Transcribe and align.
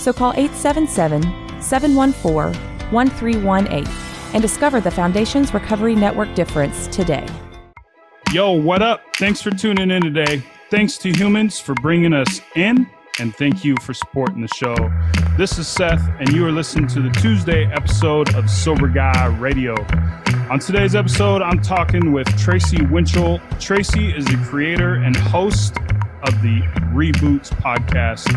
so 0.00 0.12
call 0.12 0.32
877 0.32 1.22
714 1.60 2.90
1318 2.90 3.86
and 4.32 4.42
discover 4.42 4.80
the 4.80 4.90
Foundation's 4.90 5.52
Recovery 5.52 5.94
Network 5.94 6.34
difference 6.34 6.86
today. 6.88 7.26
Yo, 8.32 8.52
what 8.52 8.80
up? 8.80 9.02
Thanks 9.16 9.42
for 9.42 9.50
tuning 9.50 9.90
in 9.90 10.02
today. 10.02 10.42
Thanks 10.70 10.96
to 10.98 11.10
humans 11.10 11.58
for 11.58 11.74
bringing 11.74 12.12
us 12.12 12.40
in, 12.54 12.88
and 13.18 13.34
thank 13.34 13.64
you 13.64 13.74
for 13.82 13.92
supporting 13.92 14.40
the 14.40 14.48
show. 14.54 14.76
This 15.36 15.58
is 15.58 15.66
Seth, 15.66 16.08
and 16.20 16.28
you 16.32 16.46
are 16.46 16.52
listening 16.52 16.86
to 16.88 17.02
the 17.02 17.10
Tuesday 17.10 17.64
episode 17.72 18.32
of 18.36 18.48
Sober 18.48 18.86
Guy 18.86 19.26
Radio. 19.38 19.74
On 20.48 20.60
today's 20.60 20.94
episode, 20.94 21.42
I'm 21.42 21.60
talking 21.60 22.12
with 22.12 22.26
Tracy 22.38 22.84
Winchell. 22.86 23.40
Tracy 23.58 24.12
is 24.12 24.24
the 24.26 24.36
creator 24.48 24.94
and 24.94 25.16
host 25.16 25.76
of 26.22 26.40
the 26.42 26.60
Reboots 26.92 27.50
podcast. 27.50 28.28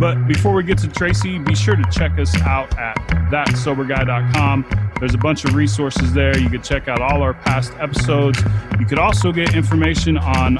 But 0.00 0.26
before 0.26 0.54
we 0.54 0.62
get 0.62 0.78
to 0.78 0.88
Tracy, 0.88 1.38
be 1.38 1.54
sure 1.54 1.76
to 1.76 1.84
check 1.92 2.18
us 2.18 2.34
out 2.40 2.76
at 2.78 2.96
thatsoberguy.com. 3.30 4.64
There's 4.98 5.12
a 5.12 5.18
bunch 5.18 5.44
of 5.44 5.54
resources 5.54 6.14
there. 6.14 6.38
You 6.38 6.48
can 6.48 6.62
check 6.62 6.88
out 6.88 7.02
all 7.02 7.22
our 7.22 7.34
past 7.34 7.74
episodes. 7.78 8.42
You 8.78 8.86
could 8.86 8.98
also 8.98 9.30
get 9.30 9.54
information 9.54 10.16
on 10.16 10.58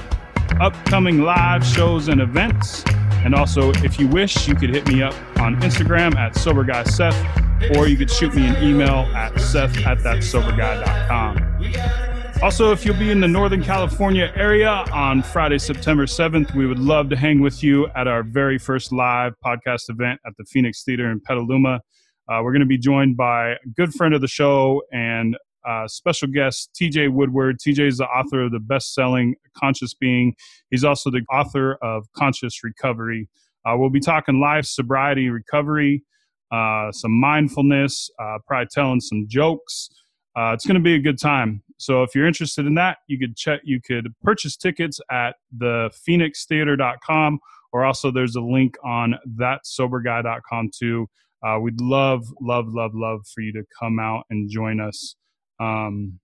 upcoming 0.60 1.22
live 1.22 1.64
shows 1.64 2.08
and 2.08 2.20
events. 2.20 2.84
And 3.24 3.34
also, 3.34 3.70
if 3.76 3.98
you 3.98 4.08
wish, 4.08 4.46
you 4.46 4.54
could 4.54 4.68
hit 4.70 4.86
me 4.88 5.02
up 5.02 5.14
on 5.38 5.58
Instagram 5.62 6.16
at 6.16 6.34
SoberGuySeth, 6.34 7.76
or 7.76 7.88
you 7.88 7.96
could 7.96 8.10
shoot 8.10 8.34
me 8.34 8.46
an 8.46 8.62
email 8.62 9.08
at 9.14 9.40
seth 9.40 9.74
at 9.86 10.00
thatsoberguy.com. 10.00 12.09
Also, 12.42 12.72
if 12.72 12.86
you'll 12.86 12.96
be 12.96 13.10
in 13.10 13.20
the 13.20 13.28
Northern 13.28 13.62
California 13.62 14.32
area 14.34 14.70
on 14.70 15.22
Friday, 15.22 15.58
September 15.58 16.06
7th, 16.06 16.54
we 16.54 16.66
would 16.66 16.78
love 16.78 17.10
to 17.10 17.16
hang 17.16 17.40
with 17.40 17.62
you 17.62 17.86
at 17.88 18.08
our 18.08 18.22
very 18.22 18.56
first 18.56 18.92
live 18.92 19.34
podcast 19.44 19.90
event 19.90 20.18
at 20.24 20.32
the 20.38 20.44
Phoenix 20.44 20.82
Theater 20.82 21.10
in 21.10 21.20
Petaluma. 21.20 21.82
Uh, 22.30 22.40
we're 22.42 22.52
going 22.52 22.60
to 22.60 22.66
be 22.66 22.78
joined 22.78 23.14
by 23.14 23.50
a 23.50 23.56
good 23.76 23.92
friend 23.92 24.14
of 24.14 24.22
the 24.22 24.26
show 24.26 24.80
and 24.90 25.36
uh, 25.68 25.86
special 25.86 26.28
guest 26.28 26.70
TJ 26.80 27.12
Woodward. 27.12 27.58
TJ 27.58 27.86
is 27.86 27.98
the 27.98 28.06
author 28.06 28.44
of 28.44 28.52
the 28.52 28.58
best 28.58 28.94
selling 28.94 29.34
Conscious 29.54 29.92
Being. 29.92 30.34
He's 30.70 30.82
also 30.82 31.10
the 31.10 31.20
author 31.30 31.74
of 31.82 32.06
Conscious 32.16 32.64
Recovery. 32.64 33.28
Uh, 33.66 33.74
we'll 33.76 33.90
be 33.90 34.00
talking 34.00 34.40
life, 34.40 34.64
sobriety, 34.64 35.28
recovery, 35.28 36.04
uh, 36.50 36.90
some 36.92 37.12
mindfulness, 37.12 38.08
uh, 38.18 38.38
probably 38.46 38.68
telling 38.72 39.00
some 39.00 39.26
jokes. 39.28 39.90
Uh, 40.34 40.52
it's 40.54 40.64
going 40.64 40.76
to 40.76 40.82
be 40.82 40.94
a 40.94 40.98
good 40.98 41.18
time. 41.18 41.62
So 41.80 42.02
if 42.02 42.14
you're 42.14 42.26
interested 42.26 42.66
in 42.66 42.74
that, 42.74 42.98
you 43.06 43.18
could 43.18 43.36
check. 43.36 43.60
You 43.64 43.80
could 43.80 44.14
purchase 44.22 44.56
tickets 44.56 45.00
at 45.10 45.36
the 45.56 45.90
phoenixtheater.com 46.06 47.40
or 47.72 47.84
also 47.84 48.10
there's 48.10 48.36
a 48.36 48.40
link 48.40 48.76
on 48.84 49.16
thatsoberguy.com 49.38 50.70
too. 50.76 51.08
Uh, 51.42 51.58
we'd 51.58 51.80
love, 51.80 52.26
love, 52.40 52.68
love, 52.68 52.94
love 52.94 53.26
for 53.32 53.40
you 53.40 53.52
to 53.52 53.64
come 53.78 53.98
out 53.98 54.24
and 54.28 54.50
join 54.50 54.78
us 54.78 55.16
um, 55.58 56.20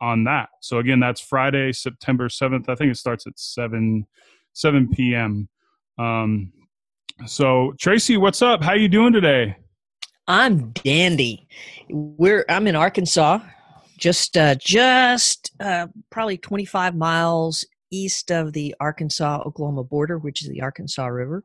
on 0.00 0.24
that. 0.24 0.50
So 0.60 0.78
again, 0.78 1.00
that's 1.00 1.20
Friday, 1.20 1.72
September 1.72 2.28
7th. 2.28 2.68
I 2.68 2.74
think 2.74 2.90
it 2.90 2.96
starts 2.96 3.26
at 3.26 3.38
7 3.38 4.06
7 4.54 4.88
p.m. 4.90 5.48
Um, 5.98 6.52
so 7.24 7.72
Tracy, 7.78 8.18
what's 8.18 8.42
up? 8.42 8.62
How 8.62 8.74
you 8.74 8.88
doing 8.88 9.14
today? 9.14 9.56
I'm 10.28 10.70
dandy. 10.72 11.48
We're 11.88 12.44
I'm 12.50 12.66
in 12.66 12.76
Arkansas, 12.76 13.38
just 14.02 14.36
uh, 14.36 14.56
just 14.56 15.52
uh, 15.60 15.86
probably 16.10 16.36
25 16.36 16.96
miles 16.96 17.64
east 17.92 18.32
of 18.32 18.52
the 18.52 18.74
Arkansas 18.80 19.42
Oklahoma 19.46 19.84
border, 19.84 20.18
which 20.18 20.42
is 20.42 20.48
the 20.48 20.60
Arkansas 20.60 21.06
River. 21.06 21.44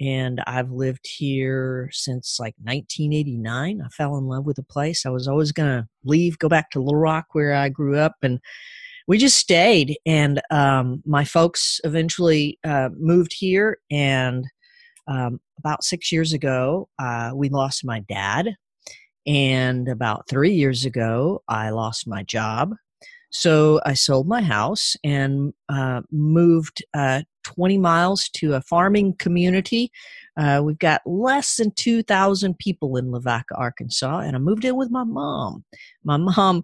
And 0.00 0.42
I've 0.46 0.72
lived 0.72 1.06
here 1.06 1.88
since 1.92 2.38
like 2.40 2.54
1989. 2.62 3.80
I 3.80 3.88
fell 3.90 4.16
in 4.16 4.26
love 4.26 4.44
with 4.44 4.56
the 4.56 4.64
place. 4.64 5.06
I 5.06 5.10
was 5.10 5.28
always 5.28 5.52
going 5.52 5.68
to 5.68 5.88
leave, 6.04 6.38
go 6.40 6.48
back 6.48 6.70
to 6.70 6.80
Little 6.80 6.98
Rock 6.98 7.26
where 7.32 7.54
I 7.54 7.68
grew 7.68 7.96
up, 7.96 8.16
and 8.22 8.40
we 9.06 9.16
just 9.16 9.36
stayed. 9.36 9.96
And 10.04 10.42
um, 10.50 11.00
my 11.06 11.24
folks 11.24 11.80
eventually 11.84 12.58
uh, 12.64 12.88
moved 12.98 13.32
here, 13.32 13.78
and 13.88 14.44
um, 15.06 15.40
about 15.58 15.84
six 15.84 16.10
years 16.10 16.32
ago, 16.32 16.88
uh, 16.98 17.30
we 17.34 17.48
lost 17.48 17.84
my 17.84 18.00
dad. 18.08 18.56
And 19.28 19.88
about 19.88 20.26
three 20.26 20.54
years 20.54 20.86
ago, 20.86 21.42
I 21.48 21.68
lost 21.68 22.08
my 22.08 22.22
job. 22.22 22.74
So 23.30 23.78
I 23.84 23.92
sold 23.92 24.26
my 24.26 24.40
house 24.40 24.96
and 25.04 25.52
uh, 25.68 26.00
moved 26.10 26.82
uh, 26.94 27.22
20 27.44 27.76
miles 27.76 28.30
to 28.30 28.54
a 28.54 28.62
farming 28.62 29.16
community. 29.18 29.92
Uh, 30.38 30.62
we've 30.64 30.78
got 30.78 31.02
less 31.04 31.56
than 31.56 31.72
2,000 31.72 32.58
people 32.58 32.96
in 32.96 33.10
Lavaca, 33.10 33.54
Arkansas, 33.56 34.20
and 34.20 34.34
I 34.34 34.38
moved 34.38 34.64
in 34.64 34.76
with 34.76 34.90
my 34.90 35.04
mom. 35.04 35.62
My 36.04 36.16
mom, 36.36 36.62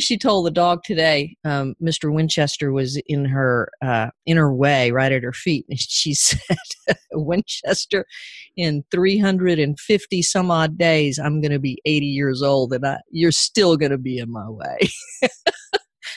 she 0.00 0.18
told 0.18 0.46
the 0.46 0.50
dog 0.50 0.82
today, 0.84 1.36
um, 1.44 1.74
Mr. 1.82 2.12
Winchester 2.12 2.72
was 2.72 3.00
in 3.06 3.24
her 3.24 3.70
uh, 3.82 4.08
in 4.26 4.36
her 4.36 4.52
way, 4.52 4.90
right 4.90 5.12
at 5.12 5.22
her 5.22 5.32
feet, 5.32 5.66
and 5.68 5.78
she 5.80 6.14
said, 6.14 6.56
"Winchester, 7.12 8.04
in 8.56 8.84
350 8.90 10.22
some 10.22 10.50
odd 10.50 10.78
days, 10.78 11.18
I'm 11.18 11.40
going 11.40 11.52
to 11.52 11.58
be 11.58 11.80
80 11.84 12.06
years 12.06 12.42
old, 12.42 12.72
and 12.72 12.86
I, 12.86 12.98
you're 13.10 13.32
still 13.32 13.76
going 13.76 13.92
to 13.92 13.98
be 13.98 14.18
in 14.18 14.30
my 14.30 14.48
way." 14.48 14.78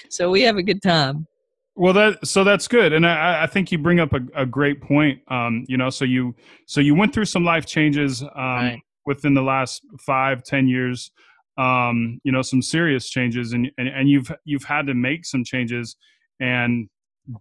so 0.09 0.29
we 0.29 0.41
have 0.44 0.57
a 0.57 0.63
good 0.63 0.81
time. 0.81 1.28
Well, 1.75 1.94
that 1.94 2.28
so 2.28 2.44
that's 2.44 2.68
good, 2.68 2.91
and 2.91 3.07
I, 3.07 3.44
I 3.44 3.47
think 3.47 3.72
you 3.72 3.78
bring 3.78 4.00
up 4.01 4.13
a, 4.13 4.19
a 4.35 4.45
great 4.45 4.81
point. 4.81 5.22
Um, 5.29 5.63
you 5.69 5.78
know, 5.78 5.89
so 5.89 6.03
you 6.03 6.35
so 6.66 6.81
you 6.81 6.94
went 6.94 7.13
through 7.13 7.25
some 7.25 7.45
life 7.45 7.66
changes 7.66 8.22
um, 8.22 8.29
right. 8.35 8.81
within 9.06 9.34
the 9.34 9.41
last 9.41 9.81
five, 10.06 10.44
ten 10.44 10.68
years. 10.68 11.12
Um, 11.59 12.21
you 12.23 12.31
know, 12.31 12.41
some 12.41 12.61
serious 12.61 13.09
changes, 13.09 13.53
and, 13.53 13.69
and 13.77 13.87
and 13.87 14.09
you've 14.09 14.31
you've 14.45 14.63
had 14.63 14.87
to 14.87 14.93
make 14.93 15.25
some 15.25 15.43
changes, 15.43 15.95
and 16.39 16.89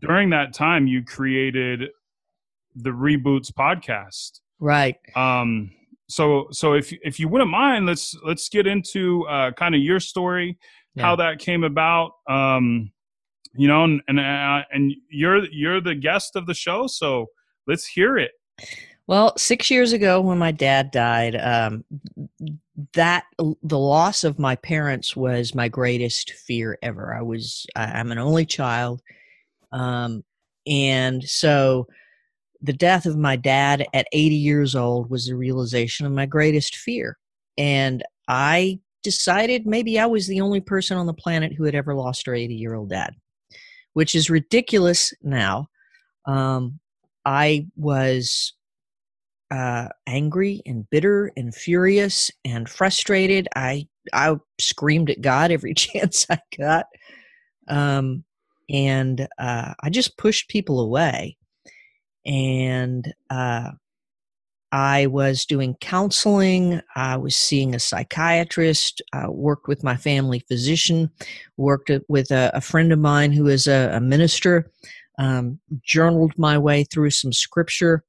during 0.00 0.30
that 0.30 0.52
time, 0.52 0.86
you 0.86 1.04
created 1.04 1.90
the 2.74 2.90
Reboots 2.90 3.52
podcast, 3.52 4.40
right? 4.58 4.96
Um, 5.14 5.70
so 6.08 6.48
so 6.50 6.74
if 6.74 6.92
if 7.02 7.20
you 7.20 7.28
wouldn't 7.28 7.50
mind, 7.50 7.86
let's 7.86 8.16
let's 8.24 8.48
get 8.48 8.66
into 8.66 9.26
uh, 9.28 9.52
kind 9.52 9.74
of 9.74 9.80
your 9.80 10.00
story, 10.00 10.58
yeah. 10.94 11.02
how 11.04 11.16
that 11.16 11.38
came 11.38 11.64
about. 11.64 12.12
Um, 12.28 12.90
you 13.54 13.68
know, 13.68 13.84
and 13.84 14.00
and, 14.08 14.20
uh, 14.20 14.62
and 14.72 14.92
you're 15.10 15.44
you're 15.50 15.80
the 15.80 15.94
guest 15.94 16.36
of 16.36 16.46
the 16.46 16.54
show, 16.54 16.86
so 16.86 17.26
let's 17.66 17.86
hear 17.86 18.18
it. 18.18 18.32
Well, 19.06 19.36
six 19.38 19.70
years 19.70 19.92
ago, 19.92 20.20
when 20.20 20.38
my 20.38 20.52
dad 20.52 20.90
died, 20.90 21.34
um, 21.36 21.84
that 22.94 23.25
the 23.39 23.78
loss 23.78 24.25
of 24.25 24.39
my 24.39 24.56
parents 24.56 25.16
was 25.16 25.55
my 25.55 25.69
greatest 25.69 26.33
fear 26.33 26.78
ever. 26.83 27.15
I 27.15 27.22
was 27.22 27.66
I'm 27.77 28.12
an 28.12 28.19
only 28.19 28.47
child, 28.47 29.03
um, 29.72 30.25
and 30.66 31.22
so 31.25 31.87
the 32.61 32.72
death 32.72 33.06
of 33.06 33.16
my 33.16 33.37
dad 33.37 33.87
at 33.94 34.09
80 34.12 34.34
years 34.34 34.75
old 34.75 35.11
was 35.11 35.27
the 35.27 35.37
realization 35.37 36.06
of 36.06 36.12
my 36.12 36.27
greatest 36.27 36.77
fear, 36.77 37.19
and 37.57 38.04
I 38.28 38.81
decided 39.03 39.66
maybe 39.66 39.98
I 39.98 40.07
was 40.07 40.27
the 40.27 40.41
only 40.41 40.60
person 40.60 40.97
on 40.97 41.07
the 41.07 41.15
planet 41.15 41.53
who 41.53 41.65
had 41.65 41.74
ever 41.74 41.95
lost 41.95 42.27
her 42.27 42.34
80 42.34 42.54
year 42.54 42.74
old 42.74 42.91
dad 42.91 43.15
which 43.98 44.15
is 44.15 44.31
ridiculous 44.31 45.13
now. 45.22 45.66
Um, 46.24 46.78
I 47.24 47.66
was 47.74 48.53
uh, 49.50 49.89
angry 50.06 50.62
and 50.66 50.89
bitter 50.91 51.33
and 51.36 51.54
furious 51.54 52.30
and 52.45 52.68
frustrated. 52.68 53.48
I 53.54 53.89
I 54.12 54.36
screamed 54.60 55.10
at 55.10 55.21
God 55.21 55.50
every 55.50 55.74
chance 55.74 56.27
I 56.30 56.39
got, 56.56 56.86
um, 57.68 58.24
and 58.68 59.27
uh, 59.39 59.74
I 59.83 59.91
just 59.91 60.18
pushed 60.18 60.48
people 60.48 60.80
away. 60.80 61.36
And 62.27 63.12
uh, 63.30 63.71
I 64.71 65.06
was 65.06 65.47
doing 65.47 65.77
counseling. 65.80 66.83
I 66.95 67.16
was 67.16 67.34
seeing 67.34 67.74
a 67.74 67.78
psychiatrist. 67.78 69.00
I 69.12 69.28
worked 69.28 69.66
with 69.66 69.83
my 69.83 69.97
family 69.97 70.41
physician. 70.41 71.10
Worked 71.56 71.91
with 72.09 72.30
a, 72.30 72.50
a 72.54 72.60
friend 72.60 72.92
of 72.92 72.98
mine 72.98 73.33
who 73.33 73.47
is 73.47 73.66
a, 73.66 73.92
a 73.95 74.00
minister. 74.00 74.71
Um, 75.18 75.59
journaled 75.83 76.33
my 76.36 76.59
way 76.59 76.84
through 76.84 77.10
some 77.10 77.33
scripture, 77.33 78.04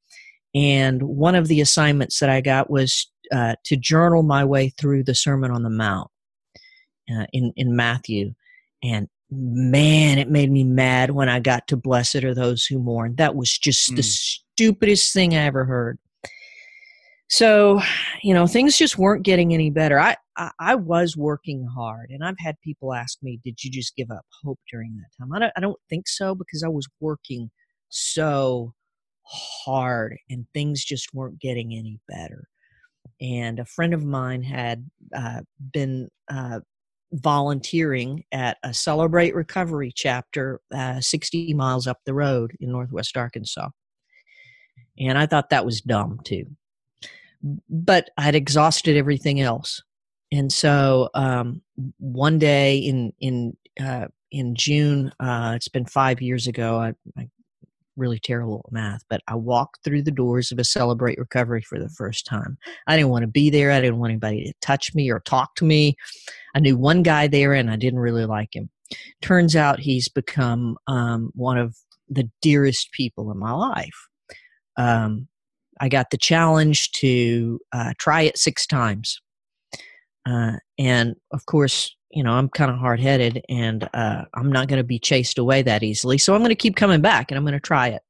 And 0.55 1.03
one 1.03 1.35
of 1.35 1.47
the 1.47 1.61
assignments 1.61 2.19
that 2.19 2.29
I 2.29 2.41
got 2.41 2.69
was 2.69 3.09
uh, 3.31 3.55
to 3.65 3.77
journal 3.77 4.23
my 4.23 4.43
way 4.43 4.69
through 4.69 5.03
the 5.03 5.15
Sermon 5.15 5.51
on 5.51 5.63
the 5.63 5.69
Mount 5.69 6.09
uh, 7.11 7.25
in, 7.33 7.53
in 7.55 7.75
Matthew. 7.75 8.33
And 8.83 9.07
man, 9.31 10.17
it 10.17 10.29
made 10.29 10.51
me 10.51 10.63
mad 10.63 11.11
when 11.11 11.29
I 11.29 11.39
got 11.39 11.67
to 11.67 11.77
Blessed 11.77 12.23
are 12.23 12.33
those 12.33 12.65
who 12.65 12.79
mourn. 12.79 13.15
That 13.17 13.35
was 13.35 13.57
just 13.57 13.91
mm. 13.91 13.97
the 13.97 14.03
stupidest 14.03 15.13
thing 15.13 15.35
I 15.35 15.45
ever 15.45 15.65
heard. 15.65 15.99
So, 17.31 17.79
you 18.23 18.33
know, 18.33 18.47
things 18.47 18.75
just 18.75 18.97
weren't 18.97 19.23
getting 19.23 19.53
any 19.53 19.69
better. 19.69 19.99
I, 19.99 20.15
I, 20.35 20.49
I, 20.59 20.75
was 20.75 21.15
working 21.15 21.63
hard, 21.63 22.09
and 22.09 22.23
I've 22.23 22.39
had 22.39 22.59
people 22.63 22.91
ask 22.91 23.19
me, 23.21 23.39
"Did 23.43 23.63
you 23.63 23.69
just 23.69 23.95
give 23.95 24.09
up 24.09 24.25
hope 24.43 24.59
during 24.71 24.95
that 24.95 25.15
time?" 25.15 25.31
I 25.31 25.37
don't, 25.37 25.53
I 25.55 25.59
don't 25.59 25.77
think 25.91 26.07
so 26.07 26.33
because 26.33 26.63
I 26.63 26.69
was 26.69 26.87
working 26.99 27.51
so 27.89 28.73
hard, 29.29 30.17
and 30.29 30.45
things 30.53 30.83
just 30.83 31.13
weren't 31.13 31.39
getting 31.39 31.73
any 31.73 31.99
better. 32.07 32.47
And 33.21 33.59
a 33.59 33.65
friend 33.65 33.93
of 33.93 34.03
mine 34.03 34.43
had 34.43 34.89
uh, 35.15 35.41
been 35.73 36.09
uh, 36.31 36.59
volunteering 37.11 38.23
at 38.31 38.57
a 38.63 38.73
Celebrate 38.73 39.35
Recovery 39.35 39.91
chapter 39.93 40.61
uh, 40.73 41.01
60 41.01 41.53
miles 41.53 41.87
up 41.87 41.99
the 42.05 42.13
road 42.13 42.55
in 42.59 42.71
Northwest 42.71 43.17
Arkansas. 43.17 43.69
And 44.97 45.17
I 45.17 45.25
thought 45.25 45.49
that 45.49 45.65
was 45.65 45.81
dumb 45.81 46.19
too. 46.23 46.45
But 47.69 48.09
I'd 48.17 48.35
exhausted 48.35 48.97
everything 48.97 49.41
else. 49.41 49.81
And 50.31 50.51
so 50.51 51.09
um, 51.13 51.61
one 51.97 52.37
day 52.37 52.77
in 52.77 53.13
in 53.19 53.57
uh, 53.81 54.07
in 54.31 54.55
June, 54.55 55.11
uh, 55.19 55.53
it's 55.55 55.69
been 55.69 55.85
five 55.85 56.21
years 56.21 56.47
ago. 56.47 56.77
I, 56.77 56.93
I 57.17 57.29
really 57.99 58.19
terrible 58.19 58.65
at 58.65 58.71
math, 58.71 59.03
but 59.09 59.21
I 59.27 59.35
walked 59.35 59.83
through 59.83 60.03
the 60.03 60.11
doors 60.11 60.51
of 60.51 60.59
a 60.59 60.63
Celebrate 60.63 61.19
Recovery 61.19 61.61
for 61.61 61.79
the 61.79 61.89
first 61.89 62.25
time. 62.25 62.57
I 62.87 62.95
didn't 62.95 63.09
want 63.09 63.23
to 63.23 63.27
be 63.27 63.49
there. 63.49 63.71
I 63.71 63.81
didn't 63.81 63.99
want 63.99 64.11
anybody 64.11 64.45
to 64.45 64.53
touch 64.61 64.95
me 64.95 65.11
or 65.11 65.19
talk 65.19 65.55
to 65.55 65.65
me. 65.65 65.95
I 66.55 66.59
knew 66.59 66.77
one 66.77 67.03
guy 67.03 67.27
there 67.27 67.53
and 67.53 67.69
I 67.69 67.75
didn't 67.75 67.99
really 67.99 68.25
like 68.25 68.55
him. 68.55 68.69
Turns 69.21 69.55
out 69.55 69.79
he's 69.79 70.09
become 70.09 70.77
um, 70.87 71.31
one 71.35 71.57
of 71.57 71.75
the 72.09 72.29
dearest 72.41 72.91
people 72.91 73.31
in 73.31 73.37
my 73.37 73.51
life. 73.51 74.07
Um, 74.77 75.27
I 75.79 75.89
got 75.89 76.09
the 76.09 76.17
challenge 76.17 76.91
to 76.93 77.59
uh, 77.71 77.93
try 77.97 78.21
it 78.21 78.37
six 78.37 78.65
times. 78.65 79.21
Uh, 80.25 80.53
and 80.77 81.15
of 81.31 81.45
course, 81.45 81.95
you 82.11 82.23
know, 82.23 82.31
I'm 82.31 82.49
kind 82.49 82.71
of 82.71 82.77
hard 82.77 82.99
headed 82.99 83.43
and 83.49 83.87
uh, 83.93 84.25
I'm 84.33 84.51
not 84.51 84.67
going 84.67 84.79
to 84.79 84.83
be 84.83 84.99
chased 84.99 85.37
away 85.37 85.61
that 85.63 85.83
easily. 85.83 86.17
So 86.17 86.33
I'm 86.33 86.41
going 86.41 86.49
to 86.49 86.55
keep 86.55 86.75
coming 86.75 87.01
back 87.01 87.29
and 87.29 87.37
I'm 87.37 87.43
going 87.43 87.53
to 87.53 87.59
try 87.59 87.89
it. 87.89 88.01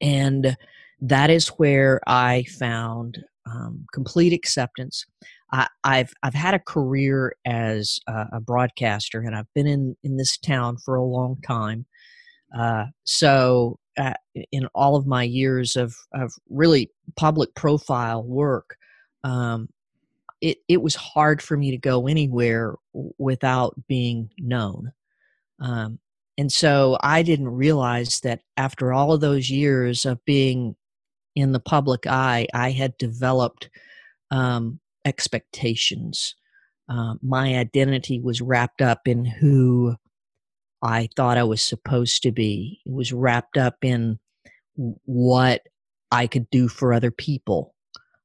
And 0.00 0.56
that 1.00 1.30
is 1.30 1.48
where 1.48 2.00
I 2.06 2.44
found 2.44 3.18
um, 3.46 3.86
complete 3.92 4.32
acceptance. 4.32 5.06
I, 5.52 5.68
have 5.84 6.12
I've 6.22 6.34
had 6.34 6.54
a 6.54 6.58
career 6.58 7.34
as 7.44 7.98
a, 8.08 8.26
a, 8.34 8.40
broadcaster, 8.40 9.20
and 9.20 9.36
I've 9.36 9.52
been 9.54 9.66
in 9.66 9.96
in 10.02 10.16
this 10.16 10.38
town 10.38 10.78
for 10.78 10.94
a 10.94 11.04
long 11.04 11.36
time. 11.46 11.84
Uh, 12.56 12.86
so, 13.04 13.78
uh, 13.98 14.14
in 14.50 14.66
all 14.74 14.96
of 14.96 15.06
my 15.06 15.22
years 15.22 15.76
of 15.76 15.94
of 16.14 16.32
really 16.48 16.90
public 17.16 17.54
profile 17.54 18.22
work, 18.22 18.76
um, 19.24 19.68
it, 20.42 20.58
it 20.68 20.82
was 20.82 20.96
hard 20.96 21.40
for 21.40 21.56
me 21.56 21.70
to 21.70 21.78
go 21.78 22.08
anywhere 22.08 22.74
without 23.16 23.74
being 23.86 24.28
known. 24.38 24.92
Um, 25.60 26.00
and 26.36 26.52
so 26.52 26.98
I 27.00 27.22
didn't 27.22 27.48
realize 27.48 28.20
that 28.20 28.40
after 28.56 28.92
all 28.92 29.12
of 29.12 29.20
those 29.20 29.48
years 29.48 30.04
of 30.04 30.22
being 30.24 30.74
in 31.36 31.52
the 31.52 31.60
public 31.60 32.06
eye, 32.08 32.48
I 32.52 32.72
had 32.72 32.98
developed 32.98 33.70
um, 34.32 34.80
expectations. 35.04 36.34
Uh, 36.88 37.14
my 37.22 37.56
identity 37.56 38.18
was 38.18 38.40
wrapped 38.40 38.82
up 38.82 39.06
in 39.06 39.24
who 39.24 39.94
I 40.82 41.08
thought 41.14 41.38
I 41.38 41.44
was 41.44 41.62
supposed 41.62 42.24
to 42.24 42.32
be. 42.32 42.80
It 42.84 42.92
was 42.92 43.12
wrapped 43.12 43.56
up 43.56 43.76
in 43.82 44.18
what 44.74 45.62
I 46.10 46.26
could 46.26 46.50
do 46.50 46.66
for 46.66 46.92
other 46.92 47.12
people. 47.12 47.76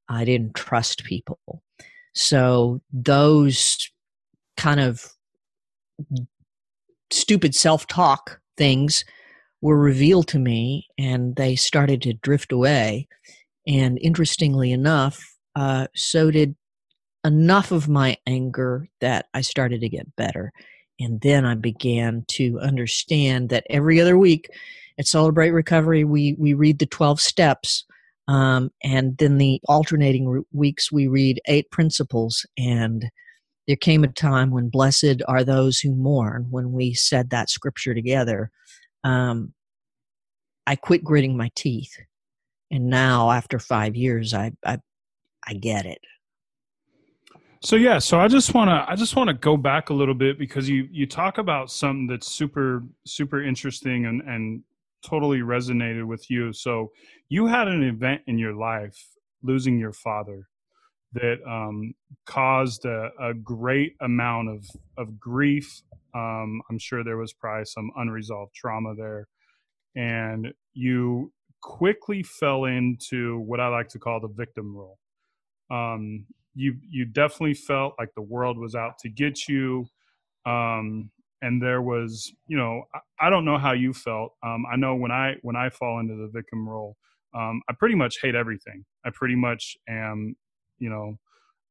I 0.10 0.26
didn't 0.26 0.56
trust 0.56 1.04
people. 1.04 1.62
So 2.18 2.82
those 2.92 3.92
kind 4.58 4.80
of 4.80 5.06
stupid 7.12 7.54
self 7.54 7.86
talk 7.86 8.42
things 8.58 9.06
were 9.62 9.78
revealed 9.78 10.28
to 10.30 10.40
me 10.40 10.88
and 10.98 11.36
they 11.36 11.56
started 11.56 12.02
to 12.02 12.14
drift 12.14 12.52
away. 12.52 13.08
And 13.68 14.00
interestingly 14.02 14.72
enough, 14.72 15.38
uh, 15.56 15.88
so 15.96 16.32
did 16.32 16.56
enough 17.24 17.72
of 17.72 17.88
my 17.88 18.18
anger 18.26 18.88
that 19.00 19.28
I 19.36 19.42
started 19.42 19.82
to 19.82 19.90
get 19.90 20.16
better. 20.16 20.52
And 21.00 21.22
then 21.22 21.46
I 21.46 21.54
began 21.54 22.26
to 22.30 22.60
understand 22.60 23.50
that 23.50 23.68
every 23.70 24.02
other 24.02 24.18
week 24.18 24.50
at 24.98 25.06
Celebrate 25.06 25.52
Recovery, 25.52 26.04
we, 26.04 26.36
we 26.40 26.56
read 26.56 26.80
the 26.80 26.88
12 26.88 27.22
steps 27.22 27.86
um, 28.28 28.72
and 28.84 29.18
then 29.18 29.38
the 29.38 29.62
alternating 29.68 30.28
re- 30.28 30.44
weeks, 30.52 30.92
we 30.92 31.08
read 31.08 31.42
eight 31.48 31.72
principles. 31.72 32.46
And 32.58 33.10
there 33.68 33.78
came 33.78 34.04
a 34.04 34.08
time 34.08 34.52
when 34.52 34.70
blessed 34.70 35.22
are 35.28 35.44
those 35.44 35.80
who 35.80 35.96
mourn, 35.96 36.48
when 36.50 36.72
we 36.72 36.94
said 36.94 37.30
that 37.30 37.50
scripture 37.50 37.94
together. 37.94 38.52
Um, 39.04 39.54
I 40.66 40.76
quit 40.76 41.04
gritting 41.04 41.38
my 41.38 41.52
teeth. 41.56 41.96
And 42.70 42.90
now, 42.90 43.32
after 43.32 43.60
five 43.60 43.96
years, 43.96 44.34
I, 44.34 44.52
I, 44.66 44.80
I 45.46 45.54
get 45.54 45.86
it. 45.86 46.00
So 47.62 47.76
yeah, 47.76 47.98
so 48.00 48.20
I 48.20 48.28
just 48.28 48.54
want 48.54 48.70
to 48.70 48.86
I 48.88 48.96
just 48.96 49.16
want 49.16 49.30
to 49.30 49.34
go 49.34 49.58
back 49.58 49.90
a 49.90 49.94
little 49.94 50.14
bit 50.14 50.38
because 50.38 50.70
you 50.70 50.88
you 50.92 51.08
talk 51.08 51.40
about 51.40 51.72
something 51.72 52.06
that's 52.06 52.28
super 52.28 52.84
super 53.06 53.42
interesting 53.42 54.06
and 54.06 54.22
and 54.22 54.62
totally 55.08 55.40
resonated 55.40 56.06
with 56.06 56.30
you. 56.30 56.54
So 56.54 56.92
you 57.30 57.48
had 57.48 57.68
an 57.68 57.84
event 57.84 58.22
in 58.28 58.38
your 58.38 58.54
life, 58.54 58.98
losing 59.44 59.80
your 59.80 59.94
father, 59.94 60.48
that 61.14 61.38
um, 61.48 61.94
caused 62.26 62.86
a, 62.86 63.10
a, 63.20 63.34
great 63.34 63.96
amount 64.02 64.50
of 64.50 64.66
of 64.98 65.20
grief. 65.20 65.82
Um, 66.14 66.62
I'm 66.70 66.78
sure 66.78 67.04
there 67.04 67.18
was 67.18 67.34
probably 67.34 67.66
some 67.66 67.90
unresolved 67.96 68.54
trauma 68.54 68.94
there, 68.96 69.28
and 69.96 70.54
you 70.74 71.32
quickly 71.62 72.24
fell 72.24 72.66
into 72.66 73.40
what 73.40 73.60
I 73.60 73.68
like 73.70 73.88
to 73.90 74.00
call 74.00 74.20
the 74.20 74.28
victim 74.28 74.76
role. 74.76 75.00
Um, 75.72 76.26
you 76.56 76.76
you 76.82 77.06
definitely 77.06 77.54
felt 77.54 77.94
like 77.98 78.10
the 78.16 78.22
world 78.22 78.58
was 78.58 78.76
out 78.76 78.98
to 79.00 79.10
get 79.10 79.48
you. 79.48 79.86
Um, 80.46 81.10
and 81.42 81.62
there 81.62 81.82
was 81.82 82.32
you 82.48 82.58
know 82.58 82.84
I, 82.94 83.28
I 83.28 83.30
don't 83.30 83.46
know 83.46 83.58
how 83.58 83.74
you 83.74 83.94
felt. 83.94 84.34
Um, 84.44 84.66
i 84.72 84.76
know 84.76 84.96
when 84.96 85.12
i 85.12 85.36
when 85.42 85.56
i 85.56 85.70
fall 85.70 86.00
into 86.00 86.16
the 86.16 86.30
victim 86.34 86.68
role 86.68 86.98
um, 87.36 87.62
i 87.70 87.74
pretty 87.74 87.96
much 87.96 88.18
hate 88.22 88.36
everything. 88.36 88.86
I 89.06 89.10
pretty 89.12 89.36
much 89.36 89.78
am 89.88 90.36
you 90.80 90.90
know 90.90 91.18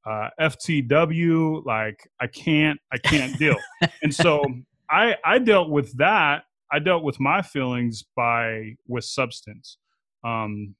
uh, 0.06 0.28
ftw 0.40 1.64
like 1.66 2.08
i 2.20 2.26
can't 2.26 2.78
i 2.92 2.98
can't 2.98 3.38
deal. 3.38 3.56
And 4.02 4.14
so 4.14 4.44
i 4.90 5.16
i 5.24 5.38
dealt 5.38 5.70
with 5.70 5.96
that 5.98 6.44
i 6.72 6.78
dealt 6.78 7.02
with 7.04 7.18
my 7.20 7.42
feelings 7.42 8.04
by 8.16 8.76
with 8.86 9.04
substance. 9.04 9.78
Um, 10.24 10.74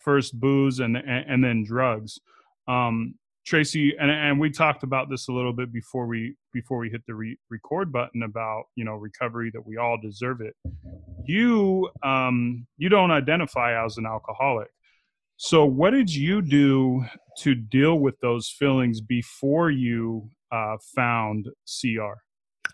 first 0.00 0.38
booze 0.38 0.80
and 0.80 0.96
and, 0.96 1.24
and 1.28 1.44
then 1.44 1.64
drugs. 1.64 2.18
Um, 2.68 3.14
Tracy, 3.44 3.94
and, 3.98 4.10
and 4.10 4.38
we 4.38 4.50
talked 4.50 4.84
about 4.84 5.10
this 5.10 5.26
a 5.28 5.32
little 5.32 5.52
bit 5.52 5.72
before 5.72 6.06
we 6.06 6.36
before 6.52 6.78
we 6.78 6.90
hit 6.90 7.02
the 7.06 7.14
re- 7.14 7.38
record 7.50 7.92
button 7.92 8.22
about 8.22 8.64
you 8.76 8.84
know 8.84 8.94
recovery 8.94 9.50
that 9.52 9.66
we 9.66 9.76
all 9.76 9.98
deserve 10.00 10.40
it. 10.40 10.54
You 11.24 11.90
um, 12.02 12.66
you 12.78 12.88
don't 12.88 13.10
identify 13.10 13.84
as 13.84 13.96
an 13.96 14.06
alcoholic, 14.06 14.68
so 15.36 15.64
what 15.64 15.90
did 15.90 16.14
you 16.14 16.40
do 16.42 17.04
to 17.38 17.54
deal 17.54 17.98
with 17.98 18.18
those 18.20 18.48
feelings 18.48 19.00
before 19.00 19.70
you 19.70 20.30
uh, 20.52 20.76
found 20.94 21.48
CR? 21.66 22.14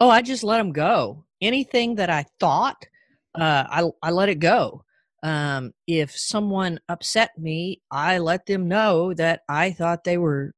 Oh, 0.01 0.11
I 0.11 0.21
just 0.21 0.45
let 0.45 0.59
them 0.59 0.73
go. 0.73 1.25
Anything 1.41 1.95
that 1.95 2.11
I 2.11 2.27
thought, 2.39 2.87
uh, 3.35 3.65
I 3.69 3.85
I 4.03 4.11
let 4.11 4.29
it 4.29 4.39
go. 4.39 4.85
Um, 5.23 5.73
if 5.87 6.17
someone 6.17 6.79
upset 6.89 7.31
me, 7.39 7.81
I 7.91 8.19
let 8.19 8.47
them 8.47 8.69
know 8.69 9.15
that 9.15 9.41
I 9.49 9.73
thought 9.73 10.05
they 10.05 10.19
were 10.19 10.55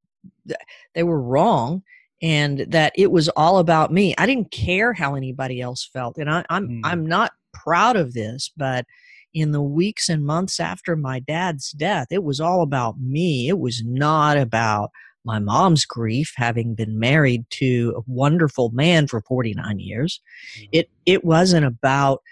they 0.95 1.03
were 1.03 1.23
wrong 1.23 1.83
and 2.23 2.67
that 2.69 2.93
it 2.97 3.11
was 3.11 3.29
all 3.31 3.59
about 3.59 3.93
me. 3.93 4.15
I 4.19 4.27
didn't 4.27 4.51
care 4.51 4.93
how 4.93 5.15
anybody 5.15 5.61
else 5.61 5.89
felt, 5.93 6.19
and 6.19 6.31
I, 6.31 6.45
I'm 6.51 6.69
mm. 6.69 6.81
I'm 6.85 7.07
not 7.07 7.33
proud 7.53 7.97
of 7.97 8.13
this, 8.13 8.51
but 8.57 8.85
in 9.33 9.53
the 9.53 9.63
weeks 9.63 10.09
and 10.09 10.25
months 10.25 10.59
after 10.59 10.97
my 10.97 11.21
dad's 11.21 11.71
death, 11.73 12.09
it 12.11 12.25
was 12.25 12.41
all 12.41 12.63
about 12.63 13.01
me. 13.01 13.49
It 13.49 13.59
was 13.59 13.83
not 13.85 14.37
about 14.37 14.91
my 15.25 15.39
mom's 15.39 15.85
grief, 15.85 16.33
having 16.37 16.75
been 16.75 16.99
married 16.99 17.45
to 17.51 17.95
a 17.97 18.03
wonderful 18.07 18.71
man 18.71 19.07
for 19.07 19.21
49 19.23 19.79
years. 19.79 20.21
Mm. 20.59 20.69
It 20.73 20.91
it 21.07 21.25
wasn't 21.25 21.67
about 21.67 22.23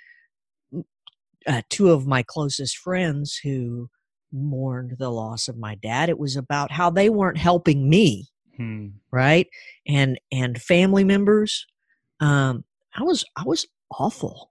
uh, 1.46 1.62
two 1.70 1.90
of 1.90 2.06
my 2.06 2.22
closest 2.22 2.76
friends 2.78 3.38
who 3.42 3.88
mourned 4.32 4.96
the 4.98 5.10
loss 5.10 5.48
of 5.48 5.56
my 5.56 5.74
dad. 5.76 6.08
It 6.08 6.18
was 6.18 6.36
about 6.36 6.70
how 6.70 6.90
they 6.90 7.08
weren't 7.08 7.38
helping 7.38 7.88
me, 7.88 8.26
Hmm. 8.58 8.88
right? 9.12 9.46
And 9.86 10.18
and 10.32 10.60
family 10.60 11.04
members. 11.04 11.66
Um, 12.20 12.64
I 12.96 13.04
was 13.04 13.24
I 13.36 13.44
was 13.44 13.66
awful. 13.98 14.50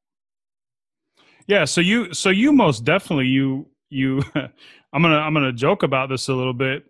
Yeah, 1.47 1.65
so 1.65 1.81
you 1.81 2.13
so 2.13 2.29
you 2.29 2.53
most 2.53 2.85
definitely 2.85 3.27
you 3.27 3.67
you 3.89 4.21
I'm 4.35 5.01
gonna 5.01 5.19
I'm 5.19 5.33
gonna 5.33 5.51
joke 5.51 5.83
about 5.83 6.09
this 6.09 6.29
a 6.29 6.33
little 6.33 6.53
bit. 6.53 6.85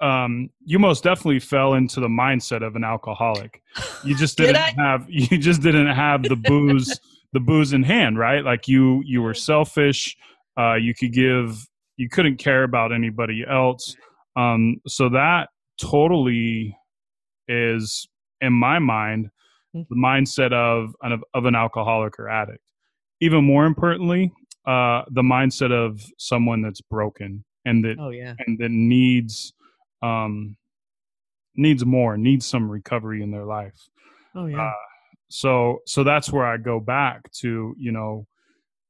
Um, 0.00 0.50
you 0.64 0.78
most 0.78 1.04
definitely 1.04 1.40
fell 1.40 1.74
into 1.74 2.00
the 2.00 2.08
mindset 2.08 2.66
of 2.66 2.76
an 2.76 2.84
alcoholic. 2.84 3.62
You 4.04 4.16
just 4.16 4.36
Did 4.36 4.46
didn't 4.46 4.78
I? 4.78 4.82
have 4.82 5.06
you 5.08 5.38
just 5.38 5.60
didn't 5.60 5.88
have 5.88 6.22
the 6.22 6.36
booze 6.36 7.00
the 7.32 7.40
booze 7.40 7.72
in 7.72 7.82
hand, 7.82 8.16
right? 8.16 8.44
Like 8.44 8.68
you 8.68 9.02
you 9.04 9.22
were 9.22 9.34
selfish. 9.34 10.16
Uh, 10.56 10.74
you 10.74 10.94
could 10.94 11.12
give 11.12 11.66
you 11.96 12.08
couldn't 12.08 12.36
care 12.36 12.62
about 12.62 12.92
anybody 12.92 13.44
else. 13.48 13.96
Um, 14.36 14.80
so 14.86 15.08
that 15.08 15.48
totally 15.80 16.76
is 17.48 18.08
in 18.40 18.52
my 18.52 18.78
mind 18.78 19.30
Hmm. 19.74 19.82
the 19.90 19.96
mindset 19.96 20.52
of 20.54 20.94
an 21.02 21.20
of 21.34 21.44
an 21.44 21.54
alcoholic 21.54 22.18
or 22.18 22.28
addict. 22.30 22.64
Even 23.20 23.44
more 23.44 23.66
importantly, 23.66 24.32
uh, 24.66 25.02
the 25.10 25.20
mindset 25.20 25.72
of 25.72 26.02
someone 26.16 26.62
that's 26.62 26.80
broken 26.80 27.44
and 27.66 27.84
that 27.84 27.96
Oh 27.98 28.08
yeah. 28.08 28.34
and 28.46 28.58
that 28.58 28.70
needs 28.70 29.52
um, 30.00 30.56
needs 31.54 31.84
more, 31.84 32.16
needs 32.16 32.46
some 32.46 32.70
recovery 32.70 33.22
in 33.22 33.30
their 33.30 33.44
life. 33.44 33.76
Oh 34.34 34.46
yeah. 34.46 34.68
Uh, 34.68 34.72
so 35.28 35.80
so 35.84 36.02
that's 36.02 36.32
where 36.32 36.46
I 36.46 36.56
go 36.56 36.80
back 36.80 37.30
to 37.40 37.74
you 37.78 37.92
know, 37.92 38.26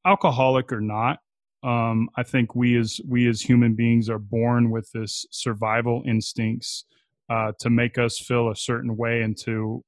alcoholic 0.04 0.72
or 0.72 0.80
not. 0.80 1.18
Um, 1.62 2.08
I 2.16 2.22
think 2.22 2.54
we 2.54 2.76
as 2.78 3.00
we 3.06 3.28
as 3.28 3.40
human 3.40 3.74
beings 3.74 4.08
are 4.08 4.18
born 4.18 4.70
with 4.70 4.90
this 4.92 5.26
survival 5.30 6.02
instincts 6.06 6.84
uh, 7.28 7.52
to 7.60 7.70
make 7.70 7.98
us 7.98 8.18
feel 8.18 8.50
a 8.50 8.56
certain 8.56 8.96
way 8.96 9.22
and 9.22 9.36
to 9.38 9.84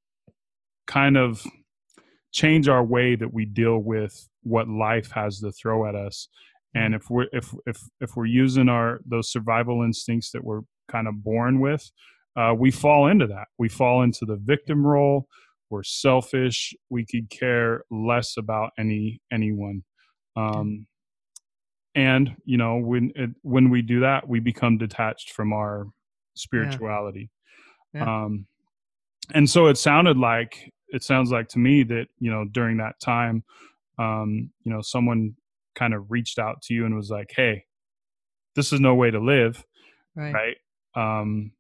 kind 0.87 1.17
of 1.17 1.45
change 2.33 2.69
our 2.69 2.85
way 2.85 3.15
that 3.15 3.33
we 3.33 3.45
deal 3.45 3.79
with 3.79 4.29
what 4.43 4.69
life 4.69 5.13
has 5.13 5.41
to 5.41 5.53
throw 5.53 5.89
at 5.89 5.95
us. 5.95 6.29
And 6.75 6.95
if 6.95 7.11
we're 7.11 7.27
if 7.33 7.55
if 7.67 7.81
if 8.01 8.17
we're 8.17 8.27
using 8.27 8.69
our 8.69 9.01
those 9.05 9.31
survival 9.31 9.83
instincts 9.83 10.31
that 10.33 10.45
we're 10.45 10.63
kind 10.89 11.09
of 11.09 11.23
born 11.23 11.61
with, 11.61 11.91
uh, 12.37 12.55
we 12.57 12.71
fall 12.71 13.09
into 13.09 13.27
that. 13.29 13.49
We 13.59 13.69
fall 13.69 14.03
into 14.03 14.25
the 14.25 14.37
victim 14.37 14.87
role. 14.87 15.27
We're 15.69 15.83
selfish. 15.83 16.75
We 16.89 17.07
could 17.07 17.31
care 17.31 17.85
less 17.91 18.37
about 18.37 18.71
any 18.79 19.21
anyone. 19.33 19.85
Um, 20.37 20.87
and 21.95 22.37
you 22.45 22.57
know 22.57 22.77
when 22.77 23.13
it, 23.17 23.31
when 23.43 23.71
we 23.71 23.83
do 23.83 24.01
that, 24.01 24.29
we 24.29 24.41
become 24.41 24.79
detached 24.79 25.31
from 25.33 25.53
our 25.53 25.87
spirituality. 26.35 27.31
Yeah. 27.93 28.25
Um, 28.25 28.47
and 29.35 29.49
so 29.49 29.67
it 29.67 29.77
sounded 29.79 30.17
like 30.17 30.73
it 30.89 31.03
sounds 31.03 31.31
like 31.31 31.49
to 31.49 31.59
me 31.59 31.83
that 31.85 32.07
you 32.19 32.31
know 32.31 32.45
during 32.45 32.77
that 32.79 32.99
time, 33.01 33.43
um, 33.99 34.51
you 34.65 34.73
know, 34.73 34.81
someone 34.83 35.35
kind 35.75 35.95
of 35.95 36.11
reached 36.11 36.39
out 36.39 36.63
to 36.63 36.75
you 36.75 36.87
and 36.87 36.95
was 36.97 37.11
like, 37.11 37.33
"Hey, 37.35 37.65
this 38.57 38.73
is 38.73 38.81
no 38.81 38.95
way 38.95 39.11
to 39.11 39.21
live." 39.21 39.65
right. 40.17 40.35
right 40.35 40.57
um 40.97 41.53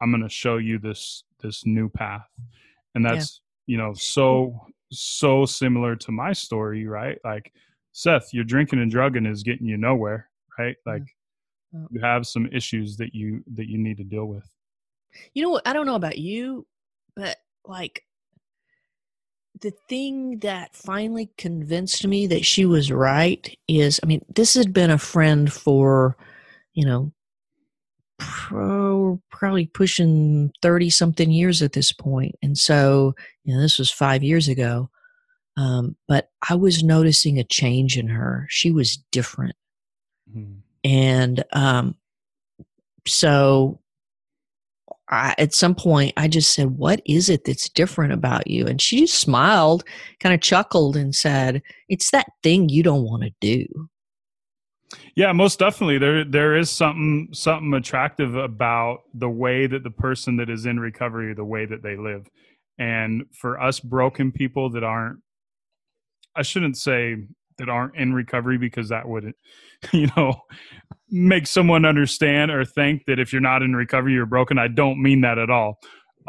i'm 0.00 0.10
going 0.10 0.24
to 0.24 0.28
show 0.28 0.56
you 0.56 0.76
this 0.80 1.22
this 1.40 1.64
new 1.64 1.88
path 1.88 2.26
and 2.96 3.04
Yeah. 3.04 3.12
that's 3.14 3.40
you 3.66 3.78
know 3.78 3.94
so 3.94 4.60
so 4.90 5.46
similar 5.46 5.94
to 5.94 6.10
my 6.10 6.32
story 6.32 6.84
right 6.88 7.16
like 7.24 7.52
seth 7.92 8.32
your 8.32 8.44
drinking 8.44 8.80
and 8.80 8.90
drugging 8.90 9.26
is 9.26 9.42
getting 9.42 9.66
you 9.66 9.76
nowhere 9.76 10.28
right 10.58 10.76
like 10.86 11.02
Yeah. 11.72 11.86
you 11.90 12.00
have 12.00 12.26
some 12.26 12.46
issues 12.52 12.96
that 12.96 13.14
you 13.14 13.42
that 13.54 13.68
you 13.68 13.78
need 13.78 13.98
to 13.98 14.04
deal 14.04 14.26
with 14.26 14.48
You 15.34 15.42
know 15.42 15.50
what? 15.50 15.66
I 15.68 15.72
don't 15.74 15.86
know 15.86 15.94
about 15.94 16.16
you, 16.18 16.66
but 17.14 17.36
like 17.66 18.04
the 19.60 19.72
thing 19.88 20.38
that 20.38 20.74
finally 20.74 21.30
convinced 21.36 22.06
me 22.06 22.26
that 22.28 22.44
she 22.44 22.64
was 22.64 22.90
right 22.90 23.56
is 23.68 24.00
I 24.02 24.06
mean, 24.06 24.24
this 24.34 24.54
had 24.54 24.72
been 24.72 24.90
a 24.90 24.98
friend 24.98 25.52
for, 25.52 26.16
you 26.72 26.84
know, 26.86 27.12
pro, 28.18 29.20
probably 29.30 29.66
pushing 29.66 30.50
30 30.62 30.90
something 30.90 31.30
years 31.30 31.62
at 31.62 31.72
this 31.72 31.92
point. 31.92 32.34
And 32.42 32.56
so, 32.56 33.14
you 33.44 33.54
know, 33.54 33.60
this 33.60 33.78
was 33.78 33.90
five 33.90 34.22
years 34.22 34.48
ago. 34.48 34.88
Um, 35.56 35.96
but 36.08 36.30
I 36.48 36.54
was 36.54 36.82
noticing 36.82 37.38
a 37.38 37.44
change 37.44 37.98
in 37.98 38.08
her. 38.08 38.46
She 38.48 38.70
was 38.70 38.96
different. 39.10 39.54
And 40.84 41.44
um, 41.52 41.94
so 43.06 43.80
I, 45.10 45.34
at 45.36 45.52
some 45.52 45.74
point, 45.74 46.14
I 46.16 46.26
just 46.26 46.52
said, 46.54 46.78
What 46.78 47.02
is 47.04 47.28
it 47.28 47.44
that's 47.44 47.68
different 47.68 48.14
about 48.14 48.46
you? 48.46 48.66
And 48.66 48.80
she 48.80 49.00
just 49.00 49.20
smiled, 49.20 49.84
kind 50.20 50.34
of 50.34 50.40
chuckled, 50.40 50.96
and 50.96 51.14
said, 51.14 51.62
It's 51.88 52.10
that 52.12 52.28
thing 52.42 52.70
you 52.70 52.82
don't 52.82 53.04
want 53.04 53.22
to 53.24 53.32
do. 53.40 53.66
yeah 55.14 55.32
most 55.32 55.58
definitely 55.58 55.98
there 55.98 56.24
there 56.24 56.56
is 56.56 56.70
something 56.70 57.28
something 57.32 57.74
attractive 57.74 58.34
about 58.36 59.02
the 59.14 59.28
way 59.28 59.66
that 59.66 59.82
the 59.82 59.90
person 59.90 60.36
that 60.36 60.50
is 60.50 60.66
in 60.66 60.78
recovery 60.80 61.34
the 61.34 61.44
way 61.44 61.66
that 61.66 61.82
they 61.82 61.96
live 61.96 62.28
and 62.78 63.24
for 63.32 63.60
us 63.60 63.80
broken 63.80 64.32
people 64.32 64.70
that 64.70 64.84
aren't 64.84 65.18
i 66.36 66.42
shouldn't 66.42 66.76
say 66.76 67.16
that 67.58 67.68
aren't 67.68 67.96
in 67.96 68.12
recovery 68.12 68.58
because 68.58 68.88
that 68.88 69.08
would 69.08 69.32
you 69.92 70.08
know 70.16 70.34
make 71.10 71.46
someone 71.46 71.84
understand 71.84 72.50
or 72.50 72.64
think 72.64 73.04
that 73.06 73.18
if 73.18 73.32
you're 73.32 73.42
not 73.42 73.62
in 73.62 73.74
recovery 73.74 74.12
you're 74.12 74.26
broken 74.26 74.58
i 74.58 74.68
don't 74.68 75.00
mean 75.00 75.20
that 75.20 75.38
at 75.38 75.50
all 75.50 75.78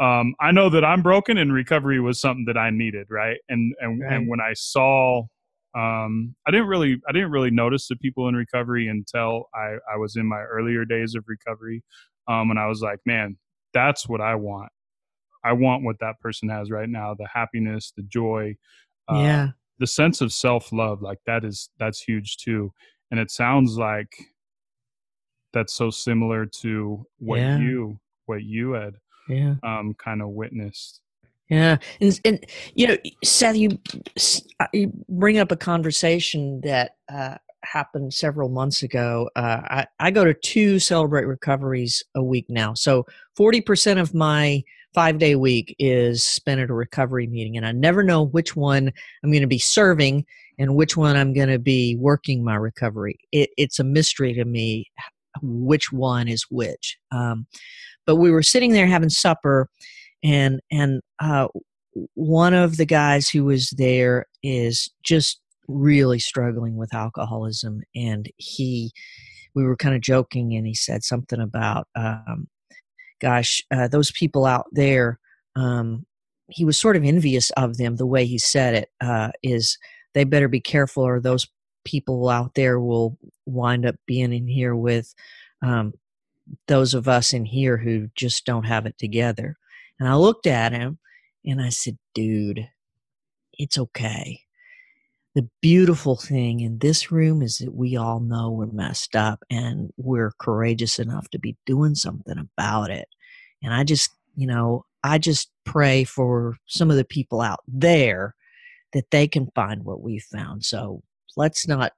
um, 0.00 0.34
i 0.40 0.50
know 0.50 0.68
that 0.68 0.84
i'm 0.84 1.02
broken 1.02 1.38
and 1.38 1.52
recovery 1.52 2.00
was 2.00 2.20
something 2.20 2.44
that 2.46 2.56
i 2.56 2.70
needed 2.70 3.06
right 3.10 3.38
and 3.48 3.74
and, 3.80 4.00
Right. 4.00 4.12
and 4.12 4.28
when 4.28 4.40
i 4.40 4.52
saw 4.54 5.22
um, 5.76 6.36
I 6.46 6.52
didn't 6.52 6.68
really 6.68 7.00
I 7.08 7.12
didn't 7.12 7.32
really 7.32 7.50
notice 7.50 7.88
the 7.88 7.96
people 7.96 8.28
in 8.28 8.36
recovery 8.36 8.86
until 8.86 9.48
I, 9.54 9.74
I 9.92 9.96
was 9.96 10.14
in 10.14 10.24
my 10.26 10.40
earlier 10.40 10.84
days 10.84 11.16
of 11.16 11.24
recovery. 11.26 11.82
Um, 12.28 12.50
and 12.50 12.58
I 12.60 12.66
was 12.68 12.80
like, 12.80 13.00
man, 13.04 13.36
that's 13.72 14.08
what 14.08 14.20
I 14.20 14.36
want. 14.36 14.70
I 15.44 15.52
want 15.52 15.82
what 15.82 15.98
that 15.98 16.20
person 16.20 16.48
has 16.48 16.70
right 16.70 16.88
now, 16.88 17.14
the 17.14 17.26
happiness, 17.26 17.92
the 17.96 18.04
joy, 18.04 18.54
uh, 19.08 19.16
yeah. 19.16 19.48
The 19.78 19.86
sense 19.86 20.20
of 20.20 20.32
self 20.32 20.72
love. 20.72 21.02
Like 21.02 21.18
that 21.26 21.44
is 21.44 21.70
that's 21.78 22.00
huge 22.02 22.36
too. 22.38 22.72
And 23.10 23.20
it 23.20 23.30
sounds 23.30 23.76
like 23.76 24.12
that's 25.52 25.72
so 25.74 25.90
similar 25.90 26.46
to 26.46 27.06
what 27.18 27.38
Yeah. 27.38 27.58
you 27.58 28.00
what 28.26 28.42
you 28.42 28.72
had 28.72 28.94
Yeah. 29.28 29.54
um, 29.62 29.94
kind 29.94 30.22
of 30.22 30.30
witnessed. 30.30 31.00
Yeah, 31.50 31.76
and 32.00 32.18
and 32.24 32.44
you 32.74 32.86
know, 32.88 32.96
Seth, 33.22 33.54
you 33.56 33.78
uh, 34.60 34.66
you 34.72 34.90
bring 35.10 35.38
up 35.38 35.52
a 35.52 35.56
conversation 35.56 36.60
that 36.62 36.96
uh, 37.12 37.36
happened 37.62 38.14
several 38.14 38.48
months 38.48 38.82
ago. 38.82 39.28
Uh, 39.36 39.60
I 39.64 39.86
I 40.00 40.10
go 40.10 40.24
to 40.24 40.32
two 40.32 40.78
celebrate 40.78 41.26
recoveries 41.26 42.02
a 42.14 42.22
week 42.22 42.46
now, 42.48 42.72
so 42.72 43.04
forty 43.36 43.60
percent 43.60 44.00
of 44.00 44.14
my 44.14 44.64
five 44.94 45.18
day 45.18 45.34
week 45.34 45.74
is 45.78 46.22
spent 46.22 46.60
at 46.60 46.70
a 46.70 46.74
recovery 46.74 47.26
meeting, 47.26 47.56
and 47.56 47.66
I 47.66 47.72
never 47.72 48.02
know 48.02 48.24
which 48.24 48.56
one 48.56 48.92
I'm 49.22 49.30
going 49.30 49.42
to 49.42 49.46
be 49.48 49.58
serving 49.58 50.24
and 50.58 50.76
which 50.76 50.96
one 50.96 51.16
I'm 51.16 51.32
going 51.32 51.48
to 51.48 51.58
be 51.58 51.96
working 51.96 52.44
my 52.44 52.54
recovery. 52.54 53.18
It, 53.32 53.50
it's 53.56 53.78
a 53.78 53.84
mystery 53.84 54.32
to 54.34 54.44
me 54.44 54.90
which 55.42 55.92
one 55.92 56.28
is 56.28 56.46
which. 56.50 56.96
Um, 57.10 57.46
but 58.06 58.16
we 58.16 58.30
were 58.30 58.42
sitting 58.42 58.72
there 58.72 58.86
having 58.86 59.10
supper 59.10 59.68
and 60.22 60.60
and 60.70 61.00
uh, 61.20 61.48
one 62.14 62.54
of 62.54 62.76
the 62.76 62.86
guys 62.86 63.28
who 63.28 63.44
was 63.44 63.70
there 63.76 64.26
is 64.42 64.90
just 65.02 65.40
really 65.68 66.18
struggling 66.18 66.76
with 66.76 66.94
alcoholism 66.94 67.80
and 67.94 68.30
he 68.36 68.92
we 69.54 69.64
were 69.64 69.76
kind 69.76 69.94
of 69.94 70.00
joking 70.00 70.54
and 70.54 70.66
he 70.66 70.74
said 70.74 71.04
something 71.04 71.40
about 71.40 71.86
um, 71.96 72.48
gosh 73.24 73.62
uh, 73.70 73.88
those 73.88 74.10
people 74.10 74.44
out 74.44 74.66
there 74.72 75.18
um, 75.56 76.04
he 76.48 76.64
was 76.64 76.78
sort 76.78 76.96
of 76.96 77.04
envious 77.04 77.50
of 77.52 77.78
them 77.78 77.96
the 77.96 78.06
way 78.06 78.26
he 78.26 78.38
said 78.38 78.74
it 78.74 78.90
uh, 79.00 79.30
is 79.42 79.78
they 80.12 80.24
better 80.24 80.48
be 80.48 80.60
careful 80.60 81.02
or 81.02 81.20
those 81.20 81.46
people 81.84 82.28
out 82.28 82.54
there 82.54 82.78
will 82.78 83.18
wind 83.46 83.86
up 83.86 83.96
being 84.06 84.32
in 84.32 84.46
here 84.46 84.76
with 84.76 85.14
um, 85.62 85.92
those 86.68 86.92
of 86.92 87.08
us 87.08 87.32
in 87.32 87.46
here 87.46 87.78
who 87.78 88.08
just 88.14 88.44
don't 88.44 88.64
have 88.64 88.84
it 88.84 88.96
together 88.98 89.56
and 89.98 90.08
I 90.08 90.16
looked 90.16 90.46
at 90.46 90.72
him 90.72 90.98
and 91.44 91.60
I 91.60 91.68
said, 91.68 91.98
dude, 92.14 92.68
it's 93.52 93.78
okay. 93.78 94.40
The 95.34 95.48
beautiful 95.60 96.16
thing 96.16 96.60
in 96.60 96.78
this 96.78 97.10
room 97.10 97.42
is 97.42 97.58
that 97.58 97.74
we 97.74 97.96
all 97.96 98.20
know 98.20 98.50
we're 98.50 98.66
messed 98.66 99.16
up 99.16 99.42
and 99.50 99.90
we're 99.96 100.32
courageous 100.38 101.00
enough 101.00 101.28
to 101.30 101.40
be 101.40 101.56
doing 101.66 101.96
something 101.96 102.38
about 102.38 102.90
it. 102.90 103.08
And 103.60 103.74
I 103.74 103.82
just, 103.82 104.10
you 104.36 104.46
know, 104.46 104.84
I 105.02 105.18
just 105.18 105.50
pray 105.64 106.04
for 106.04 106.56
some 106.66 106.88
of 106.88 106.96
the 106.96 107.04
people 107.04 107.40
out 107.40 107.60
there 107.66 108.36
that 108.92 109.10
they 109.10 109.26
can 109.26 109.48
find 109.56 109.84
what 109.84 110.02
we 110.02 110.20
found. 110.20 110.64
So 110.64 111.02
let's 111.36 111.66
not 111.66 111.92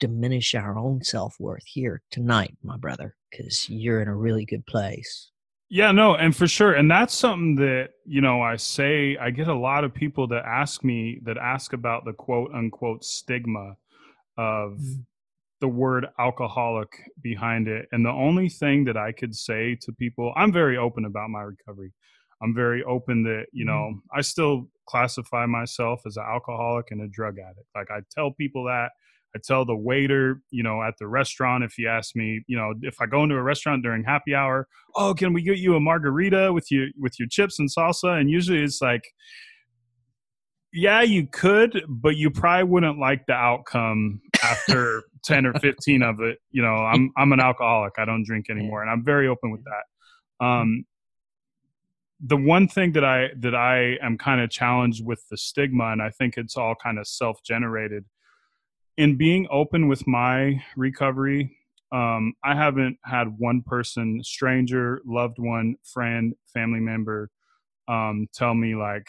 diminish 0.00 0.54
our 0.54 0.78
own 0.78 1.02
self 1.02 1.36
worth 1.38 1.66
here 1.66 2.02
tonight, 2.10 2.56
my 2.62 2.78
brother, 2.78 3.16
because 3.30 3.68
you're 3.68 4.00
in 4.00 4.08
a 4.08 4.16
really 4.16 4.46
good 4.46 4.64
place. 4.66 5.30
Yeah, 5.70 5.92
no, 5.92 6.14
and 6.14 6.34
for 6.34 6.46
sure. 6.46 6.72
And 6.72 6.90
that's 6.90 7.14
something 7.14 7.56
that, 7.56 7.90
you 8.06 8.22
know, 8.22 8.40
I 8.40 8.56
say, 8.56 9.18
I 9.20 9.30
get 9.30 9.48
a 9.48 9.54
lot 9.54 9.84
of 9.84 9.92
people 9.92 10.26
that 10.28 10.44
ask 10.46 10.82
me, 10.82 11.20
that 11.24 11.36
ask 11.36 11.74
about 11.74 12.06
the 12.06 12.14
quote 12.14 12.50
unquote 12.54 13.04
stigma 13.04 13.76
of 14.38 14.78
mm. 14.78 15.04
the 15.60 15.68
word 15.68 16.06
alcoholic 16.18 16.88
behind 17.22 17.68
it. 17.68 17.86
And 17.92 18.04
the 18.04 18.10
only 18.10 18.48
thing 18.48 18.84
that 18.84 18.96
I 18.96 19.12
could 19.12 19.34
say 19.34 19.76
to 19.82 19.92
people, 19.92 20.32
I'm 20.36 20.52
very 20.52 20.78
open 20.78 21.04
about 21.04 21.28
my 21.28 21.42
recovery. 21.42 21.92
I'm 22.40 22.54
very 22.54 22.82
open 22.84 23.24
that, 23.24 23.46
you 23.52 23.66
mm-hmm. 23.66 23.74
know, 23.74 24.00
I 24.14 24.22
still 24.22 24.68
classify 24.88 25.44
myself 25.44 26.00
as 26.06 26.16
an 26.16 26.24
alcoholic 26.26 26.86
and 26.92 27.02
a 27.02 27.08
drug 27.08 27.36
addict. 27.38 27.66
Like 27.74 27.90
I 27.90 28.00
tell 28.10 28.30
people 28.32 28.64
that 28.64 28.90
I 29.36 29.40
tell 29.44 29.64
the 29.64 29.76
waiter, 29.76 30.40
you 30.50 30.62
know, 30.62 30.82
at 30.82 30.94
the 30.98 31.06
restaurant, 31.06 31.64
if 31.64 31.76
you 31.78 31.88
ask 31.88 32.16
me, 32.16 32.42
you 32.46 32.56
know, 32.56 32.72
if 32.82 33.00
I 33.00 33.06
go 33.06 33.22
into 33.22 33.34
a 33.34 33.42
restaurant 33.42 33.82
during 33.82 34.04
happy 34.04 34.34
hour, 34.34 34.66
oh, 34.96 35.14
can 35.14 35.32
we 35.32 35.42
get 35.42 35.58
you 35.58 35.76
a 35.76 35.80
margarita 35.80 36.52
with 36.52 36.70
your 36.70 36.88
with 36.98 37.18
your 37.18 37.28
chips 37.28 37.58
and 37.58 37.68
salsa? 37.70 38.18
And 38.18 38.30
usually 38.30 38.62
it's 38.62 38.80
like, 38.80 39.02
yeah, 40.72 41.02
you 41.02 41.26
could, 41.26 41.82
but 41.88 42.16
you 42.16 42.30
probably 42.30 42.64
wouldn't 42.64 42.98
like 42.98 43.26
the 43.26 43.34
outcome 43.34 44.20
after 44.42 45.02
10 45.24 45.46
or 45.46 45.52
15 45.54 46.02
of 46.02 46.20
it. 46.20 46.38
You 46.50 46.62
know, 46.62 46.74
I'm 46.74 47.10
I'm 47.16 47.32
an 47.32 47.40
alcoholic. 47.40 47.94
I 47.98 48.04
don't 48.04 48.24
drink 48.24 48.46
anymore. 48.50 48.82
And 48.82 48.90
I'm 48.90 49.04
very 49.04 49.28
open 49.28 49.50
with 49.50 49.62
that. 49.64 50.44
Um, 50.44 50.84
the 52.20 52.36
one 52.36 52.66
thing 52.66 52.92
that 52.92 53.04
I 53.04 53.28
that 53.38 53.54
I 53.54 53.96
am 54.02 54.18
kind 54.18 54.40
of 54.40 54.50
challenged 54.50 55.04
with 55.04 55.22
the 55.30 55.36
stigma, 55.36 55.92
and 55.92 56.02
I 56.02 56.10
think 56.10 56.36
it's 56.36 56.56
all 56.56 56.74
kind 56.82 56.98
of 56.98 57.06
self 57.06 57.42
generated, 57.44 58.04
in 58.98 59.16
being 59.16 59.46
open 59.50 59.88
with 59.88 60.06
my 60.06 60.62
recovery, 60.76 61.56
um, 61.92 62.34
I 62.44 62.54
haven't 62.54 62.98
had 63.04 63.28
one 63.38 63.62
person, 63.64 64.22
stranger, 64.22 65.00
loved 65.06 65.38
one, 65.38 65.76
friend, 65.84 66.34
family 66.52 66.80
member, 66.80 67.30
um, 67.86 68.26
tell 68.34 68.54
me 68.54 68.74
like, 68.74 69.06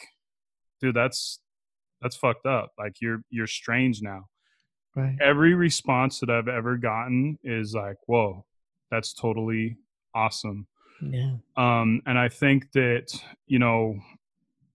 dude, 0.80 0.96
that's 0.96 1.42
that's 2.02 2.16
fucked 2.16 2.46
up. 2.46 2.72
Like 2.78 3.02
you're 3.02 3.22
you're 3.30 3.48
strange 3.48 4.02
now. 4.02 4.28
Right. 4.96 5.18
Every 5.20 5.54
response 5.56 6.20
that 6.20 6.30
I've 6.30 6.48
ever 6.48 6.78
gotten 6.78 7.38
is 7.44 7.74
like, 7.74 7.98
whoa, 8.08 8.46
that's 8.90 9.14
totally 9.14 9.78
awesome. 10.16 10.68
Yeah. 11.02 11.34
Um, 11.58 12.02
and 12.06 12.18
I 12.18 12.30
think 12.30 12.72
that, 12.74 13.08
you 13.48 13.60
know, 13.60 13.96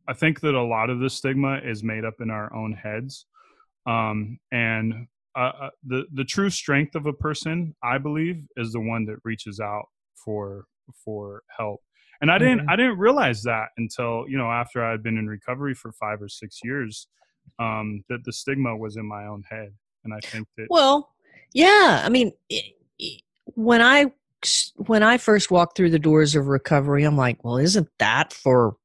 I 0.09 0.13
think 0.13 0.41
that 0.41 0.55
a 0.55 0.63
lot 0.63 0.91
of 0.91 1.01
the 1.01 1.11
stigma 1.11 1.61
is 1.65 1.83
made 1.83 2.05
up 2.05 2.15
in 2.21 2.31
our 2.31 2.55
own 2.55 2.73
heads. 2.73 3.27
Um, 3.87 4.39
and 4.51 5.07
uh, 5.37 5.53
uh, 5.63 5.71
the 5.85 6.05
the 6.13 6.25
true 6.25 6.51
strength 6.51 6.95
of 6.95 7.07
a 7.07 7.13
person, 7.13 7.75
I 7.83 7.99
believe, 7.99 8.45
is 8.57 8.73
the 8.73 8.81
one 8.81 9.05
that 9.07 9.17
reaches 9.25 9.61
out 9.61 9.87
for 10.15 10.65
for 11.05 11.43
help. 11.57 11.81
And 12.21 12.31
I 12.31 12.39
didn't 12.39 12.61
mm-hmm. 12.61 12.71
I 12.71 12.77
didn't 12.77 12.99
realize 12.99 13.43
that 13.43 13.69
until 13.77 14.25
you 14.29 14.39
know 14.39 14.51
after 14.51 14.85
I 14.85 14.93
had 14.93 15.03
been 15.03 15.19
in 15.19 15.27
recovery 15.27 15.75
for 15.75 15.93
five 15.93 16.23
or 16.23 16.29
six 16.29 16.61
years, 16.63 17.09
um, 17.59 18.05
that 18.09 18.25
the 18.25 18.33
stigma 18.33 18.77
was 18.77 18.97
in 18.97 19.07
my 19.07 19.27
own 19.27 19.43
head. 19.51 19.73
And 20.05 20.15
I 20.15 20.21
think 20.21 20.47
that 20.57 20.67
well, 20.71 21.11
yeah, 21.53 22.03
I 22.05 22.09
mean, 22.09 22.33
when 23.55 23.83
I 23.83 24.13
when 24.77 25.03
I 25.03 25.19
first 25.19 25.51
walked 25.51 25.77
through 25.77 25.91
the 25.91 25.99
doors 25.99 26.35
of 26.37 26.47
recovery, 26.47 27.05
I'm 27.05 27.17
like, 27.17 27.43
well, 27.45 27.57
isn't 27.57 27.89
that 27.99 28.33
for 28.33 28.77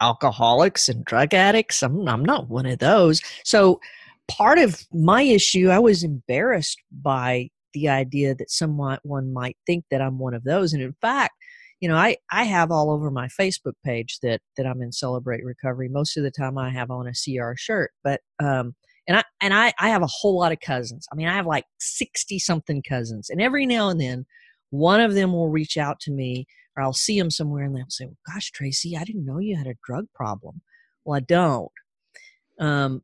alcoholics 0.00 0.88
and 0.88 1.04
drug 1.04 1.34
addicts? 1.34 1.82
I'm 1.82 2.06
I'm 2.08 2.24
not 2.24 2.48
one 2.48 2.66
of 2.66 2.78
those. 2.78 3.22
So 3.44 3.80
part 4.28 4.58
of 4.58 4.86
my 4.92 5.22
issue, 5.22 5.68
I 5.68 5.78
was 5.78 6.02
embarrassed 6.02 6.80
by 6.90 7.50
the 7.74 7.88
idea 7.88 8.34
that 8.34 8.50
someone 8.50 8.98
one 9.02 9.32
might 9.32 9.56
think 9.66 9.84
that 9.90 10.00
I'm 10.00 10.18
one 10.18 10.34
of 10.34 10.44
those. 10.44 10.72
And 10.72 10.82
in 10.82 10.94
fact, 11.00 11.34
you 11.80 11.88
know, 11.88 11.96
I, 11.96 12.16
I 12.30 12.44
have 12.44 12.70
all 12.70 12.90
over 12.90 13.10
my 13.10 13.28
Facebook 13.28 13.74
page 13.84 14.18
that 14.22 14.40
that 14.56 14.66
I'm 14.66 14.80
in 14.80 14.92
Celebrate 14.92 15.44
Recovery. 15.44 15.88
Most 15.88 16.16
of 16.16 16.22
the 16.22 16.30
time, 16.30 16.56
I 16.56 16.70
have 16.70 16.90
on 16.90 17.06
a 17.06 17.12
CR 17.12 17.52
shirt, 17.56 17.90
but 18.02 18.20
um, 18.42 18.74
and 19.06 19.18
I 19.18 19.24
and 19.42 19.52
I 19.52 19.72
I 19.78 19.90
have 19.90 20.02
a 20.02 20.08
whole 20.08 20.38
lot 20.38 20.52
of 20.52 20.60
cousins. 20.60 21.06
I 21.12 21.16
mean, 21.16 21.28
I 21.28 21.34
have 21.34 21.46
like 21.46 21.64
sixty 21.78 22.38
something 22.38 22.82
cousins, 22.82 23.28
and 23.28 23.42
every 23.42 23.66
now 23.66 23.90
and 23.90 24.00
then, 24.00 24.24
one 24.70 25.00
of 25.00 25.14
them 25.14 25.32
will 25.32 25.50
reach 25.50 25.76
out 25.76 26.00
to 26.00 26.12
me, 26.12 26.46
or 26.76 26.82
I'll 26.82 26.94
see 26.94 27.18
them 27.18 27.30
somewhere, 27.30 27.64
and 27.64 27.76
they'll 27.76 27.84
say, 27.90 28.06
well, 28.06 28.16
"Gosh, 28.26 28.50
Tracy, 28.52 28.96
I 28.96 29.04
didn't 29.04 29.26
know 29.26 29.38
you 29.38 29.56
had 29.56 29.66
a 29.66 29.76
drug 29.84 30.06
problem." 30.14 30.62
Well, 31.04 31.16
I 31.18 31.20
don't. 31.20 31.70
Um, 32.58 33.02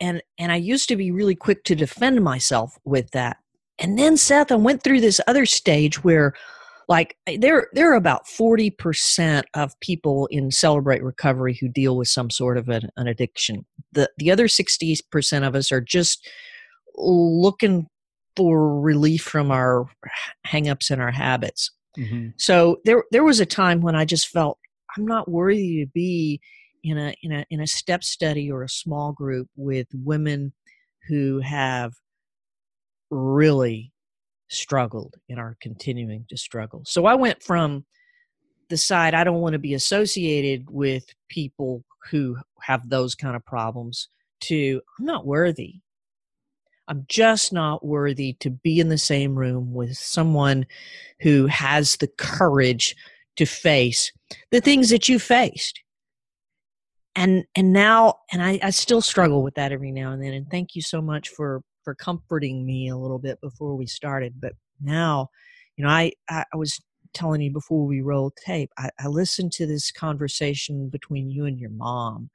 and 0.00 0.22
and 0.38 0.52
I 0.52 0.56
used 0.56 0.88
to 0.88 0.96
be 0.96 1.10
really 1.10 1.34
quick 1.34 1.64
to 1.64 1.74
defend 1.74 2.22
myself 2.22 2.78
with 2.84 3.10
that. 3.12 3.38
And 3.78 3.98
then 3.98 4.16
Seth, 4.16 4.50
I 4.50 4.56
went 4.56 4.82
through 4.82 5.00
this 5.00 5.20
other 5.26 5.46
stage 5.46 6.02
where 6.02 6.34
like 6.88 7.16
there 7.38 7.68
there 7.74 7.92
are 7.92 7.96
about 7.96 8.26
40% 8.26 9.42
of 9.54 9.78
people 9.80 10.26
in 10.30 10.50
celebrate 10.50 11.02
recovery 11.02 11.56
who 11.60 11.68
deal 11.68 11.96
with 11.96 12.08
some 12.08 12.30
sort 12.30 12.56
of 12.56 12.68
an, 12.68 12.88
an 12.96 13.06
addiction 13.06 13.64
the 13.92 14.10
the 14.16 14.30
other 14.30 14.48
60% 14.48 15.46
of 15.46 15.54
us 15.54 15.70
are 15.70 15.80
just 15.80 16.26
looking 16.96 17.86
for 18.36 18.80
relief 18.80 19.22
from 19.22 19.50
our 19.50 19.86
hangups 20.46 20.90
and 20.90 21.02
our 21.02 21.10
habits 21.10 21.70
mm-hmm. 21.96 22.28
so 22.38 22.78
there 22.84 23.04
there 23.10 23.24
was 23.24 23.40
a 23.40 23.46
time 23.46 23.80
when 23.80 23.96
i 23.96 24.04
just 24.04 24.28
felt 24.28 24.58
i'm 24.96 25.04
not 25.04 25.30
worthy 25.30 25.84
to 25.84 25.90
be 25.92 26.40
in 26.84 26.98
a 26.98 27.14
in 27.22 27.32
a 27.32 27.44
in 27.50 27.60
a 27.60 27.66
step 27.66 28.04
study 28.04 28.50
or 28.50 28.62
a 28.62 28.68
small 28.68 29.12
group 29.12 29.48
with 29.56 29.86
women 29.94 30.52
who 31.08 31.40
have 31.40 31.94
really 33.10 33.92
struggled 34.48 35.14
and 35.28 35.38
are 35.38 35.56
continuing 35.60 36.24
to 36.28 36.36
struggle. 36.36 36.82
So 36.84 37.06
I 37.06 37.14
went 37.14 37.42
from 37.42 37.84
the 38.68 38.76
side 38.76 39.14
I 39.14 39.24
don't 39.24 39.40
want 39.40 39.54
to 39.54 39.58
be 39.58 39.74
associated 39.74 40.68
with 40.70 41.06
people 41.28 41.84
who 42.10 42.36
have 42.62 42.88
those 42.88 43.14
kind 43.14 43.36
of 43.36 43.44
problems 43.44 44.08
to 44.40 44.80
I'm 44.98 45.06
not 45.06 45.26
worthy. 45.26 45.80
I'm 46.86 47.04
just 47.08 47.52
not 47.52 47.84
worthy 47.84 48.34
to 48.40 48.50
be 48.50 48.80
in 48.80 48.88
the 48.88 48.98
same 48.98 49.34
room 49.34 49.74
with 49.74 49.96
someone 49.96 50.66
who 51.20 51.46
has 51.46 51.96
the 51.96 52.08
courage 52.08 52.96
to 53.36 53.44
face 53.44 54.10
the 54.50 54.60
things 54.60 54.90
that 54.90 55.08
you 55.08 55.18
faced 55.18 55.80
and 57.14 57.44
and 57.54 57.72
now 57.72 58.14
and 58.32 58.42
I, 58.42 58.58
I 58.62 58.70
still 58.70 59.00
struggle 59.00 59.42
with 59.42 59.54
that 59.54 59.72
every 59.72 59.92
now 59.92 60.12
and 60.12 60.22
then 60.22 60.32
and 60.32 60.50
thank 60.50 60.74
you 60.74 60.82
so 60.82 61.00
much 61.00 61.28
for 61.28 61.62
for 61.84 61.94
comforting 61.94 62.64
me 62.64 62.88
a 62.88 62.96
little 62.96 63.18
bit 63.18 63.40
before 63.40 63.76
we 63.76 63.86
started 63.86 64.34
but 64.40 64.52
now 64.80 65.28
you 65.76 65.84
know 65.84 65.90
i 65.90 66.12
i, 66.28 66.44
was 66.54 66.80
telling 67.14 67.40
you 67.40 67.50
before 67.50 67.86
we 67.86 68.00
rolled 68.00 68.34
tape 68.36 68.70
I, 68.76 68.90
I, 69.00 69.08
listened 69.08 69.52
to 69.52 69.66
this 69.66 69.90
conversation 69.90 70.90
between 70.90 71.30
you 71.30 71.46
and 71.46 71.58
your 71.58 71.70
mom 71.70 72.30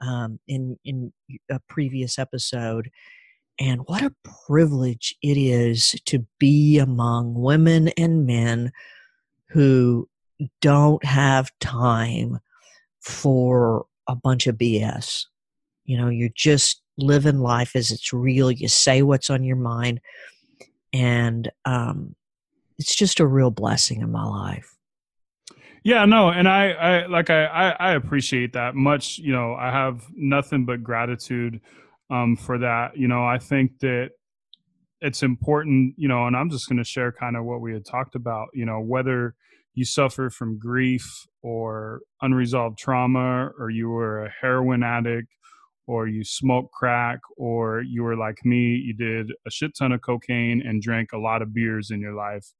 um, 0.00 0.40
in 0.48 0.76
in 0.84 1.12
a 1.50 1.60
previous 1.68 2.18
episode 2.18 2.90
and 3.58 3.82
what 3.86 4.02
a 4.02 4.14
privilege 4.46 5.14
it 5.22 5.38
is 5.38 5.94
to 6.06 6.26
be 6.38 6.78
among 6.78 7.34
women 7.34 7.88
and 7.96 8.26
men 8.26 8.72
who 9.48 10.08
don't 10.60 11.04
have 11.04 11.50
time 11.60 12.40
for 13.00 13.86
a 14.08 14.14
bunch 14.14 14.46
of 14.46 14.56
BS. 14.56 15.24
You 15.84 15.98
know, 15.98 16.08
you're 16.08 16.30
just 16.34 16.82
living 16.98 17.38
life 17.38 17.76
as 17.76 17.90
it's 17.90 18.12
real. 18.12 18.50
You 18.50 18.68
say 18.68 19.02
what's 19.02 19.30
on 19.30 19.44
your 19.44 19.56
mind, 19.56 20.00
and 20.92 21.50
um, 21.64 22.14
it's 22.78 22.94
just 22.94 23.20
a 23.20 23.26
real 23.26 23.50
blessing 23.50 24.00
in 24.00 24.10
my 24.10 24.24
life. 24.24 24.76
Yeah, 25.84 26.04
no, 26.04 26.30
and 26.30 26.48
I, 26.48 26.70
I 26.70 27.06
like 27.06 27.30
I, 27.30 27.76
I 27.78 27.92
appreciate 27.92 28.54
that 28.54 28.74
much. 28.74 29.18
You 29.18 29.32
know, 29.32 29.54
I 29.54 29.70
have 29.70 30.04
nothing 30.16 30.64
but 30.64 30.82
gratitude 30.82 31.60
um, 32.10 32.34
for 32.36 32.58
that. 32.58 32.96
You 32.96 33.06
know, 33.06 33.24
I 33.24 33.38
think 33.38 33.78
that 33.80 34.10
it's 35.00 35.22
important. 35.22 35.94
You 35.96 36.08
know, 36.08 36.26
and 36.26 36.36
I'm 36.36 36.50
just 36.50 36.68
going 36.68 36.78
to 36.78 36.84
share 36.84 37.12
kind 37.12 37.36
of 37.36 37.44
what 37.44 37.60
we 37.60 37.72
had 37.72 37.84
talked 37.84 38.16
about. 38.16 38.48
You 38.52 38.66
know, 38.66 38.80
whether 38.80 39.36
you 39.74 39.84
suffer 39.84 40.28
from 40.28 40.58
grief 40.58 41.28
or 41.46 42.00
unresolved 42.22 42.76
trauma, 42.76 43.52
or 43.56 43.70
you 43.70 43.88
were 43.88 44.24
a 44.24 44.34
heroin 44.40 44.82
addict, 44.82 45.28
or 45.86 46.08
you 46.08 46.24
smoke 46.24 46.72
crack, 46.72 47.20
or 47.36 47.82
you 47.82 48.02
were 48.02 48.16
like 48.16 48.44
me, 48.44 48.74
you 48.74 48.92
did 48.92 49.30
a 49.46 49.50
shit 49.50 49.70
ton 49.78 49.92
of 49.92 50.02
cocaine 50.02 50.60
and 50.66 50.82
drank 50.82 51.12
a 51.12 51.18
lot 51.18 51.42
of 51.42 51.54
beers 51.54 51.92
in 51.92 52.00
your 52.00 52.14
life. 52.14 52.52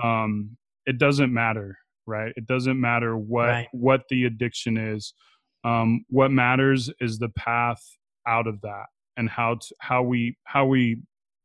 Um, 0.00 0.56
it 0.86 0.96
doesn't 0.96 1.34
matter, 1.34 1.76
right? 2.06 2.32
It 2.36 2.46
doesn't 2.46 2.80
matter 2.80 3.18
what 3.18 3.48
right. 3.48 3.68
what 3.72 4.02
the 4.08 4.26
addiction 4.26 4.78
is. 4.78 5.12
Um, 5.64 6.04
what 6.08 6.30
matters 6.30 6.88
is 7.00 7.18
the 7.18 7.30
path 7.30 7.82
out 8.28 8.46
of 8.46 8.60
that 8.60 8.86
and 9.16 9.28
how 9.28 9.56
to, 9.56 9.74
how 9.80 10.04
we 10.04 10.36
how 10.44 10.66
we 10.66 11.02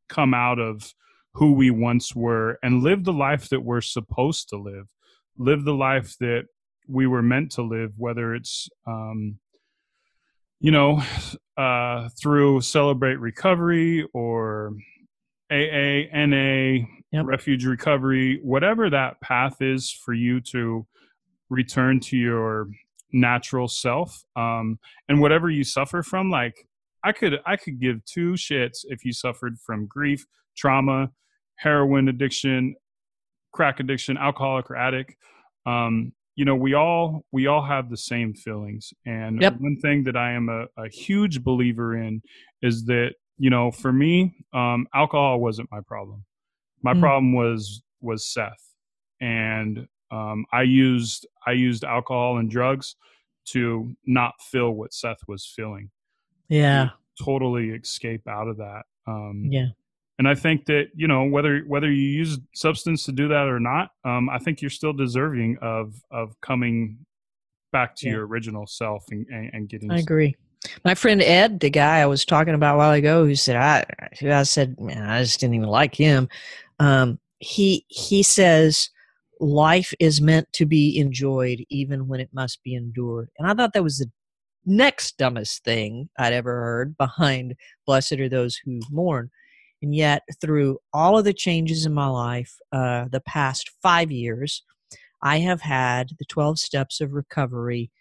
come 0.07 0.35
out 0.35 0.59
of 0.59 0.93
who 1.33 1.53
we 1.53 1.71
once 1.71 2.15
were 2.15 2.59
and 2.61 2.83
live 2.83 3.05
the 3.05 3.11
life 3.11 3.49
that 3.49 3.61
we're 3.61 3.81
supposed 3.81 4.49
to 4.49 4.57
live 4.57 4.85
live 5.37 5.65
the 5.65 5.73
life 5.73 6.15
that 6.19 6.43
we 6.87 7.07
were 7.07 7.21
meant 7.21 7.51
to 7.53 7.61
live, 7.61 7.93
whether 7.97 8.35
it's, 8.35 8.69
um, 8.87 9.39
you 10.59 10.71
know, 10.71 11.01
uh, 11.57 12.09
through 12.21 12.61
Celebrate 12.61 13.15
Recovery 13.15 14.07
or 14.13 14.73
AA, 15.51 16.07
NA, 16.13 16.87
Yep. 17.11 17.25
refuge 17.27 17.65
recovery, 17.65 18.39
whatever 18.43 18.89
that 18.89 19.21
path 19.21 19.61
is 19.61 19.89
for 19.91 20.13
you 20.13 20.41
to 20.41 20.85
return 21.49 21.99
to 22.01 22.17
your 22.17 22.67
natural 23.13 23.67
self, 23.69 24.23
um, 24.35 24.79
and 25.07 25.21
whatever 25.21 25.49
you 25.49 25.63
suffer 25.63 26.03
from, 26.03 26.29
like 26.29 26.67
I 27.03 27.11
could 27.13 27.39
I 27.45 27.55
could 27.55 27.79
give 27.79 28.03
two 28.05 28.33
shits 28.33 28.79
if 28.85 29.05
you 29.05 29.13
suffered 29.13 29.59
from 29.59 29.85
grief, 29.85 30.25
trauma, 30.57 31.11
heroin 31.57 32.09
addiction, 32.09 32.75
crack 33.53 33.79
addiction, 33.79 34.17
alcoholic 34.17 34.69
or 34.69 34.75
addict. 34.75 35.15
Um, 35.65 36.11
you 36.35 36.45
know, 36.45 36.55
we 36.55 36.73
all 36.73 37.25
we 37.31 37.47
all 37.47 37.61
have 37.63 37.89
the 37.89 37.97
same 37.97 38.33
feelings. 38.33 38.93
And 39.05 39.41
Yep. 39.41 39.59
one 39.59 39.77
thing 39.81 40.03
that 40.03 40.15
I 40.17 40.31
am 40.33 40.49
a, 40.49 40.65
a 40.77 40.89
huge 40.89 41.43
believer 41.43 41.95
in 41.97 42.21
is 42.61 42.85
that, 42.85 43.13
you 43.37 43.49
know, 43.49 43.71
for 43.71 43.91
me, 43.93 44.35
um, 44.53 44.87
alcohol 44.93 45.39
wasn't 45.39 45.69
my 45.71 45.79
problem. 45.81 46.25
My 46.81 46.93
Mm. 46.93 46.99
problem 46.99 47.33
was 47.33 47.81
was 48.01 48.25
Seth. 48.27 48.73
And 49.21 49.87
um, 50.11 50.45
I 50.51 50.63
used 50.63 51.25
I 51.47 51.51
used 51.53 51.83
alcohol 51.83 52.37
and 52.37 52.49
drugs 52.49 52.95
to 53.45 53.95
not 54.05 54.33
feel 54.41 54.71
what 54.71 54.93
Seth 54.93 55.19
was 55.27 55.45
feeling 55.55 55.89
Yeah. 56.49 56.89
totally 57.23 57.69
escape 57.69 58.27
out 58.27 58.47
of 58.47 58.57
that. 58.57 58.83
Um, 59.07 59.49
Yeah. 59.51 59.67
And 60.17 60.27
I 60.27 60.35
think 60.35 60.65
that 60.65 60.87
you 60.95 61.07
know 61.07 61.23
whether 61.25 61.59
whether 61.67 61.91
you 61.91 62.07
use 62.09 62.39
substance 62.53 63.05
to 63.05 63.11
do 63.11 63.27
that 63.27 63.47
or 63.47 63.59
not, 63.59 63.89
um, 64.03 64.29
I 64.29 64.37
think 64.39 64.61
you're 64.61 64.69
still 64.69 64.93
deserving 64.93 65.57
of 65.61 65.93
of 66.11 66.39
coming 66.41 66.97
back 67.71 67.95
to 67.97 68.07
Yeah. 68.07 68.13
your 68.13 68.27
original 68.27 68.65
self 68.65 69.03
and, 69.11 69.25
and, 69.27 69.49
and 69.53 69.69
getting. 69.69 69.91
I 69.91 69.97
agree. 69.99 70.35
My 70.83 70.95
friend 70.95 71.21
Ed, 71.21 71.59
the 71.59 71.69
guy 71.69 71.99
I 71.99 72.05
was 72.05 72.25
talking 72.25 72.55
about 72.55 72.75
a 72.75 72.77
while 72.77 72.93
ago, 72.93 73.25
who 73.25 73.35
said 73.35 73.55
I, 73.55 73.85
who 74.19 74.31
I 74.31 74.43
said, 74.43 74.79
man, 74.79 75.03
I 75.03 75.21
just 75.21 75.39
didn't 75.39 75.55
even 75.55 75.67
like 75.69 75.93
him. 75.93 76.27
Um, 76.79 77.19
he 77.39 77.85
he 77.89 78.23
says 78.23 78.89
life 79.41 79.93
is 79.99 80.21
meant 80.21 80.47
to 80.53 80.65
be 80.65 80.97
enjoyed 80.97 81.63
even 81.69 82.07
when 82.07 82.19
it 82.21 82.29
must 82.33 82.63
be 82.63 82.73
endured, 82.75 83.29
and 83.37 83.47
I 83.49 83.53
thought 83.53 83.73
that 83.73 83.83
was 83.83 83.97
the 83.97 84.09
next 84.65 85.17
dumbest 85.17 85.63
thing 85.63 86.09
I'd 86.17 86.33
ever 86.33 86.53
heard. 86.53 86.97
Behind 86.97 87.55
"Blessed 87.85 88.13
are 88.13 88.29
those 88.29 88.55
who 88.55 88.79
mourn," 88.89 89.29
and 89.85 89.93
yet 89.93 90.23
through 90.41 90.79
all 90.93 91.15
of 91.15 91.25
the 91.25 91.33
changes 91.33 91.85
in 91.85 91.93
my 91.93 92.07
life, 92.07 92.57
uh, 92.71 93.05
the 93.11 93.21
past 93.21 93.69
five 93.83 94.11
years, 94.11 94.63
I 95.21 95.37
have 95.37 95.61
had 95.61 96.09
the 96.17 96.25
twelve 96.25 96.57
steps 96.57 97.01
of 97.01 97.13
recovery 97.13 97.91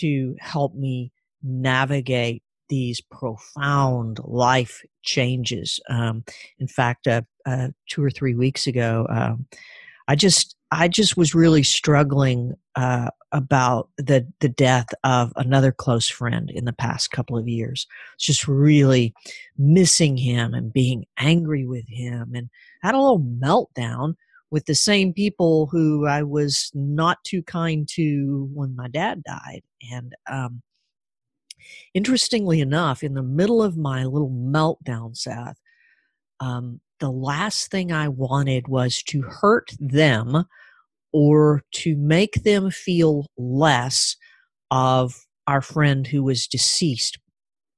to 0.00 0.36
help 0.38 0.74
me 0.74 1.12
navigate 1.42 2.42
these 2.68 3.00
profound 3.00 4.20
life 4.22 4.82
changes. 5.02 5.80
Um, 5.88 6.24
in 6.58 6.68
fact, 6.68 7.06
uh, 7.06 7.22
uh, 7.46 7.68
two 7.88 8.04
or 8.04 8.10
three 8.10 8.34
weeks 8.34 8.66
ago, 8.66 9.06
um, 9.08 9.46
I 10.08 10.16
just 10.16 10.56
I 10.70 10.88
just 10.88 11.16
was 11.16 11.34
really 11.34 11.62
struggling 11.62 12.52
uh, 12.76 13.08
about 13.32 13.88
the 13.96 14.26
the 14.40 14.48
death 14.48 14.88
of 15.04 15.32
another 15.36 15.72
close 15.72 16.08
friend 16.08 16.50
in 16.50 16.64
the 16.64 16.72
past 16.72 17.10
couple 17.10 17.38
of 17.38 17.48
years. 17.48 17.86
Just 18.18 18.48
really 18.48 19.14
missing 19.58 20.16
him 20.16 20.54
and 20.54 20.72
being 20.72 21.04
angry 21.18 21.66
with 21.66 21.88
him, 21.88 22.32
and 22.34 22.48
had 22.82 22.94
a 22.94 23.00
little 23.00 23.20
meltdown 23.20 24.14
with 24.50 24.66
the 24.66 24.74
same 24.74 25.12
people 25.12 25.66
who 25.66 26.06
I 26.06 26.22
was 26.22 26.70
not 26.74 27.18
too 27.24 27.42
kind 27.42 27.88
to 27.92 28.48
when 28.52 28.74
my 28.74 28.88
dad 28.88 29.22
died, 29.22 29.62
and 29.92 30.14
um, 30.28 30.62
interestingly 31.94 32.60
enough, 32.60 33.02
in 33.02 33.14
the 33.14 33.22
middle 33.22 33.62
of 33.62 33.76
my 33.76 34.04
little 34.04 34.30
meltdown, 34.30 35.16
Seth, 35.16 35.58
um, 36.40 36.80
the 37.00 37.10
last 37.10 37.70
thing 37.70 37.92
I 37.92 38.08
wanted 38.08 38.68
was 38.68 39.02
to 39.04 39.22
hurt 39.22 39.72
them 39.78 40.44
or 41.12 41.62
to 41.72 41.96
make 41.96 42.42
them 42.44 42.70
feel 42.70 43.26
less 43.36 44.16
of 44.70 45.14
our 45.46 45.60
friend 45.62 46.06
who 46.06 46.22
was 46.22 46.46
deceased. 46.46 47.18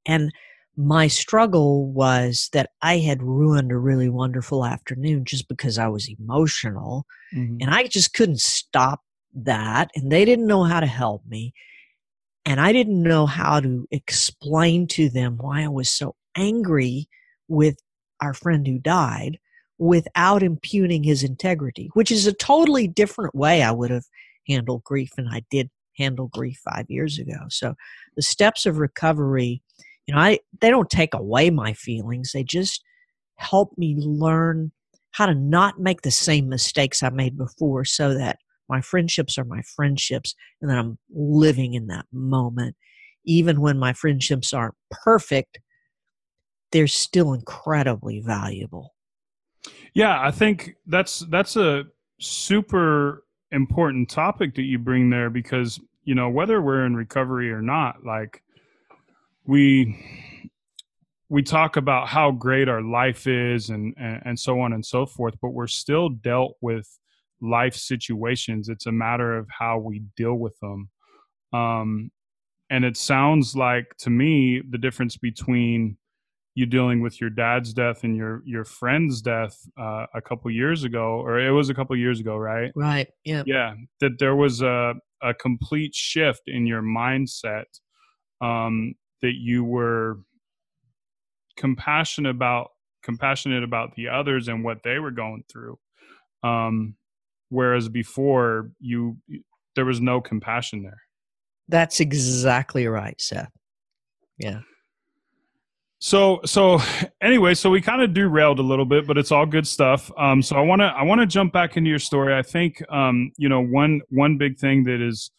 And 0.07 0.33
my 0.77 1.07
struggle 1.09 1.91
was 1.93 2.49
that 2.53 2.71
I 2.83 2.99
had 2.99 3.23
ruined 3.23 3.73
a 3.73 3.79
really 3.79 4.09
wonderful 4.09 4.65
afternoon 4.65 5.25
just 5.25 5.49
because 5.49 5.79
I 5.79 5.89
was 5.89 6.09
emotional 6.09 7.07
Mhm. 7.35 7.59
and 7.61 7.71
I 7.71 7.87
just 7.87 8.15
couldn't 8.15 8.41
stop 8.41 9.03
that. 9.35 9.91
And 9.95 10.11
they 10.11 10.25
didn't 10.25 10.47
know 10.47 10.65
how 10.65 10.81
to 10.81 10.87
help 10.87 11.27
me. 11.27 11.53
And 12.45 12.61
I 12.61 12.73
didn't 12.73 13.03
know 13.03 13.27
how 13.27 13.61
to 13.61 13.87
explain 13.91 14.87
to 14.89 15.09
them 15.09 15.37
why 15.39 15.63
I 15.63 15.69
was 15.69 15.91
so 15.91 16.17
angry 16.37 17.09
with 17.49 17.77
our 18.21 18.35
friend 18.35 18.67
who 18.67 18.79
died 18.79 19.39
without 19.79 20.43
impugning 20.43 21.03
his 21.03 21.23
integrity, 21.23 21.91
which 21.95 22.11
is 22.11 22.27
a 22.27 22.33
totally 22.33 22.87
different 22.87 23.35
way 23.35 23.63
I 23.63 23.71
would 23.71 23.91
have 23.91 24.05
handled 24.49 24.85
grief. 24.85 25.13
And 25.17 25.29
I 25.31 25.43
did 25.51 25.71
handle 25.97 26.29
grief 26.29 26.61
five 26.65 26.87
years 26.89 27.19
ago. 27.19 27.39
So 27.49 27.75
the 28.17 28.23
steps 28.23 28.67
of 28.67 28.79
recovery, 28.79 29.63
you 30.07 30.15
know, 30.15 30.21
I 30.21 30.41
they 30.61 30.71
don't 30.71 30.91
take 30.91 31.15
away 31.15 31.51
my 31.51 31.73
feelings. 31.73 32.33
They 32.33 32.45
just 32.45 32.83
help 33.37 33.77
me 33.77 33.97
learn 33.99 34.73
how 35.13 35.27
to 35.27 35.35
not 35.35 35.79
make 35.79 36.03
the 36.03 36.11
same 36.11 36.49
mistakes 36.49 37.03
I 37.03 37.11
made 37.11 37.37
before 37.37 37.85
so 37.85 38.15
that 38.15 38.39
my 38.69 38.81
friendships 38.81 39.37
are 39.37 39.45
my 39.45 39.63
friendships 39.77 40.35
and 40.61 40.71
that 40.71 40.79
I'm 40.79 40.99
living 41.15 41.75
in 41.75 41.89
that 41.89 42.07
moment. 42.13 42.77
Even 43.25 43.61
when 43.61 43.79
my 43.79 43.93
friendships 43.93 44.53
aren't 44.53 44.75
perfect, 44.91 45.59
they're 46.73 46.87
still 46.87 47.35
incredibly 47.35 48.21
valuable. 48.21 48.95
Yeah, 49.95 50.21
I 50.21 50.31
think 50.31 50.77
that's 50.87 51.21
that's 51.21 51.57
a 51.57 51.85
super 52.19 53.25
important 53.51 54.09
topic 54.09 54.55
that 54.55 54.63
you 54.63 54.79
bring 54.79 55.11
there 55.11 55.31
because 55.31 55.81
you 56.05 56.15
know 56.15 56.29
whether 56.31 56.61
we're 56.63 56.87
in 56.87 56.97
recovery 56.97 57.53
or 57.53 57.63
not, 57.63 58.05
like 58.05 58.43
we 59.47 60.05
we 61.29 61.43
talk 61.43 61.77
about 61.77 62.09
how 62.09 62.31
great 62.31 62.69
our 62.69 62.83
life 62.83 63.27
is 63.27 63.71
and, 63.71 63.95
and 63.99 64.23
and 64.25 64.39
so 64.39 64.61
on 64.61 64.73
and 64.73 64.85
so 64.85 65.07
forth, 65.07 65.35
but 65.41 65.51
we're 65.51 65.67
still 65.67 66.09
dealt 66.09 66.57
with 66.61 66.99
life 67.41 67.75
situations. 67.75 68.69
It's 68.69 68.87
a 68.87 68.93
matter 68.93 69.37
of 69.37 69.49
how 69.51 69.79
we 69.79 70.03
deal 70.17 70.35
with 70.35 70.59
them. 70.61 70.91
Um, 71.53 72.11
and 72.71 72.85
it 72.85 72.97
sounds 72.97 73.55
like 73.55 73.95
to 73.99 74.11
me 74.11 74.63
the 74.71 74.79
difference 74.79 75.17
between 75.17 75.99
you 76.55 76.67
dealing 76.67 77.01
with 77.01 77.21
your 77.21 77.31
dad's 77.31 77.73
death 77.73 78.05
and 78.05 78.17
your 78.17 78.43
your 78.45 78.65
friend's 78.65 79.23
death 79.23 79.57
uh, 79.79 80.07
a 80.15 80.21
couple 80.21 80.51
years 80.51 80.85
ago, 80.85 81.21
or 81.21 81.39
it 81.39 81.51
was 81.51 81.71
a 81.71 81.75
couple 81.75 81.97
years 81.97 82.21
ago, 82.21 82.37
right? 82.37 82.73
Right. 82.75 83.09
Yeah. 83.25 83.43
Yeah, 83.47 83.75
that 84.01 84.19
there 84.19 84.37
was 84.37 84.61
a 84.61 84.95
a 85.23 85.33
complete 85.33 85.95
shift 85.95 86.43
in 86.47 86.67
your 86.67 86.83
mindset 86.83 87.65
um, 88.41 88.95
that 89.23 89.35
you 89.35 89.65
were 89.65 90.19
compassionate 91.57 92.35
about 92.35 92.69
compassionate 93.03 93.65
about 93.65 93.95
the 93.95 94.09
others 94.09 94.49
and 94.49 94.63
what 94.63 94.83
they 94.85 94.99
were 94.99 95.11
going 95.11 95.45
through, 95.51 95.79
um, 96.43 96.97
whereas 97.49 97.89
before 97.89 98.71
you 98.79 99.17
there 99.75 99.87
was 99.87 100.01
no 100.01 100.21
compassion 100.21 100.83
there. 100.83 101.01
That's 101.69 102.01
exactly 102.01 102.87
right, 102.87 103.19
Seth. 103.19 103.51
Yeah. 104.37 104.61
So 106.05 106.41
so 106.45 106.81
anyway, 107.23 107.55
so 107.55 107.71
we 107.71 107.81
kind 107.81 108.03
of 108.03 108.13
derailed 108.13 108.59
a 108.59 108.63
little 108.63 108.85
bit, 108.85 109.07
but 109.07 109.17
it's 109.17 109.31
all 109.31 109.47
good 109.47 109.69
stuff. 109.69 110.11
Um, 110.19 110.43
so 110.43 110.57
I 110.57 110.61
want 110.61 110.81
to 110.81 110.87
I 110.87 111.05
want 111.05 111.21
to 111.21 111.27
jump 111.29 111.53
back 111.53 111.77
into 111.77 111.89
your 111.89 112.01
story. 112.01 112.35
I 112.35 112.43
think 112.43 112.83
um, 112.91 113.31
you 113.39 113.49
know 113.49 113.63
one 113.63 114.01
one 114.11 114.37
big 114.37 114.59
thing 114.59 114.83
that 114.85 115.01
is 115.01 115.31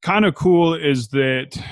kind 0.00 0.24
of 0.24 0.34
cool 0.34 0.72
is 0.74 1.08
that 1.08 1.62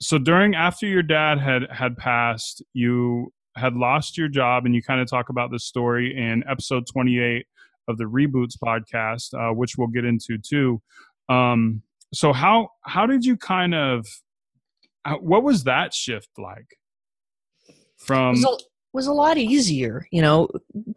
so 0.00 0.18
during 0.18 0.56
after 0.56 0.86
your 0.86 1.04
dad 1.04 1.38
had 1.38 1.70
had 1.70 1.96
passed, 1.96 2.64
you 2.72 3.32
had 3.54 3.74
lost 3.74 4.18
your 4.18 4.28
job, 4.28 4.66
and 4.66 4.74
you 4.74 4.82
kind 4.82 5.00
of 5.00 5.08
talk 5.08 5.28
about 5.28 5.52
this 5.52 5.64
story 5.64 6.16
in 6.16 6.42
episode 6.50 6.84
twenty 6.92 7.20
eight 7.20 7.46
of 7.86 7.96
the 7.96 8.04
Reboots 8.04 8.58
podcast, 8.60 9.34
uh, 9.34 9.54
which 9.54 9.78
we'll 9.78 9.86
get 9.86 10.04
into 10.04 10.36
too. 10.36 10.82
Um, 11.28 11.82
so 12.12 12.32
how 12.32 12.70
how 12.80 13.06
did 13.06 13.24
you 13.24 13.36
kind 13.36 13.72
of 13.72 14.04
what 15.20 15.42
was 15.42 15.64
that 15.64 15.92
shift 15.94 16.30
like 16.38 16.78
from 17.96 18.32
was 18.32 18.44
a, 18.44 18.56
was 18.92 19.06
a 19.06 19.12
lot 19.12 19.38
easier, 19.38 20.06
you 20.10 20.22
know, 20.22 20.48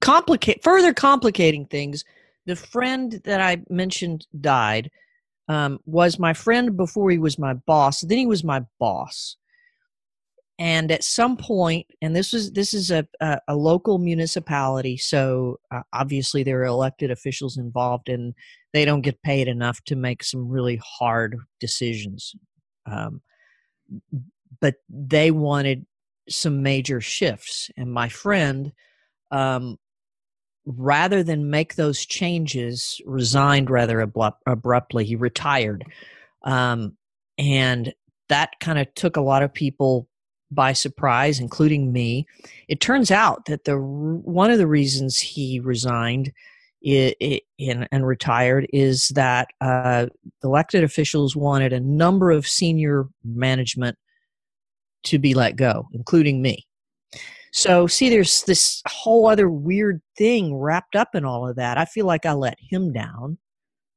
complicate 0.02 0.64
further 0.64 0.94
complicating 0.94 1.66
things. 1.66 2.04
The 2.46 2.56
friend 2.56 3.22
that 3.24 3.42
I 3.42 3.64
mentioned 3.70 4.28
died 4.40 4.92
um, 5.48 5.80
was 5.86 6.20
my 6.20 6.34
friend 6.34 6.76
before 6.76 7.10
he 7.10 7.18
was 7.18 7.40
my 7.40 7.54
boss. 7.54 8.02
Then 8.02 8.18
he 8.18 8.28
was 8.28 8.44
my 8.44 8.64
boss. 8.80 9.38
And 10.58 10.90
at 10.92 11.04
some 11.04 11.36
point, 11.36 11.86
and 12.02 12.16
this 12.16 12.32
was 12.32 12.52
this 12.54 12.74
is 12.74 12.90
a 12.90 13.06
a, 13.20 13.40
a 13.50 13.56
local 13.56 13.98
municipality, 13.98 14.96
so 14.96 15.60
uh, 15.70 15.82
obviously 15.92 16.44
there 16.44 16.62
are 16.62 16.66
elected 16.66 17.12
officials 17.12 17.58
involved, 17.58 18.08
and 18.08 18.34
they 18.72 18.86
don't 18.86 19.02
get 19.02 19.22
paid 19.22 19.50
enough 19.50 19.82
to 19.86 19.98
make 19.98 20.24
some 20.24 20.48
really 20.48 20.80
hard 20.82 21.38
decisions. 21.60 22.34
Um, 22.86 23.22
but 24.60 24.76
they 24.90 25.32
wanted 25.32 25.86
some 26.30 26.64
major 26.64 27.02
shifts. 27.02 27.70
And 27.78 27.92
my 27.92 28.10
friend 28.10 28.72
um, 29.32 29.78
rather 30.66 31.24
than 31.24 31.50
make 31.50 31.76
those 31.76 32.06
changes, 32.06 33.00
resigned 33.06 33.70
rather 33.70 34.02
abrupt, 34.02 34.42
abruptly. 34.46 35.06
He 35.06 35.16
retired. 35.16 35.86
Um, 36.44 36.98
and 37.38 37.94
that 38.30 38.60
kind 38.60 38.80
of 38.80 38.94
took 38.96 39.18
a 39.18 39.22
lot 39.22 39.44
of 39.44 39.54
people 39.54 40.08
by 40.52 40.74
surprise, 40.74 41.40
including 41.40 41.92
me. 41.92 42.26
It 42.68 42.80
turns 42.80 43.12
out 43.12 43.46
that 43.46 43.66
the 43.66 43.78
one 43.78 44.52
of 44.52 44.58
the 44.58 44.68
reasons 44.68 45.20
he 45.20 45.60
resigned 45.60 46.32
it, 46.82 47.16
it, 47.20 47.44
in, 47.58 47.88
and 47.92 48.06
retired 48.06 48.68
is 48.72 49.10
that 49.10 49.48
uh, 49.62 50.08
elected 50.44 50.84
officials 50.84 51.36
wanted 51.36 51.74
a 51.74 51.80
number 51.80 52.32
of 52.32 52.48
senior 52.48 53.06
management 53.24 53.98
to 55.04 55.20
be 55.20 55.34
let 55.34 55.56
go, 55.56 55.88
including 55.94 56.42
me. 56.42 56.66
So, 57.52 57.88
see, 57.88 58.10
there's 58.10 58.44
this 58.44 58.82
whole 58.88 59.28
other 59.28 59.50
weird 59.50 60.02
thing 60.18 60.56
wrapped 60.56 60.96
up 60.96 61.16
in 61.16 61.24
all 61.24 61.48
of 61.48 61.56
that. 61.56 61.78
I 61.78 61.86
feel 61.86 62.06
like 62.06 62.26
I 62.26 62.34
let 62.34 62.58
him 62.60 62.92
down 62.92 63.38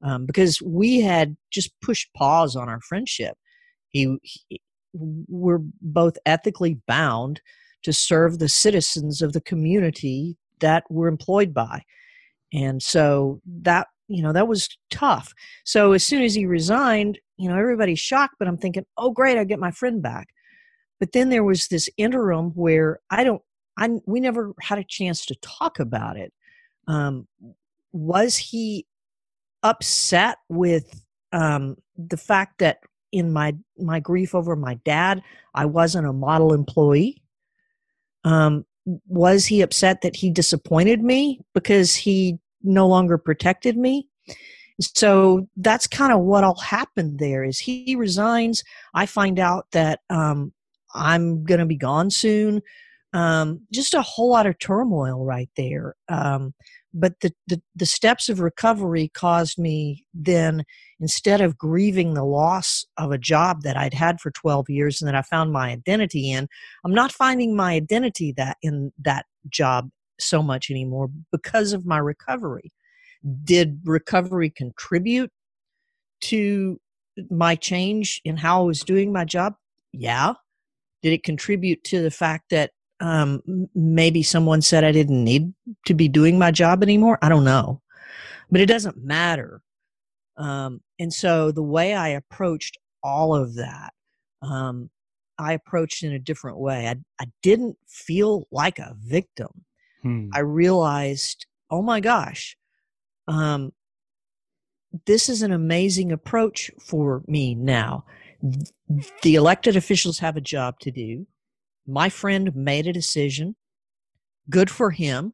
um, 0.03 0.27
because 0.27 0.63
we 0.63 1.01
had 1.01 1.37
just 1.51 1.73
pushed 1.81 2.13
pause 2.15 2.55
on 2.55 2.69
our 2.69 2.81
friendship. 2.81 3.37
He, 3.89 4.17
he, 4.23 4.61
we're 4.93 5.61
both 5.81 6.17
ethically 6.25 6.81
bound 6.87 7.41
to 7.83 7.93
serve 7.93 8.39
the 8.39 8.49
citizens 8.49 9.23
of 9.23 9.33
the 9.33 9.41
community 9.41 10.37
that 10.61 10.85
we're 10.89 11.09
employed 11.09 11.53
by. 11.53 11.83
And 12.53 12.83
so 12.83 13.41
that, 13.47 13.89
you 14.09 14.23
know, 14.23 14.33
that 14.33 14.49
was 14.49 14.69
tough. 14.91 15.35
So 15.65 15.93
as 15.93 16.05
soon 16.05 16.23
as 16.23 16.35
he 16.35 16.47
resigned, 16.47 17.19
you 17.37 17.49
know, 17.49 17.57
everybody's 17.57 18.01
shocked, 18.01 18.37
but 18.39 18.49
I'm 18.49 18.57
thinking, 18.57 18.87
oh, 18.97 19.11
great, 19.11 19.39
I 19.39 19.45
get 19.45 19.59
my 19.59 19.71
friend 19.71 20.03
back. 20.03 20.29
But 20.99 21.13
then 21.13 21.29
there 21.29 21.45
was 21.45 21.69
this 21.69 21.89
interim 21.97 22.51
where 22.51 23.01
I 23.11 23.25
don't 23.25 23.43
I 23.79 23.89
we 24.07 24.21
never 24.21 24.53
had 24.61 24.79
a 24.79 24.85
chance 24.85 25.25
to 25.27 25.37
talk 25.37 25.79
about 25.79 26.17
it. 26.17 26.33
Um, 26.89 27.29
was 27.93 28.37
he 28.37 28.87
upset 29.63 30.39
with 30.49 31.03
um, 31.33 31.77
the 31.97 32.17
fact 32.17 32.59
that 32.59 32.79
in 33.13 33.33
my 33.33 33.57
my 33.79 34.01
grief 34.01 34.35
over 34.35 34.57
my 34.57 34.75
dad, 34.85 35.23
I 35.55 35.67
wasn't 35.67 36.09
a 36.09 36.13
model 36.13 36.53
employee? 36.53 37.23
Um, 38.25 38.67
was 39.07 39.47
he 39.47 39.61
upset 39.61 40.03
that 40.03 40.17
he 40.17 40.31
disappointed 40.31 41.03
me 41.03 41.41
because 41.55 41.95
he 41.95 42.39
no 42.63 42.87
longer 42.87 43.19
protected 43.19 43.77
me? 43.77 44.09
So 44.81 45.49
that's 45.57 45.87
kind 45.87 46.13
of 46.13 46.21
what 46.21 46.45
all 46.45 46.59
happened 46.59 47.19
there. 47.19 47.45
Is 47.45 47.59
he 47.59 47.97
resigns? 47.97 48.63
I 48.95 49.07
find 49.07 49.39
out 49.39 49.67
that 49.73 50.01
um, 50.09 50.53
I'm 50.95 51.45
going 51.45 51.61
to 51.61 51.67
be 51.67 51.77
gone 51.77 52.11
soon 52.11 52.63
um, 53.13 53.61
just 53.73 53.95
a 53.95 54.03
whole 54.03 54.31
lot 54.31 54.47
of 54.47 54.59
turmoil 54.59 55.25
right 55.25 55.49
there. 55.57 55.95
Um, 56.09 56.55
but 56.95 57.21
the, 57.21 57.33
the, 57.47 57.61
the 57.77 57.87
steps 57.87 58.29
of 58.29 58.41
recovery 58.41 59.11
caused 59.13 59.59
me 59.59 60.05
then, 60.15 60.65
instead 61.01 61.41
of 61.41 61.59
grieving 61.59 62.15
the 62.15 62.25
loss 62.25 62.87
of 62.97 63.13
a 63.13 63.19
job 63.19 63.63
that 63.63 63.77
I'd 63.77 63.95
had 63.95 64.21
for 64.21 64.31
12 64.31 64.71
years 64.71 65.01
and 65.01 65.09
that 65.09 65.15
I 65.15 65.23
found 65.23 65.53
my 65.53 65.71
identity 65.71 66.31
in, 66.31 66.49
I'm 66.85 66.95
not 66.95 67.13
finding 67.13 67.55
my 67.55 67.75
identity 67.75 68.33
that 68.37 68.57
in 68.63 68.93
that 69.05 69.27
job 69.49 69.91
so 70.19 70.43
much 70.43 70.71
anymore 70.71 71.11
because 71.31 71.73
of 71.73 71.87
my 71.87 71.99
recovery. 71.99 72.73
Did 73.45 73.81
recovery 73.85 74.51
contribute 74.51 75.31
to 76.23 76.81
my 77.31 77.55
change 77.55 78.21
in 78.25 78.37
how 78.37 78.63
I 78.63 78.65
was 78.65 78.81
doing 78.81 79.13
my 79.13 79.25
job? 79.25 79.55
Yeah. 79.93 80.35
Did 81.03 81.13
it 81.13 81.23
contribute 81.23 81.85
to 81.85 82.03
the 82.03 82.11
fact 82.11 82.51
that 82.51 82.73
um, 83.01 83.69
maybe 83.75 84.23
someone 84.23 84.63
said 84.63 84.85
I 84.85 84.93
didn't 84.93 85.23
need 85.23 85.53
to 85.87 85.95
be 85.95 86.09
doing 86.09 86.39
my 86.39 86.51
job 86.51 86.83
anymore. 86.83 87.19
I 87.23 87.29
don't 87.29 87.45
know, 87.45 87.81
but 88.51 88.61
it 88.61 88.67
doesn't 88.67 89.05
matter. 89.05 89.63
Um, 90.37 90.81
and 90.99 91.13
so 91.13 91.53
the 91.53 91.63
way 91.63 91.95
I 91.95 92.09
approached 92.09 92.79
all 93.03 93.35
of 93.35 93.55
that, 93.57 93.93
um, 94.43 94.91
I 95.39 95.53
approached 95.53 96.03
in 96.03 96.13
a 96.13 96.19
different 96.19 96.59
way. 96.59 96.89
I, 96.89 96.97
I 97.21 97.27
didn't 97.43 97.77
feel 97.87 98.47
like 98.51 98.79
a 98.79 98.97
victim. 98.99 99.65
Hmm. 100.03 100.29
I 100.33 100.41
realized, 100.41 101.47
oh 101.71 101.83
my 101.83 102.01
gosh, 102.01 102.57
um, 103.29 103.73
this 105.07 105.29
is 105.29 105.43
an 105.43 105.53
amazing 105.53 106.13
approach 106.13 106.71
for 106.81 107.23
me 107.27 107.55
now. 107.55 108.05
The 109.23 109.35
elected 109.35 109.77
officials 109.77 110.19
have 110.21 110.37
a 110.37 110.41
job 110.41 110.79
to 110.81 110.91
do 110.91 111.27
my 111.89 112.09
friend 112.11 112.55
made 112.55 112.87
a 112.87 112.93
decision. 112.93 113.57
Good 114.51 114.71
for 114.71 114.91
him. 114.91 115.33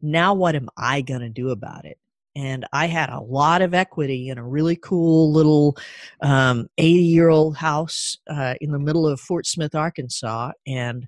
Now, 0.00 0.34
what 0.34 0.56
am 0.56 0.68
I 0.76 1.02
going 1.02 1.20
to 1.20 1.28
do 1.28 1.50
about 1.50 1.84
it? 1.84 1.98
And 2.34 2.66
I 2.72 2.86
had 2.86 3.10
a 3.10 3.20
lot 3.20 3.60
of 3.60 3.74
equity 3.74 4.30
in 4.30 4.38
a 4.38 4.46
really 4.46 4.74
cool 4.74 5.30
little 5.32 5.76
80 6.22 6.32
um, 6.32 6.68
year 6.78 7.28
old 7.28 7.56
house 7.56 8.16
uh, 8.28 8.54
in 8.60 8.72
the 8.72 8.78
middle 8.78 9.06
of 9.06 9.20
Fort 9.20 9.46
Smith, 9.46 9.74
Arkansas. 9.74 10.52
And 10.66 11.06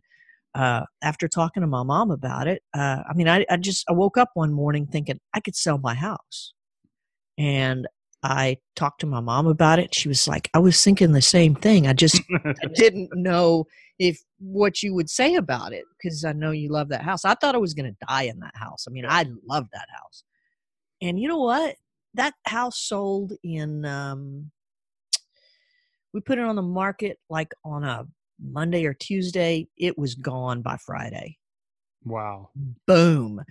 uh, 0.55 0.83
after 1.03 1.27
talking 1.27 1.63
to 1.63 1.67
my 1.67 1.83
mom 1.83 2.11
about 2.11 2.47
it, 2.47 2.63
uh, 2.75 3.03
I 3.09 3.15
mean, 3.15 3.29
I, 3.29 3.47
I 3.51 3.57
just 3.57 3.85
I 3.89 3.93
woke 3.93 4.19
up 4.19 4.31
one 4.35 4.53
morning 4.53 4.87
thinking 4.87 5.19
I 5.33 5.41
could 5.41 5.57
sell 5.57 5.79
my 5.79 5.95
house. 5.95 6.53
And 7.39 7.89
I 8.25 8.57
talked 8.75 9.03
to 9.03 9.07
my 9.07 9.21
mom 9.21 9.47
about 9.47 9.79
it. 9.79 9.95
She 9.95 10.09
was 10.09 10.27
like, 10.27 10.49
I 10.55 10.59
was 10.59 10.83
thinking 10.83 11.13
the 11.13 11.21
same 11.21 11.55
thing. 11.55 11.87
I 11.87 11.93
just 11.93 12.23
I 12.45 12.67
didn't 12.75 13.11
know 13.15 13.67
if 13.99 14.19
what 14.39 14.83
you 14.83 14.95
would 14.95 15.11
say 15.11 15.35
about 15.35 15.75
it 15.75 15.85
because 15.99 16.25
I 16.25 16.33
know 16.33 16.51
you 16.51 16.71
love 16.71 16.89
that 16.89 17.03
house. 17.03 17.27
I 17.27 17.35
thought 17.35 17.55
I 17.55 17.59
was 17.59 17.75
going 17.75 17.93
to 17.93 18.07
die 18.09 18.23
in 18.23 18.41
that 18.41 18.57
house. 18.57 18.87
I 18.89 18.91
mean, 18.91 19.05
I 19.07 19.27
love 19.47 19.67
that 19.75 19.89
house. 19.95 20.25
And 21.03 21.21
you 21.21 21.29
know 21.29 21.39
what? 21.39 21.77
That 22.15 22.33
house 22.47 22.81
sold 22.81 23.35
in 23.43 23.85
um 23.85 24.51
we 26.15 26.21
put 26.21 26.39
it 26.39 26.45
on 26.45 26.57
the 26.57 26.63
market 26.63 27.19
like 27.29 27.53
on 27.63 27.85
a 27.85 28.07
Monday 28.43 28.87
or 28.87 28.95
Tuesday. 28.95 29.69
It 29.77 29.99
was 29.99 30.15
gone 30.15 30.63
by 30.63 30.79
Friday. 30.79 31.37
Wow. 32.05 32.49
Boom. 32.87 33.43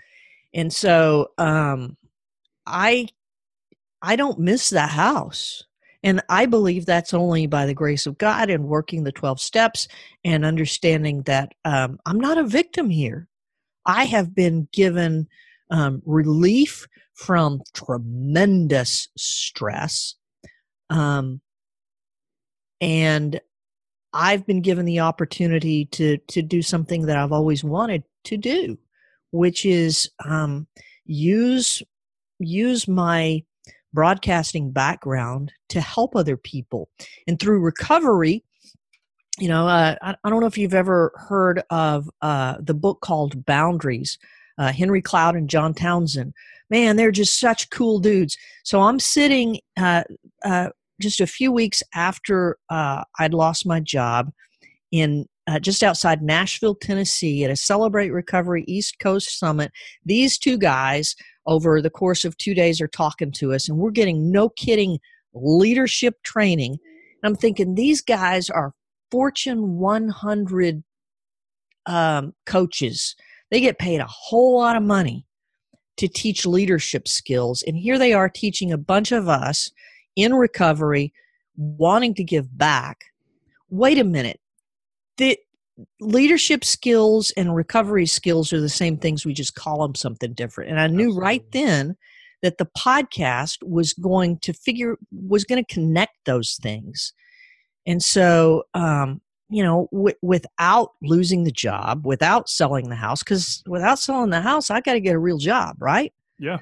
And 0.51 0.73
so 0.73 1.29
um 1.37 1.95
I 2.65 3.09
I 4.03 4.17
don't 4.17 4.37
miss 4.37 4.69
the 4.69 4.81
house. 4.81 5.63
And 6.03 6.21
I 6.27 6.45
believe 6.45 6.85
that's 6.85 7.13
only 7.13 7.47
by 7.47 7.65
the 7.65 7.73
grace 7.73 8.05
of 8.05 8.17
God 8.17 8.49
and 8.49 8.65
working 8.65 9.03
the 9.03 9.13
12 9.13 9.39
steps 9.39 9.87
and 10.25 10.43
understanding 10.43 11.21
that 11.23 11.53
um, 11.63 11.97
I'm 12.05 12.19
not 12.19 12.37
a 12.37 12.43
victim 12.43 12.89
here. 12.89 13.29
I 13.85 14.03
have 14.03 14.35
been 14.35 14.67
given 14.73 15.29
um, 15.71 16.01
relief 16.05 16.87
from 17.13 17.61
tremendous 17.73 19.07
stress. 19.17 20.15
Um, 20.89 21.39
and 22.81 23.39
I've 24.11 24.45
been 24.45 24.61
given 24.61 24.85
the 24.85 24.99
opportunity 24.99 25.85
to, 25.85 26.17
to 26.17 26.41
do 26.41 26.61
something 26.61 27.05
that 27.05 27.17
I've 27.17 27.31
always 27.31 27.63
wanted 27.63 28.03
to 28.25 28.35
do, 28.35 28.77
which 29.31 29.65
is 29.65 30.09
um, 30.25 30.67
use, 31.05 31.81
use 32.39 32.89
my 32.89 33.43
broadcasting 33.93 34.71
background 34.71 35.51
to 35.69 35.79
help 35.79 36.15
other 36.15 36.35
people. 36.35 36.89
And 37.27 37.39
through 37.39 37.59
recovery, 37.59 38.43
you 39.39 39.47
know, 39.47 39.67
uh, 39.67 39.95
I, 40.01 40.15
I, 40.23 40.29
don't 40.29 40.41
know 40.41 40.47
if 40.47 40.57
you've 40.57 40.73
ever 40.73 41.11
heard 41.15 41.63
of 41.69 42.09
uh, 42.21 42.55
the 42.59 42.73
book 42.73 43.01
called 43.01 43.45
Boundaries, 43.45 44.19
uh, 44.57 44.71
Henry 44.71 45.01
Cloud 45.01 45.35
and 45.35 45.49
John 45.49 45.73
Townsend. 45.73 46.33
Man, 46.69 46.95
they're 46.95 47.11
just 47.11 47.39
such 47.39 47.69
cool 47.69 47.99
dudes. 47.99 48.37
So 48.63 48.81
I'm 48.81 48.99
sitting 48.99 49.59
uh, 49.77 50.03
uh, 50.45 50.69
just 51.01 51.19
a 51.19 51.27
few 51.27 51.51
weeks 51.51 51.81
after 51.93 52.57
uh, 52.69 53.03
I'd 53.19 53.33
lost 53.33 53.65
my 53.65 53.79
job 53.79 54.31
in 54.91 55.27
just 55.59 55.83
outside 55.83 56.21
Nashville, 56.21 56.75
Tennessee, 56.75 57.43
at 57.43 57.51
a 57.51 57.55
Celebrate 57.55 58.11
Recovery 58.11 58.63
East 58.65 58.99
Coast 58.99 59.37
Summit. 59.37 59.71
These 60.05 60.37
two 60.37 60.57
guys 60.57 61.15
over 61.45 61.81
the 61.81 61.89
course 61.89 62.25
of 62.25 62.37
two 62.37 62.53
days 62.53 62.79
are 62.81 62.87
talking 62.87 63.31
to 63.33 63.53
us, 63.53 63.67
and 63.67 63.77
we're 63.77 63.91
getting 63.91 64.31
no 64.31 64.49
kidding 64.49 64.99
leadership 65.33 66.21
training. 66.23 66.77
I'm 67.23 67.35
thinking 67.35 67.75
these 67.75 68.01
guys 68.01 68.49
are 68.49 68.73
Fortune 69.11 69.77
100 69.77 70.83
um, 71.85 72.33
coaches. 72.45 73.15
They 73.51 73.61
get 73.61 73.79
paid 73.79 73.99
a 73.99 74.07
whole 74.07 74.57
lot 74.57 74.75
of 74.75 74.83
money 74.83 75.25
to 75.97 76.07
teach 76.07 76.45
leadership 76.45 77.07
skills. 77.07 77.63
And 77.65 77.77
here 77.77 77.99
they 77.99 78.13
are 78.13 78.29
teaching 78.29 78.71
a 78.71 78.77
bunch 78.77 79.11
of 79.11 79.29
us 79.29 79.71
in 80.15 80.33
recovery, 80.33 81.13
wanting 81.55 82.13
to 82.15 82.23
give 82.23 82.57
back. 82.57 83.05
Wait 83.69 83.99
a 83.99 84.03
minute. 84.03 84.39
The, 85.17 85.37
leadership 85.99 86.63
skills 86.63 87.31
and 87.31 87.55
recovery 87.55 88.05
skills 88.05 88.53
are 88.53 88.61
the 88.61 88.69
same 88.69 88.97
things 88.97 89.25
we 89.25 89.33
just 89.33 89.55
call 89.55 89.81
them 89.81 89.95
something 89.95 90.33
different 90.33 90.69
and 90.69 90.79
i 90.79 90.87
knew 90.87 91.07
Absolutely. 91.07 91.21
right 91.21 91.51
then 91.51 91.95
that 92.43 92.57
the 92.57 92.69
podcast 92.77 93.57
was 93.63 93.93
going 93.93 94.37
to 94.39 94.53
figure 94.53 94.97
was 95.11 95.43
going 95.43 95.63
to 95.63 95.73
connect 95.73 96.13
those 96.25 96.59
things 96.61 97.13
and 97.87 98.03
so 98.03 98.63
um 98.73 99.19
you 99.53 99.61
know, 99.61 99.87
w- 99.91 100.15
without 100.23 100.93
losing 101.03 101.43
the 101.43 101.51
job, 101.51 102.07
without 102.07 102.49
selling 102.49 102.89
the 102.89 102.95
house, 102.95 103.21
because 103.21 103.63
without 103.67 103.99
selling 103.99 104.31
the 104.31 104.41
house, 104.41 104.71
I 104.71 104.81
got 104.81 104.93
to 104.93 104.99
get 104.99 105.13
a 105.13 105.19
real 105.19 105.37
job, 105.37 105.77
right? 105.79 106.11
Yeah. 106.39 106.57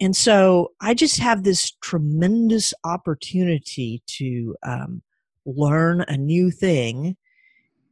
And 0.00 0.14
so 0.14 0.72
I 0.82 0.92
just 0.92 1.18
have 1.18 1.44
this 1.44 1.72
tremendous 1.82 2.74
opportunity 2.84 4.02
to 4.18 4.54
um, 4.62 5.02
learn 5.46 6.02
a 6.08 6.16
new 6.18 6.50
thing. 6.50 7.16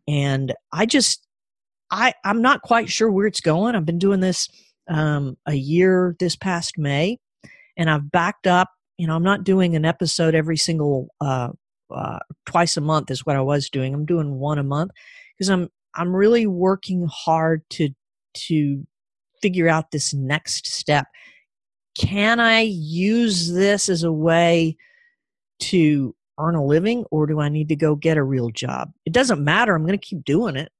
And 0.09 0.55
I 0.73 0.87
just, 0.87 1.27
I, 1.91 2.15
I'm 2.25 2.43
not 2.43 2.63
quite 2.63 2.89
sure 2.89 3.11
where 3.11 3.27
it's 3.27 3.43
going. 3.43 3.77
I've 3.77 3.85
been 3.85 3.99
doing 3.99 4.21
this 4.21 4.49
um, 4.89 5.37
a 5.47 5.55
year 5.55 6.17
this 6.19 6.35
past 6.35 6.79
May, 6.79 7.19
and 7.77 7.91
I've 7.91 8.11
backed 8.11 8.47
up. 8.47 8.71
You 8.97 9.07
know, 9.07 9.15
I'm 9.15 9.23
not 9.23 9.45
doing 9.45 9.77
an 9.77 9.85
episode 9.85 10.35
every 10.35 10.57
single 10.57 11.09
uh, 11.21 11.51
uh, 11.95 12.19
twice 12.47 12.77
a 12.77 12.81
month 12.81 13.11
is 13.11 13.25
what 13.25 13.37
I 13.37 13.41
was 13.41 13.69
doing. 13.69 13.95
I'm 13.95 14.07
doing 14.07 14.35
one 14.35 14.59
a 14.59 14.65
month 14.65 14.91
because 15.37 15.51
I'm 15.51 15.69
I'm 15.95 16.15
really 16.15 16.47
working 16.47 17.07
hard 17.11 17.63
to 17.71 17.91
to 18.35 18.87
figure 19.43 19.69
out 19.69 19.91
this 19.91 20.15
next 20.15 20.67
step. 20.67 21.07
Can 21.97 22.41
I 22.41 22.61
use 22.61 23.53
this 23.53 23.89
as 23.89 24.05
a 24.05 24.13
way 24.13 24.77
to 25.61 26.15
earn 26.39 26.55
a 26.55 26.65
living 26.65 27.05
or 27.11 27.27
do 27.27 27.41
I 27.41 27.49
need 27.49 27.69
to 27.69 27.77
go 27.77 27.95
get 27.95 28.17
a 28.17 28.23
real 28.23 28.51
job? 28.51 28.93
It 29.05 29.13
doesn't 29.13 29.43
matter. 29.43 29.75
I'm 29.75 29.83
going 29.83 29.99
to 29.99 30.07
keep 30.07 30.25
doing 30.25 30.57
it. 30.57 30.71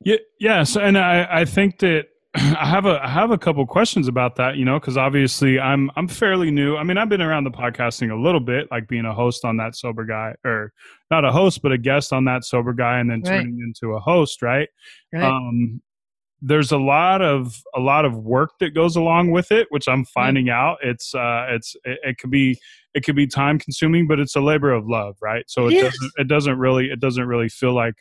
Yeah, 0.00 0.16
yes, 0.40 0.76
and 0.76 0.98
I, 0.98 1.26
I 1.30 1.44
think 1.44 1.78
that 1.78 2.06
I 2.34 2.66
have 2.66 2.86
a 2.86 3.00
I 3.02 3.08
have 3.08 3.30
a 3.30 3.38
couple 3.38 3.64
questions 3.66 4.08
about 4.08 4.36
that, 4.36 4.56
you 4.56 4.64
know, 4.64 4.80
because 4.80 4.96
obviously 4.96 5.60
I'm 5.60 5.90
I'm 5.96 6.08
fairly 6.08 6.50
new. 6.50 6.76
I 6.76 6.82
mean, 6.82 6.98
I've 6.98 7.08
been 7.08 7.22
around 7.22 7.44
the 7.44 7.50
podcasting 7.50 8.10
a 8.10 8.20
little 8.20 8.40
bit, 8.40 8.68
like 8.70 8.88
being 8.88 9.04
a 9.04 9.14
host 9.14 9.44
on 9.44 9.56
that 9.58 9.76
sober 9.76 10.04
guy, 10.04 10.34
or 10.44 10.72
not 11.10 11.24
a 11.24 11.30
host, 11.30 11.62
but 11.62 11.72
a 11.72 11.78
guest 11.78 12.12
on 12.12 12.24
that 12.24 12.44
sober 12.44 12.72
guy, 12.72 12.98
and 12.98 13.10
then 13.10 13.20
Right. 13.20 13.30
turning 13.30 13.60
into 13.60 13.94
a 13.94 14.00
host, 14.00 14.42
right? 14.42 14.68
Right? 15.12 15.24
Um, 15.24 15.80
there's 16.42 16.72
a 16.72 16.78
lot 16.78 17.22
of 17.22 17.62
a 17.74 17.80
lot 17.80 18.04
of 18.04 18.16
work 18.16 18.58
that 18.58 18.74
goes 18.74 18.96
along 18.96 19.30
with 19.30 19.52
it, 19.52 19.68
which 19.70 19.88
I'm 19.88 20.04
finding 20.04 20.50
out. 20.50 20.78
It's 20.82 21.14
uh, 21.14 21.46
it's 21.50 21.76
it, 21.84 21.98
it 22.02 22.18
could 22.18 22.30
be 22.30 22.58
it 22.94 23.04
could 23.04 23.16
be 23.16 23.26
time 23.26 23.58
consuming, 23.58 24.08
but 24.08 24.18
it's 24.18 24.34
a 24.34 24.40
labor 24.40 24.72
of 24.72 24.86
love, 24.86 25.16
right? 25.22 25.44
So 25.48 25.68
it 25.68 25.74
It 25.74 25.82
doesn't 25.82 26.12
it 26.16 26.28
doesn't 26.28 26.58
really 26.58 26.90
it 26.90 27.00
doesn't 27.00 27.26
really 27.26 27.48
feel 27.48 27.74
like 27.74 27.94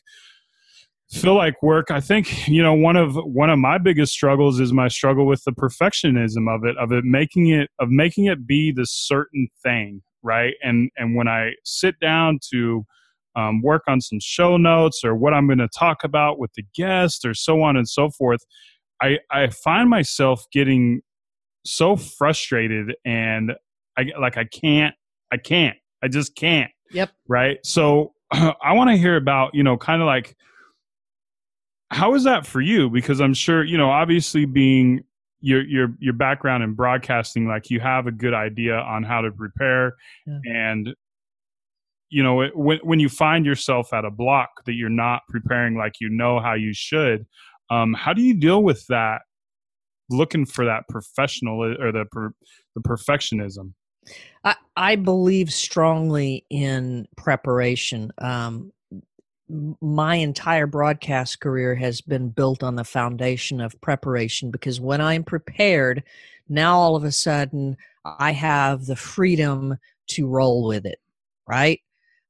feel 1.12 1.36
like 1.36 1.62
work 1.62 1.92
i 1.92 2.00
think 2.00 2.48
you 2.48 2.64
know 2.64 2.74
one 2.74 2.96
of 2.96 3.16
one 3.16 3.50
of 3.50 3.60
my 3.60 3.78
biggest 3.78 4.14
struggles 4.14 4.62
is 4.62 4.72
my 4.72 4.88
struggle 4.88 5.26
with 5.26 5.44
the 5.44 5.52
perfectionism 5.52 6.48
of 6.50 6.64
it 6.64 6.78
of 6.78 6.94
it 6.94 7.04
making 7.04 7.50
it 7.50 7.70
of 7.80 7.90
making 7.90 8.28
it 8.28 8.48
be 8.48 8.72
the 8.72 8.86
certain 8.86 9.50
thing 9.62 10.02
right 10.24 10.54
and 10.64 10.90
and 10.96 11.14
when 11.14 11.28
i 11.28 11.52
sit 11.66 12.00
down 12.00 12.40
to 12.50 12.86
um, 13.36 13.62
work 13.62 13.84
on 13.88 14.02
some 14.02 14.20
show 14.22 14.58
notes 14.58 15.02
or 15.04 15.16
what 15.16 15.34
i'm 15.34 15.48
going 15.48 15.58
to 15.58 15.70
talk 15.78 16.04
about 16.04 16.40
with 16.40 16.52
the 16.56 16.64
guest 16.76 17.26
or 17.26 17.34
so 17.34 17.62
on 17.62 17.76
and 17.78 17.88
so 17.88 18.10
forth 18.10 18.42
i 19.02 19.18
i 19.32 19.48
find 19.48 19.90
myself 19.90 20.44
getting 20.52 21.02
so 21.66 21.96
frustrated 21.96 22.96
and 23.06 23.52
i 23.98 24.06
like 24.20 24.38
i 24.38 24.44
can't 24.46 24.96
i 25.32 25.38
can't 25.38 25.78
i 26.04 26.08
just 26.08 26.36
can't 26.36 26.72
Yep. 26.92 27.10
right 27.28 27.58
so 27.66 28.14
i 28.32 28.74
want 28.74 28.90
to 28.90 28.98
hear 28.98 29.16
about 29.16 29.54
you 29.56 29.64
know 29.64 29.78
kind 29.78 30.02
of 30.02 30.06
like 30.06 30.36
how 31.92 32.14
is 32.16 32.24
that 32.24 32.46
for 32.46 32.62
you 32.62 32.90
because 32.90 33.20
i'm 33.22 33.34
sure 33.34 33.64
you 33.64 33.78
know 33.78 33.90
obviously 33.90 34.46
being 34.46 35.04
your 35.42 35.64
your 35.64 35.90
your 36.00 36.14
background 36.14 36.64
in 36.64 36.74
broadcasting 36.74 37.48
like 37.48 37.70
you 37.70 37.80
have 37.80 38.08
a 38.08 38.12
good 38.12 38.34
idea 38.34 38.76
on 38.78 39.04
how 39.04 39.22
to 39.22 39.32
prepare 39.32 39.96
Yeah. 40.26 40.40
and 40.46 40.96
you 42.12 42.22
know 42.22 42.42
it, 42.42 42.56
when 42.56 42.78
when 42.84 43.00
you 43.00 43.10
find 43.10 43.46
yourself 43.46 43.94
at 43.94 44.06
a 44.06 44.12
block 44.12 44.50
that 44.66 44.74
you're 44.74 44.90
not 44.90 45.22
preparing 45.30 45.76
like 45.76 45.94
you 46.00 46.10
know 46.10 46.40
how 46.40 46.54
you 46.54 46.74
should 46.74 47.26
um 47.70 47.94
how 47.94 48.14
do 48.14 48.22
you 48.22 48.36
deal 48.36 48.62
with 48.62 48.86
that 48.88 49.22
looking 50.10 50.46
for 50.46 50.66
that 50.66 50.88
professional 50.90 51.64
or 51.64 51.92
the 51.92 52.06
the 52.76 52.82
perfectionism 52.82 53.74
I, 54.44 54.56
I 54.76 54.96
believe 54.96 55.52
strongly 55.54 56.46
in 56.50 57.08
preparation. 57.18 58.12
Um, 58.18 58.72
my 59.82 60.16
entire 60.16 60.66
broadcast 60.66 61.42
career 61.42 61.76
has 61.76 62.02
been 62.02 62.30
built 62.30 62.64
on 62.64 62.76
the 62.76 62.84
foundation 62.84 63.60
of 63.60 63.80
preparation 63.82 64.50
because 64.50 64.80
when 64.80 65.02
I'm 65.02 65.24
prepared, 65.24 66.04
now 66.48 66.78
all 66.78 66.96
of 66.96 67.04
a 67.04 67.12
sudden 67.12 67.78
I 68.06 68.32
have 68.32 68.86
the 68.86 68.96
freedom 68.96 69.78
to 70.10 70.28
roll 70.28 70.68
with 70.68 70.86
it, 70.86 71.00
right? 71.48 71.82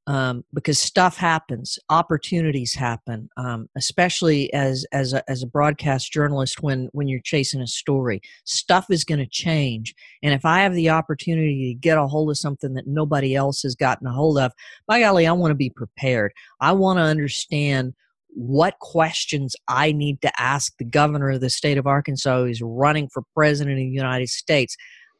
Um, 0.08 0.44
because 0.52 0.80
stuff 0.80 1.16
happens, 1.16 1.78
opportunities 1.90 2.74
happen, 2.74 3.30
um, 3.38 3.70
especially 3.78 4.52
as 4.52 4.84
as 4.92 5.14
a, 5.14 5.24
as 5.30 5.44
a 5.44 5.48
broadcast 5.48 6.12
journalist 6.12 6.64
when 6.64 6.90
when 6.92 7.08
you're 7.08 7.22
chasing 7.24 7.62
a 7.62 7.68
story. 7.68 8.20
Stuff 8.44 8.88
is 8.90 9.04
going 9.04 9.20
to 9.20 9.28
change, 9.28 9.94
and 10.24 10.34
if 10.34 10.44
I 10.44 10.62
have 10.62 10.74
the 10.74 10.90
opportunity 10.90 11.72
to 11.72 11.80
get 11.80 12.00
a 12.00 12.08
hold 12.08 12.32
of 12.32 12.38
something 12.40 12.74
that 12.74 12.88
nobody 12.88 13.36
else 13.36 13.62
has 13.62 13.76
gotten 13.76 14.08
a 14.08 14.12
hold 14.12 14.40
of, 14.40 14.52
by 14.88 15.02
golly, 15.02 15.28
I 15.28 15.34
want 15.34 15.52
to 15.52 15.56
be 15.56 15.70
prepared. 15.70 16.32
I 16.60 16.72
want 16.72 16.98
to 16.98 17.04
understand 17.04 17.94
what 18.34 18.80
questions 18.80 19.56
I 19.68 19.92
need 19.92 20.22
to 20.22 20.32
ask 20.42 20.76
the 20.78 20.86
governor 20.86 21.32
of 21.32 21.42
the 21.42 21.50
state 21.50 21.78
of 21.78 21.86
Arkansas 21.86 22.44
who's 22.44 22.62
running 22.62 23.10
for 23.10 23.24
president 23.36 23.74
of 23.74 23.80
the 23.80 23.86
United 23.86 24.30
States. 24.30 24.76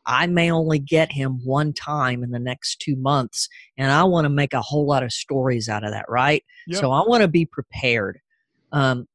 I 0.06 0.28
may 0.28 0.52
only 0.52 0.80
get 0.80 1.12
him 1.12 1.40
one 1.44 1.74
time 1.74 2.24
in 2.24 2.32
the 2.32 2.40
next 2.40 2.80
two 2.80 2.96
months, 2.96 3.48
and 3.78 3.92
I 3.92 4.04
want 4.04 4.26
to 4.26 4.30
make 4.30 4.54
a 4.54 4.62
whole 4.62 4.86
lot 4.86 5.04
of 5.04 5.12
stories 5.12 5.70
out 5.70 5.84
of 5.84 5.92
that, 5.92 6.06
right? 6.10 6.44
Yep. 6.68 6.82
So 6.82 6.92
I 6.92 7.06
want 7.06 7.22
to 7.22 7.28
be 7.28 7.46
prepared. 7.46 8.20
Um, 8.72 9.08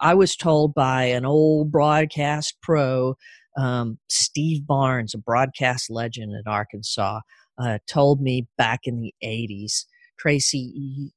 I 0.00 0.14
was 0.14 0.36
told 0.36 0.74
by 0.74 1.04
an 1.04 1.24
old 1.24 1.70
broadcast 1.70 2.56
pro 2.62 3.16
um, 3.56 3.98
Steve 4.08 4.66
Barnes, 4.66 5.14
a 5.14 5.18
broadcast 5.18 5.90
legend 5.90 6.32
in 6.32 6.42
Arkansas, 6.46 7.20
uh, 7.58 7.78
told 7.88 8.20
me 8.20 8.46
back 8.56 8.80
in 8.84 9.00
the 9.00 9.14
80s, 9.22 9.84
Tracy, 10.18 11.12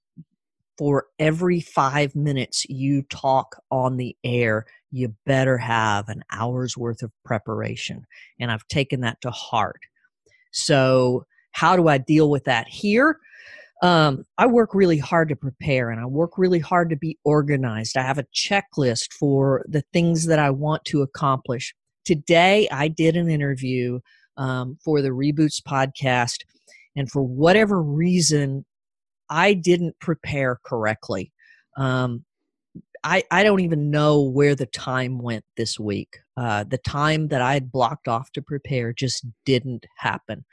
for 0.77 1.05
every 1.19 1.59
five 1.59 2.15
minutes 2.15 2.65
you 2.69 3.03
talk 3.03 3.57
on 3.69 3.97
the 3.97 4.15
air, 4.23 4.65
you 4.91 5.13
better 5.25 5.57
have 5.57 6.09
an 6.09 6.23
hour's 6.31 6.77
worth 6.77 7.01
of 7.03 7.11
preparation. 7.23 8.05
And 8.39 8.51
I've 8.51 8.67
taken 8.67 9.01
that 9.01 9.21
to 9.21 9.31
heart. 9.31 9.81
So, 10.51 11.25
how 11.53 11.75
do 11.75 11.87
I 11.87 11.97
deal 11.97 12.29
with 12.29 12.45
that 12.45 12.67
here? 12.67 13.17
Um, 13.81 14.25
I 14.37 14.45
work 14.45 14.75
really 14.75 14.99
hard 14.99 15.29
to 15.29 15.35
prepare 15.35 15.89
and 15.89 15.99
I 15.99 16.05
work 16.05 16.37
really 16.37 16.59
hard 16.59 16.89
to 16.91 16.95
be 16.95 17.17
organized. 17.23 17.97
I 17.97 18.03
have 18.03 18.19
a 18.19 18.27
checklist 18.33 19.11
for 19.11 19.65
the 19.67 19.83
things 19.91 20.27
that 20.27 20.39
I 20.39 20.51
want 20.51 20.85
to 20.85 21.01
accomplish. 21.01 21.73
Today, 22.05 22.67
I 22.71 22.87
did 22.87 23.17
an 23.17 23.29
interview 23.29 23.99
um, 24.37 24.77
for 24.83 25.01
the 25.01 25.09
Reboots 25.09 25.61
podcast, 25.61 26.39
and 26.95 27.09
for 27.09 27.21
whatever 27.21 27.81
reason, 27.81 28.65
I 29.31 29.53
didn't 29.53 29.97
prepare 29.99 30.59
correctly. 30.63 31.31
Um, 31.77 32.25
I, 33.03 33.23
I 33.31 33.43
don't 33.43 33.61
even 33.61 33.89
know 33.89 34.21
where 34.21 34.53
the 34.53 34.67
time 34.67 35.17
went 35.17 35.43
this 35.57 35.79
week. 35.79 36.19
Uh, 36.37 36.65
the 36.65 36.77
time 36.77 37.29
that 37.29 37.41
I 37.41 37.53
had 37.53 37.71
blocked 37.71 38.07
off 38.07 38.31
to 38.33 38.41
prepare 38.41 38.93
just 38.93 39.25
didn't 39.45 39.87
happen. 39.97 40.45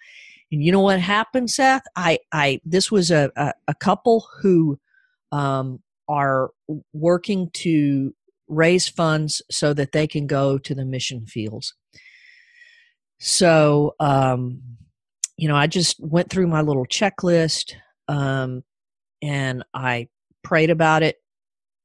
And 0.51 0.63
you 0.63 0.73
know 0.73 0.81
what 0.81 1.01
happened, 1.01 1.51
Seth? 1.51 1.83
I, 1.95 2.21
I 2.33 2.61
this 2.65 2.91
was 2.91 3.11
a, 3.11 3.31
a, 3.37 3.53
a 3.67 3.75
couple 3.75 4.27
who 4.41 4.79
um, 5.31 5.83
are 6.09 6.51
working 6.95 7.51
to 7.55 8.15
raise 8.47 8.89
funds 8.89 9.43
so 9.51 9.75
that 9.75 9.93
they 9.93 10.07
can 10.07 10.27
go 10.27 10.57
to 10.57 10.75
the 10.75 10.87
mission 10.87 11.27
fields. 11.27 11.75
So, 13.19 13.95
um, 14.01 14.63
you 15.37 15.49
know, 15.49 15.57
I 15.57 15.67
just 15.67 15.97
went 16.01 16.31
through 16.31 16.47
my 16.47 16.63
little 16.63 16.87
checklist 16.87 17.75
um, 18.09 18.65
and 19.23 19.65
I 19.75 20.09
prayed 20.43 20.71
about 20.71 21.03
it, 21.03 21.17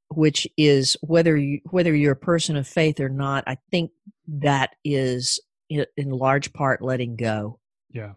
which 0.09 0.47
is 0.57 0.97
whether 1.01 1.35
you 1.35 1.59
whether 1.69 1.95
you're 1.95 2.13
a 2.13 2.17
person 2.17 2.55
of 2.55 2.67
faith 2.67 2.99
or 2.99 3.09
not. 3.09 3.43
I 3.47 3.57
think 3.71 3.91
that 4.27 4.75
is 4.83 5.39
in, 5.69 5.85
large 6.09 6.53
part 6.53 6.81
letting 6.81 7.15
go. 7.15 7.59
yeah 7.91 8.13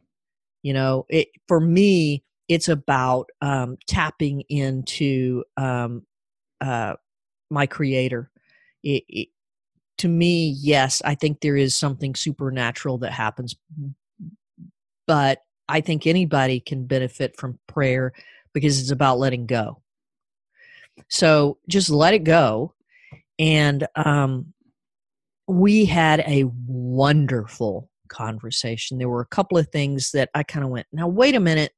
You 0.63 0.75
know, 0.75 1.07
it 1.09 1.29
for 1.49 1.61
me, 1.61 2.25
it's 2.49 2.69
about 2.69 3.31
um, 3.41 3.79
tapping 3.87 4.43
into 4.49 5.45
um, 5.57 6.03
uh, 6.61 6.95
my 7.51 7.67
Creator. 7.67 8.31
It, 8.83 9.05
it, 9.09 9.29
to 9.99 10.09
me, 10.09 10.55
yes, 10.61 11.01
I 11.05 11.15
think 11.15 11.41
there 11.41 11.57
is 11.57 11.75
something 11.75 12.15
supernatural 12.15 12.99
that 12.99 13.13
happens, 13.13 13.57
but 15.07 15.43
I 15.69 15.81
think 15.81 16.07
anybody 16.07 16.61
can 16.61 16.87
benefit 16.87 17.37
from 17.37 17.59
prayer 17.67 18.13
because 18.57 18.81
it's 18.81 18.91
about 18.91 19.19
letting 19.19 19.45
go. 19.45 19.83
So 21.09 21.59
just 21.69 21.91
let 21.91 22.15
it 22.15 22.25
go. 22.25 22.73
And 23.39 23.87
um, 23.97 24.55
we 25.47 25.85
had 25.85 26.21
a 26.21 26.45
wonderful 26.67 27.91
conversation. 28.09 28.97
There 28.97 29.11
were 29.11 29.21
a 29.21 29.27
couple 29.27 29.59
of 29.59 29.69
things 29.69 30.13
that 30.13 30.31
I 30.35 30.43
kind 30.43 30.65
of 30.65 30.71
went, 30.71 30.87
now, 30.91 31.07
wait 31.07 31.35
a 31.35 31.41
minute. 31.41 31.73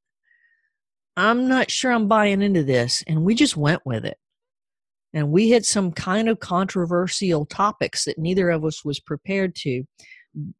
I'm 1.16 1.49
not 1.49 1.68
sure 1.68 1.91
I'm 1.91 2.07
buying 2.07 2.43
into 2.43 2.62
this. 2.62 3.03
And 3.09 3.24
we 3.24 3.35
just 3.35 3.57
went 3.57 3.85
with 3.85 4.05
it. 4.05 4.18
And 5.12 5.33
we 5.33 5.49
hit 5.49 5.66
some 5.66 5.91
kind 5.91 6.29
of 6.29 6.39
controversial 6.39 7.45
topics 7.45 8.05
that 8.05 8.18
neither 8.18 8.51
of 8.51 8.64
us 8.64 8.85
was 8.85 9.01
prepared 9.01 9.57
to. 9.57 9.83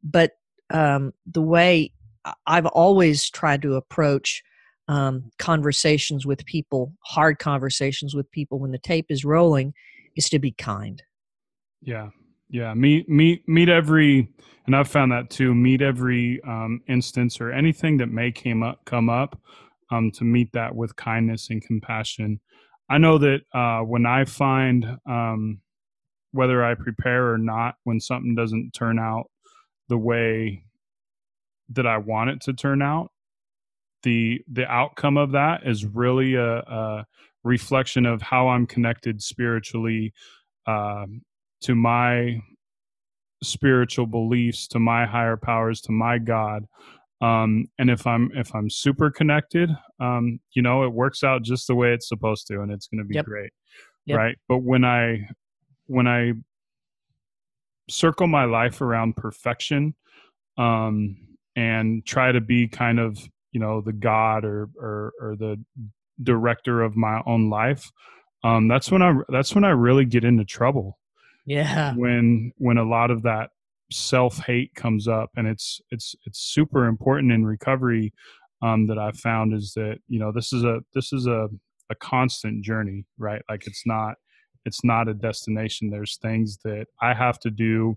But 0.03 0.33
um, 0.71 1.13
the 1.31 1.43
way 1.43 1.93
I've 2.45 2.67
always 2.67 3.31
tried 3.31 3.63
to 3.63 3.75
approach 3.75 4.43
um, 4.89 5.31
conversations 5.39 6.27
with 6.27 6.45
people, 6.47 6.93
hard 7.05 7.39
conversations 7.39 8.15
with 8.15 8.31
people 8.31 8.59
when 8.59 8.71
the 8.71 8.79
tape 8.79 9.07
is 9.11 9.25
rolling, 9.25 9.75
is 10.17 10.29
to 10.31 10.39
be 10.39 10.53
kind. 10.53 11.03
Yeah, 11.83 12.09
yeah. 12.49 12.75
Meet 12.75 13.09
meet 13.09 13.49
meet 13.49 13.69
every, 13.69 14.29
and 14.67 14.75
I've 14.75 14.89
found 14.89 15.13
that 15.13 15.31
too. 15.31 15.55
Meet 15.55 15.83
every 15.83 16.41
um, 16.43 16.81
instance 16.89 17.41
or 17.41 17.53
anything 17.53 17.99
that 17.99 18.09
may 18.09 18.33
came 18.33 18.63
up 18.63 18.85
come 18.85 19.09
up, 19.11 19.39
um, 19.91 20.11
to 20.13 20.25
meet 20.25 20.53
that 20.53 20.75
with 20.75 20.97
kindness 20.97 21.51
and 21.51 21.63
compassion. 21.63 22.41
I 22.91 22.99
know 22.99 23.19
that 23.19 23.41
uh, 23.53 23.81
when 23.81 24.07
I 24.07 24.25
find 24.25 24.99
um, 25.09 25.61
whether 26.33 26.65
I 26.65 26.75
prepare 26.75 27.33
or 27.33 27.39
not, 27.39 27.77
when 27.85 28.01
something 28.01 28.35
doesn't 28.35 28.73
turn 28.73 28.99
out 28.99 29.31
the 29.89 29.99
way 29.99 30.65
that 31.71 31.87
I 31.87 31.99
want 31.99 32.31
it 32.31 32.41
to 32.43 32.55
turn 32.55 32.81
out, 32.81 33.11
the 34.03 34.43
the 34.51 34.67
outcome 34.67 35.17
of 35.17 35.33
that 35.33 35.67
is 35.67 35.85
really 35.85 36.35
a, 36.35 36.59
a 36.59 37.07
reflection 37.45 38.07
of 38.07 38.23
how 38.23 38.49
I'm 38.49 38.67
connected 38.67 39.23
spiritually 39.23 40.13
uh, 40.67 41.07
to 41.63 41.75
my 41.75 42.41
spiritual 43.43 44.07
beliefs, 44.07 44.69
to 44.69 44.79
my 44.79 45.07
higher 45.07 45.37
powers, 45.37 45.81
to 45.83 45.93
my 45.93 46.19
God. 46.19 46.65
Um, 47.21 47.67
and 47.79 47.91
if 47.91 48.07
I'm 48.07 48.31
if 48.35 48.55
I'm 48.55 48.71
super 48.71 49.11
connected, 49.11 49.71
um, 50.01 50.39
you 50.53 50.63
know, 50.63 50.85
it 50.85 50.93
works 50.93 51.25
out 51.25 51.43
just 51.43 51.67
the 51.67 51.75
way 51.75 51.93
it's 51.93 52.09
supposed 52.09 52.47
to, 52.49 52.61
and 52.61 52.71
it's 52.71 52.87
going 52.87 53.03
to 53.03 53.05
be 53.05 53.17
yep. 53.17 53.25
great, 53.25 53.51
yep. 54.07 54.19
right? 54.19 54.37
But 54.49 54.59
when 54.59 54.85
I 54.85 55.29
when 55.87 56.07
I 56.07 56.35
circle 57.89 58.27
my 58.27 58.45
life 58.45 58.81
around 58.81 59.17
perfection 59.17 59.95
um, 60.59 61.17
and 61.57 62.05
try 62.05 62.31
to 62.31 62.41
be 62.41 62.69
kind 62.69 63.01
of 63.01 63.19
you 63.53 63.61
know 63.61 63.81
the 63.81 63.93
god 63.93 64.45
or 64.45 64.69
or, 64.79 65.13
or 65.21 65.37
the 65.37 65.63
director 66.23 66.83
of 66.83 66.97
my 66.97 67.23
own 67.27 67.49
life 67.49 67.91
um, 68.45 68.69
that's 68.69 68.91
when 68.91 69.03
i 69.03 69.15
that's 69.29 69.55
when 69.55 69.65
i 69.65 69.71
really 69.71 70.05
get 70.05 70.25
into 70.25 70.45
trouble. 70.45 70.99
Yeah. 71.47 71.95
When 71.95 72.53
when 72.57 72.79
a 72.79 72.85
lot 72.85 73.11
of 73.11 73.23
that 73.23 73.51
self 73.91 74.39
hate 74.39 74.75
comes 74.75 75.09
up 75.09 75.31
and 75.37 75.47
it's 75.47 75.81
it's 75.91 76.15
it's 76.27 76.41
super 76.41 76.87
important 76.87 77.33
in 77.33 77.45
recovery 77.45 78.13
um, 78.61 78.87
that 78.89 78.99
i've 78.99 79.17
found 79.17 79.55
is 79.55 79.73
that 79.75 79.99
you 80.09 80.19
know 80.19 80.31
this 80.31 80.53
is 80.53 80.63
a 80.63 80.81
this 80.95 81.13
is 81.13 81.27
a 81.27 81.49
a 81.91 81.95
constant 81.95 82.63
journey 82.63 83.07
right? 83.17 83.43
Like 83.49 83.67
it's 83.67 83.85
not 83.87 84.17
it's 84.65 84.85
not 84.85 85.09
a 85.09 85.15
destination. 85.15 85.91
There's 85.91 86.19
things 86.19 86.59
that 86.65 86.87
i 87.01 87.15
have 87.15 87.39
to 87.41 87.51
do 87.51 87.97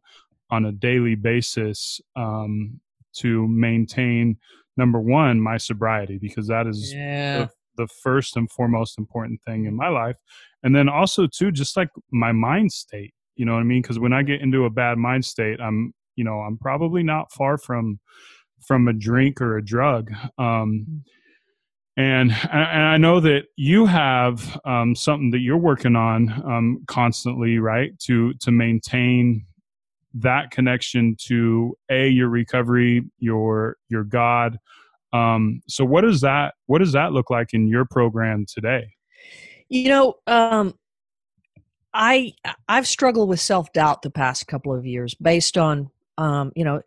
on 0.49 0.65
a 0.65 0.71
daily 0.71 1.15
basis 1.15 2.01
um, 2.15 2.79
to 3.17 3.47
maintain 3.47 4.37
number 4.77 4.99
one 4.99 5.39
my 5.39 5.57
sobriety 5.57 6.17
because 6.17 6.47
that 6.47 6.67
is 6.67 6.93
yeah. 6.93 7.39
the, 7.39 7.49
the 7.77 7.87
first 8.01 8.37
and 8.37 8.49
foremost 8.51 8.97
important 8.97 9.41
thing 9.43 9.65
in 9.65 9.75
my 9.75 9.87
life 9.87 10.17
and 10.63 10.75
then 10.75 10.87
also 10.89 11.27
too 11.27 11.51
just 11.51 11.75
like 11.75 11.89
my 12.11 12.31
mind 12.31 12.71
state 12.71 13.13
you 13.35 13.45
know 13.45 13.53
what 13.53 13.59
i 13.59 13.63
mean 13.63 13.81
because 13.81 13.99
when 13.99 14.13
i 14.13 14.21
get 14.21 14.41
into 14.41 14.65
a 14.65 14.69
bad 14.69 14.97
mind 14.97 15.23
state 15.23 15.59
i'm 15.59 15.93
you 16.15 16.23
know 16.23 16.39
i'm 16.39 16.57
probably 16.57 17.03
not 17.03 17.31
far 17.31 17.57
from 17.57 17.99
from 18.65 18.87
a 18.87 18.93
drink 18.93 19.41
or 19.41 19.57
a 19.57 19.65
drug 19.65 20.11
um 20.37 20.85
mm. 20.89 21.01
and 21.97 22.31
and 22.51 22.83
i 22.83 22.97
know 22.97 23.19
that 23.19 23.43
you 23.55 23.85
have 23.85 24.59
um 24.65 24.95
something 24.95 25.31
that 25.31 25.39
you're 25.39 25.57
working 25.57 25.95
on 25.95 26.29
um 26.45 26.83
constantly 26.87 27.59
right 27.59 27.97
to 27.99 28.33
to 28.35 28.51
maintain 28.51 29.45
that 30.15 30.51
connection 30.51 31.15
to 31.27 31.75
a 31.89 32.07
your 32.07 32.29
recovery 32.29 33.03
your 33.19 33.77
your 33.89 34.03
god. 34.03 34.57
Um, 35.13 35.61
so 35.67 35.83
what 35.83 36.01
does 36.01 36.21
that 36.21 36.53
what 36.67 36.79
does 36.79 36.93
that 36.93 37.13
look 37.13 37.29
like 37.29 37.53
in 37.53 37.67
your 37.67 37.85
program 37.85 38.45
today? 38.47 38.93
You 39.69 39.89
know 39.89 40.15
um, 40.27 40.73
i 41.93 42.31
i've 42.67 42.87
struggled 42.87 43.29
with 43.29 43.39
self-doubt 43.39 44.01
the 44.01 44.09
past 44.09 44.47
couple 44.47 44.73
of 44.73 44.85
years 44.85 45.13
based 45.15 45.57
on 45.57 45.89
um, 46.17 46.51
you 46.55 46.63
know 46.63 46.81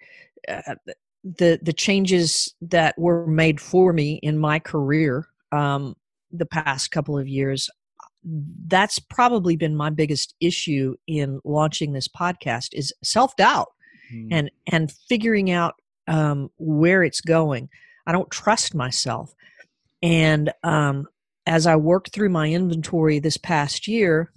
uh, 0.49 0.75
the 1.23 1.59
the 1.63 1.73
changes 1.73 2.55
that 2.61 2.99
were 2.99 3.27
made 3.27 3.61
for 3.61 3.93
me 3.93 4.15
in 4.23 4.39
my 4.39 4.59
career 4.59 5.27
um, 5.53 5.97
the 6.31 6.47
past 6.47 6.91
couple 6.91 7.19
of 7.19 7.29
years 7.29 7.71
that's 8.67 8.99
probably 8.99 9.57
been 9.57 9.77
my 9.77 9.91
biggest 9.91 10.35
issue 10.41 10.95
in 11.07 11.41
launching 11.45 11.93
this 11.93 12.09
podcast 12.09 12.69
is 12.73 12.93
self-doubt 13.03 13.69
mm. 14.13 14.29
and 14.31 14.51
and 14.71 14.93
figuring 15.09 15.51
out 15.51 15.75
um, 16.07 16.51
where 16.59 17.03
it's 17.03 17.21
going. 17.21 17.69
I 18.07 18.13
don't 18.13 18.31
trust 18.31 18.75
myself. 18.75 19.35
And 20.03 20.53
um, 20.63 21.07
as 21.47 21.67
i 21.67 21.77
worked 21.77 22.13
through 22.13 22.29
my 22.29 22.49
inventory 22.51 23.19
this 23.19 23.37
past 23.37 23.87
year 23.87 24.31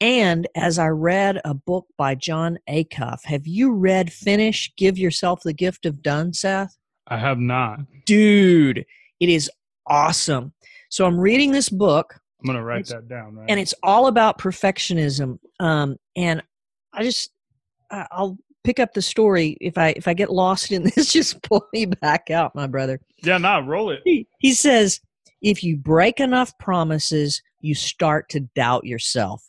and 0.00 0.46
as 0.56 0.78
i 0.78 0.86
read 0.86 1.40
a 1.44 1.54
book 1.54 1.86
by 1.96 2.14
Jon 2.14 2.58
Acuff 2.68 3.24
have 3.24 3.46
you 3.46 3.72
read 3.72 4.12
finish 4.12 4.72
give 4.76 4.98
yourself 4.98 5.40
the 5.42 5.52
gift 5.52 5.86
of 5.86 6.02
done 6.02 6.32
seth? 6.32 6.76
I 7.08 7.18
have 7.18 7.38
not. 7.38 7.80
Dude 8.06 8.84
it 9.20 9.28
is 9.28 9.50
awesome. 9.86 10.52
So 10.88 11.06
i'm 11.06 11.18
reading 11.18 11.52
this 11.52 11.68
book 11.68 12.20
I'm 12.42 12.46
gonna 12.46 12.64
write 12.64 12.86
that 12.86 13.08
down. 13.08 13.36
Right? 13.36 13.46
And 13.48 13.60
it's 13.60 13.74
all 13.82 14.06
about 14.06 14.38
perfectionism. 14.38 15.38
Um, 15.60 15.96
and 16.16 16.42
I 16.92 17.02
just 17.02 17.30
I'll 17.90 18.38
pick 18.64 18.78
up 18.78 18.94
the 18.94 19.02
story 19.02 19.56
if 19.60 19.76
I 19.76 19.94
if 19.96 20.08
I 20.08 20.14
get 20.14 20.30
lost 20.30 20.72
in 20.72 20.82
this. 20.96 21.12
Just 21.12 21.42
pull 21.42 21.66
me 21.72 21.86
back 21.86 22.30
out, 22.30 22.54
my 22.54 22.66
brother. 22.66 23.00
Yeah, 23.22 23.38
nah, 23.38 23.62
roll 23.64 23.90
it. 23.90 24.00
He, 24.04 24.26
he 24.38 24.52
says, 24.52 25.00
if 25.40 25.62
you 25.62 25.76
break 25.76 26.20
enough 26.20 26.56
promises, 26.58 27.42
you 27.60 27.74
start 27.74 28.28
to 28.30 28.40
doubt 28.40 28.84
yourself. 28.84 29.44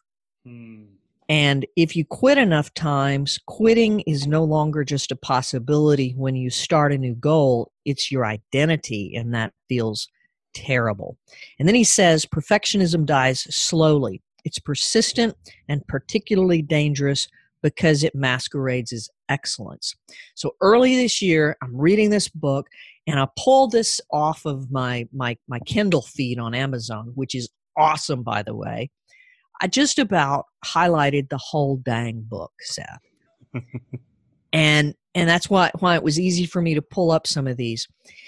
Hmm. 0.46 0.84
And 1.30 1.66
if 1.78 1.96
you 1.96 2.04
quit 2.06 2.38
enough 2.38 2.74
times, 2.74 3.40
quitting 3.48 4.02
is 4.02 4.28
no 4.28 4.44
longer 4.44 4.84
just 4.84 5.12
a 5.12 5.16
possibility 5.16 6.14
when 6.18 6.36
you 6.36 6.50
start 6.50 6.92
a 6.92 6.98
new 6.98 7.16
goal, 7.16 7.72
it's 7.86 8.12
your 8.12 8.26
identity, 8.26 9.16
and 9.16 9.34
that 9.34 9.54
feels 9.70 10.10
terrible. 10.54 11.18
And 11.60 11.68
then 11.68 11.76
he 11.76 11.84
says 11.84 12.26
perfectionism 12.26 13.06
dies 13.06 13.42
slowly. 13.56 14.22
It's 14.46 14.60
persistent 14.60 15.36
and 15.70 15.86
particularly 15.88 16.62
dangerous 16.62 17.28
because 17.62 18.04
it 18.04 18.14
masquerades 18.14 18.92
as 18.92 19.10
excellence. 19.30 19.96
So 20.36 20.56
early 20.62 20.96
this 20.98 21.22
year, 21.22 21.56
I'm 21.64 21.76
reading 21.76 22.10
this 22.10 22.28
book 22.28 22.68
and 23.08 23.20
I 23.20 23.28
pulled 23.38 23.72
this 23.72 24.00
off 24.12 24.46
of 24.46 24.72
my 24.72 25.08
my 25.14 25.38
my 25.48 25.60
Kindle 25.60 26.02
feed 26.02 26.40
on 26.40 26.54
Amazon, 26.54 27.12
which 27.16 27.36
is 27.36 27.50
awesome 27.78 28.24
by 28.24 28.44
the 28.44 28.56
way. 28.56 28.92
I 29.62 29.68
just 29.68 29.98
about 29.98 30.46
highlighted 30.66 31.30
the 31.30 31.38
whole 31.38 31.78
dang 31.78 32.22
book, 32.28 32.52
Seth. 32.60 33.00
and 34.54 34.94
and 35.16 35.30
that's 35.30 35.50
why 35.50 35.72
why 35.80 35.96
it 35.96 36.04
was 36.04 36.20
easy 36.20 36.46
for 36.46 36.62
me 36.62 36.74
to 36.76 36.82
pull 36.82 37.12
up 37.12 37.28
some 37.28 37.48
of 37.48 37.58
these. 37.58 37.88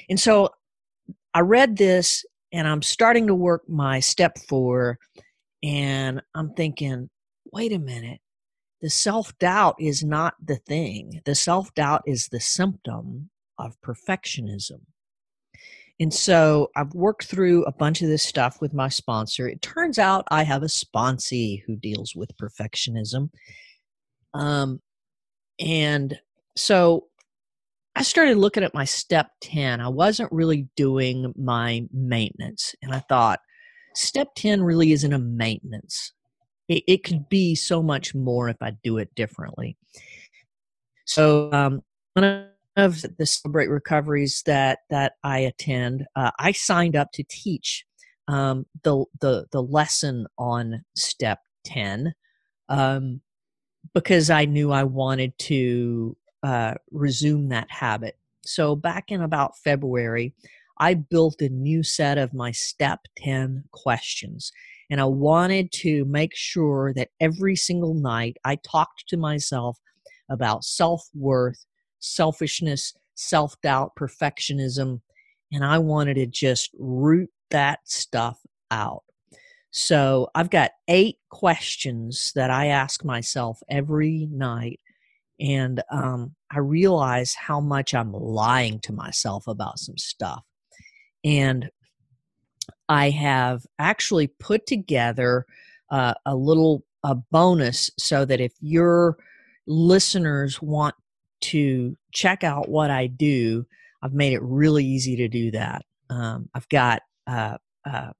And 0.09 0.19
so 0.19 0.49
I 1.35 1.41
read 1.41 1.75
this 1.75 2.25
and 2.53 2.65
I'm 2.65 2.81
starting 2.81 3.27
to 3.27 3.35
work 3.35 3.67
my 3.67 3.99
step 3.99 4.37
four, 4.47 4.97
and 5.61 6.21
I'm 6.33 6.53
thinking, 6.53 7.09
wait 7.51 7.73
a 7.73 7.79
minute, 7.79 8.21
the 8.81 8.89
self 8.89 9.37
doubt 9.37 9.75
is 9.77 10.01
not 10.01 10.35
the 10.41 10.55
thing. 10.55 11.21
The 11.25 11.35
self 11.35 11.73
doubt 11.73 12.03
is 12.07 12.29
the 12.29 12.39
symptom 12.39 13.29
of 13.57 13.75
perfectionism. 13.81 14.79
And 15.99 16.13
so 16.13 16.71
I've 16.77 16.93
worked 16.93 17.25
through 17.25 17.65
a 17.65 17.71
bunch 17.71 18.01
of 18.01 18.07
this 18.07 18.23
stuff 18.23 18.61
with 18.61 18.73
my 18.73 18.87
sponsor. 18.87 19.49
It 19.49 19.61
turns 19.61 19.99
out 19.99 20.27
I 20.31 20.43
have 20.43 20.63
a 20.63 20.67
sponsee 20.67 21.63
who 21.65 21.75
deals 21.75 22.15
with 22.15 22.35
perfectionism. 22.37 23.29
Um, 24.33 24.81
and 25.59 26.17
so 26.55 27.07
I 27.95 28.03
started 28.03 28.37
looking 28.37 28.63
at 28.63 28.73
my 28.73 28.83
step 28.83 29.31
10. 29.41 29.79
I 29.79 29.87
wasn't 29.87 30.31
really 30.31 30.67
doing 30.75 31.33
my 31.37 31.87
maintenance. 31.93 32.75
And 32.81 32.93
I 32.93 32.99
thought, 32.99 33.39
step 33.93 34.27
10 34.35 34.63
really 34.63 34.91
isn't 34.91 35.13
a 35.13 35.19
maintenance. 35.19 36.11
It, 36.67 36.83
it 36.87 37.03
could 37.03 37.29
be 37.29 37.55
so 37.55 37.81
much 37.81 38.13
more 38.13 38.49
if 38.49 38.57
I 38.61 38.73
do 38.83 38.97
it 38.97 39.15
differently. 39.15 39.77
So, 41.05 41.51
um, 41.53 41.83
one 42.13 42.49
of 42.75 43.05
the 43.17 43.25
Celebrate 43.25 43.69
Recoveries 43.69 44.43
that, 44.45 44.79
that 44.89 45.13
I 45.23 45.39
attend, 45.39 46.05
uh, 46.17 46.31
I 46.37 46.51
signed 46.51 46.97
up 46.97 47.11
to 47.13 47.23
teach 47.29 47.85
um, 48.27 48.65
the, 48.83 49.05
the, 49.21 49.45
the 49.51 49.61
lesson 49.61 50.27
on 50.37 50.83
step 50.95 51.39
10 51.65 52.13
um, 52.67 53.21
because 53.93 54.29
I 54.29 54.45
knew 54.45 54.71
I 54.71 54.83
wanted 54.83 55.37
to 55.39 56.17
uh, 56.45 56.75
resume 56.91 57.49
that 57.49 57.69
habit. 57.71 58.17
So 58.45 58.75
back 58.75 59.11
in 59.11 59.21
about 59.21 59.57
February, 59.57 60.35
I 60.77 60.93
built 60.93 61.41
a 61.41 61.49
new 61.49 61.81
set 61.83 62.17
of 62.17 62.33
my 62.33 62.51
step 62.51 62.99
10 63.17 63.63
questions. 63.71 64.51
And 64.91 65.01
I 65.01 65.05
wanted 65.05 65.71
to 65.73 66.05
make 66.05 66.35
sure 66.35 66.93
that 66.93 67.09
every 67.19 67.55
single 67.55 67.95
night 67.95 68.37
I 68.45 68.57
talked 68.57 69.07
to 69.07 69.17
myself 69.17 69.79
about 70.29 70.63
self 70.63 71.07
worth, 71.15 71.65
selfishness, 71.99 72.93
self 73.15 73.59
doubt, 73.61 73.93
perfectionism. 73.99 75.01
And 75.51 75.65
I 75.65 75.79
wanted 75.79 76.15
to 76.15 76.27
just 76.27 76.69
root 76.77 77.31
that 77.49 77.79
stuff 77.85 78.39
out. 78.69 79.03
So 79.71 80.29
I've 80.35 80.49
got 80.49 80.71
eight 80.87 81.17
questions 81.29 82.31
that 82.35 82.51
I 82.51 82.67
ask 82.67 83.03
myself 83.03 83.59
every 83.69 84.27
night. 84.31 84.79
And 85.39 85.81
um, 85.91 86.35
I 86.51 86.59
realize 86.59 87.33
how 87.33 87.59
much 87.59 87.93
I'm 87.93 88.13
lying 88.13 88.79
to 88.81 88.93
myself 88.93 89.47
about 89.47 89.79
some 89.79 89.97
stuff. 89.97 90.43
And 91.23 91.69
I 92.87 93.09
have 93.09 93.65
actually 93.79 94.27
put 94.27 94.65
together 94.65 95.45
uh, 95.89 96.13
a 96.25 96.35
little 96.35 96.83
a 97.03 97.15
bonus 97.15 97.91
so 97.99 98.25
that 98.25 98.41
if 98.41 98.53
your 98.61 99.17
listeners 99.67 100.61
want 100.61 100.95
to 101.41 101.95
check 102.11 102.43
out 102.43 102.69
what 102.69 102.89
I 102.89 103.07
do, 103.07 103.65
I've 104.01 104.13
made 104.13 104.33
it 104.33 104.41
really 104.41 104.83
easy 104.83 105.15
to 105.17 105.27
do 105.27 105.51
that. 105.51 105.83
Um, 106.09 106.49
I've 106.55 106.67
got 106.69 107.03
uh, 107.27 107.57
uh, 107.85 108.11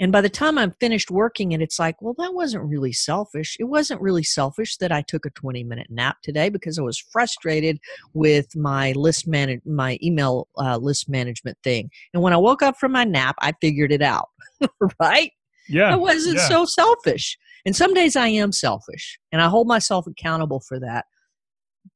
And 0.00 0.10
by 0.10 0.20
the 0.20 0.28
time 0.28 0.58
I'm 0.58 0.72
finished 0.80 1.10
working 1.10 1.52
it, 1.52 1.62
it's 1.62 1.78
like, 1.78 2.00
well, 2.02 2.14
that 2.18 2.34
wasn't 2.34 2.64
really 2.64 2.92
selfish. 2.92 3.56
It 3.60 3.64
wasn't 3.64 4.00
really 4.00 4.24
selfish 4.24 4.76
that 4.78 4.90
I 4.90 5.02
took 5.02 5.24
a 5.24 5.30
20 5.30 5.62
minute 5.62 5.86
nap 5.88 6.16
today 6.22 6.48
because 6.48 6.78
I 6.78 6.82
was 6.82 6.98
frustrated 6.98 7.78
with 8.12 8.56
my 8.56 8.92
list 8.92 9.28
manage 9.28 9.60
my 9.64 9.98
email 10.02 10.48
uh, 10.58 10.78
list 10.78 11.08
management 11.08 11.58
thing. 11.62 11.90
And 12.12 12.22
when 12.22 12.32
I 12.32 12.38
woke 12.38 12.62
up 12.62 12.76
from 12.78 12.92
my 12.92 13.04
nap, 13.04 13.36
I 13.40 13.52
figured 13.60 13.92
it 13.92 14.02
out. 14.02 14.30
right? 15.00 15.30
Yeah. 15.68 15.92
I 15.92 15.96
wasn't 15.96 16.36
yeah. 16.36 16.48
so 16.48 16.64
selfish. 16.64 17.38
And 17.66 17.74
some 17.74 17.94
days 17.94 18.16
I 18.16 18.28
am 18.28 18.52
selfish 18.52 19.18
and 19.32 19.40
I 19.40 19.48
hold 19.48 19.66
myself 19.66 20.06
accountable 20.06 20.60
for 20.60 20.78
that. 20.80 21.06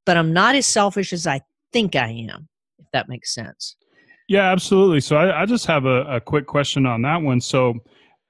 But 0.06 0.16
I'm 0.16 0.32
not 0.32 0.54
as 0.54 0.66
selfish 0.66 1.12
as 1.12 1.26
I 1.26 1.40
think 1.72 1.96
I 1.96 2.08
am, 2.30 2.48
if 2.78 2.86
that 2.92 3.08
makes 3.08 3.34
sense. 3.34 3.76
Yeah, 4.28 4.50
absolutely. 4.50 5.00
So 5.00 5.16
I, 5.16 5.42
I 5.42 5.46
just 5.46 5.66
have 5.66 5.86
a, 5.86 6.04
a 6.04 6.20
quick 6.20 6.46
question 6.46 6.86
on 6.86 7.02
that 7.02 7.22
one. 7.22 7.40
So 7.40 7.74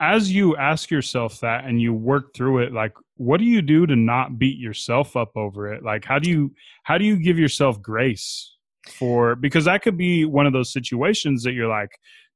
as 0.01 0.33
you 0.33 0.57
ask 0.57 0.91
yourself 0.91 1.41
that 1.41 1.65
and 1.65 1.81
you 1.81 1.93
work 1.93 2.35
through 2.35 2.59
it, 2.59 2.73
like 2.73 2.93
what 3.17 3.39
do 3.39 3.45
you 3.45 3.61
do 3.63 3.87
to 3.87 3.97
not 3.97 4.39
beat 4.39 4.59
yourself 4.59 5.17
up 5.17 5.37
over 5.37 5.73
it? 5.73 5.83
Like 5.83 6.05
how 6.05 6.19
do 6.19 6.31
you 6.31 6.53
how 6.85 6.99
do 6.99 7.05
you 7.05 7.17
give 7.17 7.39
yourself 7.39 7.83
grace 7.83 8.55
for 8.89 9.35
because 9.35 9.65
that 9.65 9.83
could 9.83 9.99
be 9.99 10.25
one 10.25 10.47
of 10.47 10.53
those 10.53 10.73
situations 10.73 11.43
that 11.43 11.53
you're 11.53 11.69
like, 11.69 11.91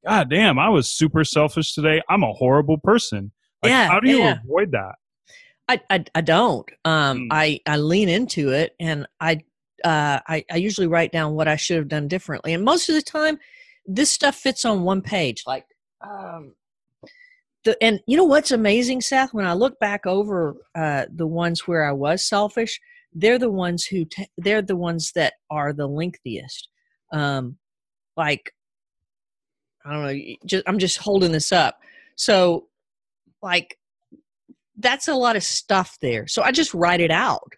God 0.04 0.28
damn, 0.28 0.58
I 0.58 0.68
was 0.68 0.90
super 0.90 1.22
selfish 1.24 1.72
today. 1.74 2.02
I'm 2.08 2.24
a 2.24 2.32
horrible 2.32 2.78
person. 2.78 3.30
Like, 3.62 3.70
yeah. 3.70 3.88
How 3.88 4.00
do 4.00 4.10
you 4.10 4.18
yeah. 4.18 4.38
avoid 4.44 4.72
that? 4.72 4.94
I, 5.68 5.80
I, 5.90 6.04
I 6.14 6.20
don't. 6.20 6.68
Um, 6.84 7.18
Mm. 7.20 7.28
I, 7.30 7.60
I 7.66 7.76
lean 7.76 8.08
into 8.08 8.50
it 8.50 8.74
and 8.80 9.06
I, 9.20 9.40
uh, 9.84 10.20
I, 10.26 10.44
I 10.50 10.56
usually 10.56 10.86
write 10.86 11.12
down 11.12 11.34
what 11.34 11.48
I 11.48 11.56
should 11.56 11.76
have 11.76 11.88
done 11.88 12.08
differently. 12.08 12.52
And 12.52 12.64
most 12.64 12.88
of 12.88 12.94
the 12.94 13.02
time, 13.02 13.38
this 13.86 14.10
stuff 14.10 14.36
fits 14.36 14.64
on 14.64 14.82
one 14.82 15.02
page. 15.02 15.44
Like, 15.46 15.66
um, 16.00 16.54
the, 17.64 17.76
and 17.82 18.00
you 18.06 18.16
know 18.16 18.24
what's 18.24 18.50
amazing, 18.50 19.00
Seth? 19.00 19.34
When 19.34 19.46
I 19.46 19.52
look 19.52 19.78
back 19.78 20.06
over 20.06 20.56
uh, 20.74 21.06
the 21.14 21.26
ones 21.26 21.66
where 21.66 21.84
I 21.84 21.92
was 21.92 22.24
selfish, 22.24 22.80
they're 23.12 23.38
the 23.38 23.50
ones 23.50 23.84
who 23.84 24.04
t- 24.04 24.30
they're 24.38 24.62
the 24.62 24.76
ones 24.76 25.12
that 25.14 25.34
are 25.50 25.72
the 25.72 25.88
lengthiest. 25.88 26.68
Um, 27.12 27.56
like, 28.16 28.52
I 29.84 29.92
don't 29.92 30.02
know. 30.06 30.34
Just, 30.46 30.64
I'm 30.66 30.78
just 30.78 30.98
holding 30.98 31.32
this 31.32 31.52
up. 31.52 31.80
So, 32.16 32.68
like, 33.42 33.76
that's 34.78 35.08
a 35.08 35.14
lot 35.14 35.36
of 35.36 35.42
stuff 35.42 35.98
there. 36.00 36.26
So 36.26 36.42
I 36.42 36.52
just 36.52 36.72
write 36.74 37.00
it 37.00 37.10
out 37.10 37.52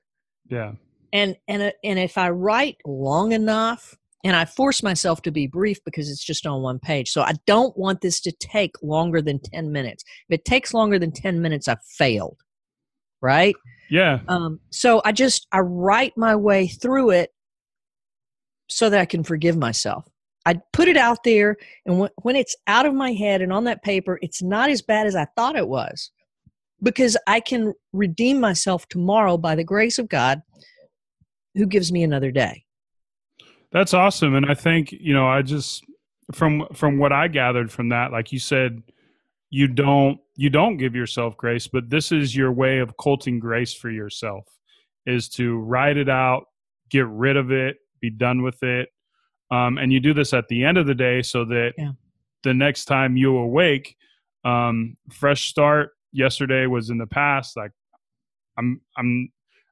Yeah. 0.50 0.72
and 1.12 1.36
and 1.48 1.62
uh, 1.62 1.70
and 1.82 1.98
if 1.98 2.18
I 2.18 2.30
write 2.30 2.76
long 2.84 3.32
enough, 3.32 3.94
and 4.24 4.34
I 4.34 4.46
force 4.46 4.82
myself 4.82 5.20
to 5.22 5.30
be 5.30 5.46
brief 5.46 5.78
because 5.84 6.10
it's 6.10 6.24
just 6.24 6.46
on 6.46 6.62
one 6.62 6.78
page, 6.78 7.10
so 7.10 7.20
I 7.22 7.34
don't 7.46 7.76
want 7.76 8.00
this 8.00 8.20
to 8.22 8.32
take 8.32 8.72
longer 8.82 9.20
than 9.22 9.38
ten 9.38 9.70
minutes. 9.70 10.02
If 10.28 10.40
it 10.40 10.44
takes 10.44 10.72
longer 10.74 10.98
than 10.98 11.12
ten 11.12 11.40
minutes, 11.42 11.68
I've 11.68 11.84
failed. 11.84 12.38
Right. 13.22 13.54
Yeah. 13.90 14.20
Um, 14.28 14.60
so 14.70 15.02
I 15.04 15.12
just 15.12 15.46
I 15.52 15.60
write 15.60 16.14
my 16.16 16.34
way 16.36 16.66
through 16.66 17.10
it 17.10 17.30
so 18.68 18.90
that 18.90 19.00
I 19.00 19.04
can 19.04 19.22
forgive 19.24 19.56
myself. 19.56 20.04
I 20.46 20.60
put 20.72 20.88
it 20.88 20.96
out 20.96 21.24
there, 21.24 21.56
and 21.86 22.08
when, 22.22 22.36
it's 22.36 22.56
out 22.66 22.86
of 22.86 22.94
my 22.94 23.12
head 23.12 23.40
and 23.40 23.52
on 23.52 23.64
that 23.64 23.82
paper, 23.82 24.18
it's 24.20 24.42
not 24.42 24.68
as 24.70 24.82
bad 24.82 25.06
as 25.06 25.16
I 25.16 25.26
thought 25.36 25.56
it 25.56 25.68
was 25.68 26.10
because 26.82 27.16
I 27.26 27.40
can 27.40 27.72
redeem 27.92 28.40
myself 28.40 28.86
tomorrow 28.88 29.38
by 29.38 29.54
the 29.54 29.64
grace 29.64 29.98
of 29.98 30.08
God 30.08 30.42
who 31.54 31.66
gives 31.66 31.90
me 31.90 32.02
another 32.02 32.30
day. 32.30 32.64
That's 33.72 33.94
awesome. 33.94 34.34
And 34.34 34.46
I 34.46 34.54
think, 34.54 34.92
you 34.92 35.14
know, 35.14 35.26
I 35.26 35.42
just 35.42 35.82
from 36.32 36.66
from 36.72 36.98
what 36.98 37.12
I 37.12 37.28
gathered 37.28 37.72
from 37.72 37.88
that, 37.88 38.12
like 38.12 38.32
you 38.32 38.38
said, 38.38 38.82
you 39.50 39.66
don't 39.66 40.20
you 40.36 40.50
don't 40.50 40.76
give 40.76 40.94
yourself 40.94 41.36
grace, 41.36 41.66
but 41.66 41.90
this 41.90 42.12
is 42.12 42.36
your 42.36 42.52
way 42.52 42.78
of 42.78 42.96
culting 42.96 43.38
grace 43.38 43.74
for 43.74 43.90
yourself 43.90 44.46
is 45.06 45.28
to 45.28 45.58
write 45.58 45.96
it 45.96 46.08
out, 46.08 46.46
get 46.88 47.06
rid 47.06 47.36
of 47.36 47.50
it, 47.50 47.76
be 48.00 48.10
done 48.10 48.42
with 48.42 48.62
it. 48.62 48.88
Um, 49.50 49.78
and 49.78 49.92
you 49.92 50.00
do 50.00 50.14
this 50.14 50.32
at 50.32 50.48
the 50.48 50.64
end 50.64 50.78
of 50.78 50.86
the 50.86 50.94
day 50.94 51.22
so 51.22 51.44
that 51.44 51.72
Yeah. 51.78 51.92
the 52.42 52.54
next 52.54 52.86
time 52.86 53.16
you 53.16 53.36
awake, 53.36 53.96
um, 54.44 54.96
fresh 55.12 55.46
start. 55.48 55.90
Yesterday 56.12 56.66
was 56.66 56.90
in 56.90 56.98
the 56.98 57.06
past. 57.06 57.56
Like 57.56 57.72
I'm 58.56 58.80
I'm 58.96 59.28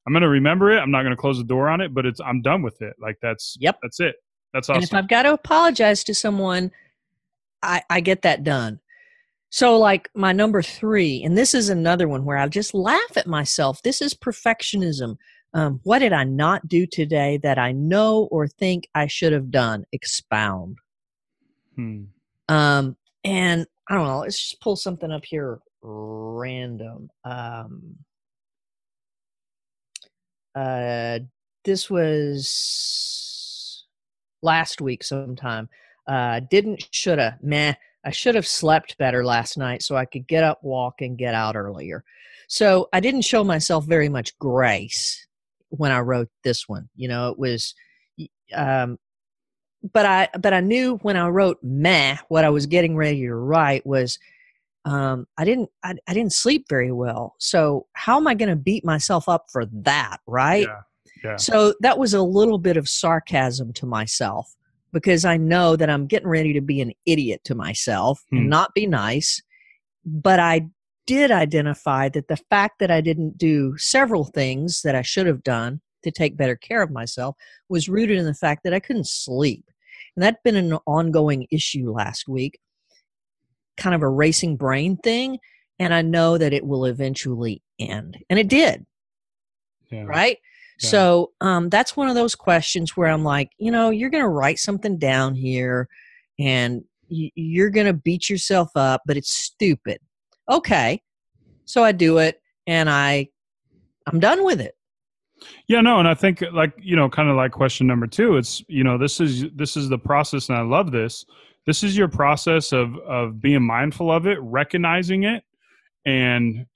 I'm 0.06 0.12
gonna 0.12 0.28
remember 0.28 0.72
it. 0.72 0.78
I'm 0.80 0.90
not 0.90 1.04
gonna 1.04 1.16
close 1.16 1.38
the 1.38 1.44
door 1.44 1.68
on 1.68 1.80
it, 1.80 1.94
but 1.94 2.04
it's 2.04 2.20
I'm 2.20 2.42
done 2.42 2.62
with 2.62 2.82
it. 2.82 2.94
Like 3.00 3.16
that's 3.22 3.56
Yep. 3.60 3.78
that's 3.82 4.00
it. 4.00 4.16
That's 4.52 4.68
And 4.68 4.82
if. 4.82 4.92
I've 4.92 5.08
got 5.08 5.22
to 5.22 5.32
apologize 5.32 6.04
to 6.04 6.14
someone, 6.14 6.70
I, 7.62 7.82
I 7.88 8.00
get 8.00 8.22
that 8.22 8.44
done. 8.44 8.80
So, 9.50 9.78
like 9.78 10.10
my 10.14 10.32
number 10.32 10.62
three, 10.62 11.22
and 11.22 11.38
this 11.38 11.54
is 11.54 11.68
another 11.68 12.08
one 12.08 12.24
where 12.24 12.36
I 12.38 12.46
just 12.48 12.74
laugh 12.74 13.16
at 13.16 13.26
myself. 13.26 13.80
This 13.82 14.02
is 14.02 14.14
perfectionism. 14.14 15.16
Um, 15.54 15.80
what 15.82 15.98
did 15.98 16.12
I 16.12 16.24
not 16.24 16.66
do 16.66 16.86
today 16.86 17.38
that 17.42 17.58
I 17.58 17.72
know 17.72 18.28
or 18.30 18.48
think 18.48 18.88
I 18.94 19.06
should 19.06 19.32
have 19.32 19.50
done? 19.50 19.84
Expound. 19.92 20.78
Hmm. 21.76 22.04
Um, 22.48 22.96
and 23.24 23.66
I 23.88 23.94
don't 23.94 24.06
know. 24.06 24.20
Let's 24.20 24.38
just 24.38 24.60
pull 24.60 24.76
something 24.76 25.10
up 25.10 25.24
here 25.24 25.60
random. 25.82 27.10
Um, 27.24 27.96
uh, 30.54 31.18
this 31.64 31.90
was 31.90 33.84
last 34.42 34.80
week 34.80 35.04
sometime. 35.04 35.68
Uh, 36.06 36.40
didn't 36.50 36.88
shoulda 36.90 37.38
meh. 37.42 37.74
I 38.04 38.10
should 38.10 38.34
have 38.34 38.46
slept 38.46 38.98
better 38.98 39.24
last 39.24 39.56
night 39.56 39.82
so 39.82 39.96
I 39.96 40.06
could 40.06 40.26
get 40.26 40.42
up, 40.42 40.64
walk, 40.64 41.02
and 41.02 41.16
get 41.16 41.34
out 41.34 41.54
earlier. 41.56 42.02
So 42.48 42.88
I 42.92 43.00
didn't 43.00 43.22
show 43.22 43.44
myself 43.44 43.84
very 43.84 44.08
much 44.08 44.36
grace 44.38 45.26
when 45.78 45.90
I 45.92 46.00
wrote 46.00 46.28
this 46.44 46.68
one. 46.68 46.88
You 46.96 47.08
know, 47.08 47.30
it 47.30 47.38
was, 47.38 47.74
um, 48.54 48.98
but 49.92 50.06
I 50.06 50.28
but 50.38 50.52
I 50.52 50.60
knew 50.60 50.96
when 51.02 51.16
I 51.16 51.28
wrote 51.28 51.58
meh, 51.62 52.16
what 52.28 52.44
I 52.44 52.50
was 52.50 52.66
getting 52.66 52.96
ready 52.96 53.22
to 53.22 53.34
write 53.34 53.84
was, 53.84 54.18
um, 54.84 55.26
I 55.38 55.44
didn't 55.44 55.70
I, 55.82 55.94
I 56.06 56.14
didn't 56.14 56.32
sleep 56.32 56.66
very 56.68 56.92
well. 56.92 57.34
So 57.38 57.86
how 57.94 58.16
am 58.16 58.26
I 58.28 58.34
going 58.34 58.48
to 58.50 58.56
beat 58.56 58.84
myself 58.84 59.28
up 59.28 59.46
for 59.50 59.64
that? 59.66 60.18
Right. 60.26 60.66
Yeah. 60.68 60.80
Yeah. 61.24 61.36
So 61.36 61.74
that 61.80 61.98
was 61.98 62.14
a 62.14 62.22
little 62.22 62.58
bit 62.58 62.76
of 62.76 62.88
sarcasm 62.88 63.72
to 63.74 63.86
myself. 63.86 64.54
because 64.92 65.24
I 65.24 65.38
know 65.38 65.74
that 65.76 65.88
I'm 65.88 66.06
getting 66.06 66.28
ready 66.28 66.52
to 66.52 66.60
be 66.60 66.80
an 66.82 66.92
idiot 67.06 67.40
to 67.44 67.54
myself 67.54 68.22
Hmm. 68.30 68.36
and 68.38 68.50
not 68.50 68.74
be 68.74 68.86
nice. 68.86 69.40
But 70.04 70.38
I 70.38 70.68
did 71.06 71.30
identify 71.30 72.08
that 72.10 72.28
the 72.28 72.36
fact 72.36 72.78
that 72.78 72.90
I 72.90 73.00
didn't 73.00 73.36
do 73.38 73.76
several 73.78 74.24
things 74.24 74.82
that 74.82 74.94
I 74.94 75.02
should 75.02 75.26
have 75.26 75.42
done 75.42 75.80
to 76.04 76.10
take 76.10 76.36
better 76.36 76.56
care 76.56 76.82
of 76.82 76.90
myself 76.90 77.36
was 77.68 77.88
rooted 77.88 78.18
in 78.18 78.24
the 78.24 78.34
fact 78.34 78.62
that 78.64 78.74
I 78.74 78.80
couldn't 78.80 79.06
sleep. 79.08 79.64
And 80.16 80.22
that'd 80.22 80.42
been 80.44 80.56
an 80.56 80.78
ongoing 80.86 81.46
issue 81.50 81.92
last 81.92 82.28
week, 82.28 82.58
kind 83.76 83.94
of 83.94 84.02
a 84.02 84.08
racing 84.08 84.56
brain 84.56 84.96
thing. 84.98 85.38
And 85.78 85.92
I 85.94 86.02
know 86.02 86.38
that 86.38 86.52
it 86.52 86.66
will 86.66 86.84
eventually 86.84 87.62
end. 87.78 88.18
And 88.30 88.38
it 88.38 88.48
did 88.48 88.84
Yeah. 89.90 90.02
right 90.04 90.38
Yeah. 90.80 90.88
so 90.90 91.32
um, 91.40 91.68
that's 91.68 91.96
one 91.96 92.08
of 92.08 92.14
those 92.14 92.34
questions 92.34 92.96
where 92.96 93.08
i'm 93.08 93.24
like 93.24 93.50
you 93.58 93.70
know 93.70 93.90
you're 93.90 94.10
going 94.10 94.22
to 94.22 94.28
write 94.28 94.58
something 94.58 94.98
down 94.98 95.34
here 95.34 95.88
and 96.38 96.82
y- 97.10 97.30
you're 97.34 97.70
going 97.70 97.86
to 97.86 97.92
beat 97.92 98.28
yourself 98.30 98.70
up 98.76 99.02
but 99.06 99.16
it's 99.16 99.32
stupid 99.32 99.98
okay 100.52 101.02
so 101.64 101.82
i 101.82 101.90
do 101.90 102.18
it 102.18 102.40
and 102.66 102.88
i 102.88 103.26
i'm 104.06 104.20
done 104.20 104.44
with 104.44 104.60
it 104.60 104.74
Yeah, 105.66 105.80
no, 105.80 105.98
and 105.98 106.06
I 106.06 106.14
think 106.14 106.42
like 106.52 106.72
you 106.80 106.96
know, 106.96 107.08
kind 107.08 107.28
of 107.28 107.36
like 107.36 107.52
question 107.52 107.86
number 107.86 108.06
two. 108.06 108.36
It's 108.36 108.62
you 108.68 108.84
know, 108.84 108.98
this 108.98 109.20
is 109.20 109.46
this 109.54 109.76
is 109.76 109.88
the 109.88 109.98
process, 109.98 110.48
and 110.48 110.58
I 110.58 110.62
love 110.62 110.92
this. 110.92 111.24
This 111.66 111.82
is 111.82 111.96
your 111.96 112.08
process 112.08 112.72
of 112.72 112.96
of 112.98 113.40
being 113.40 113.62
mindful 113.62 114.10
of 114.10 114.26
it, 114.26 114.38
recognizing 114.40 115.24
it, 115.24 115.42
and 116.04 116.66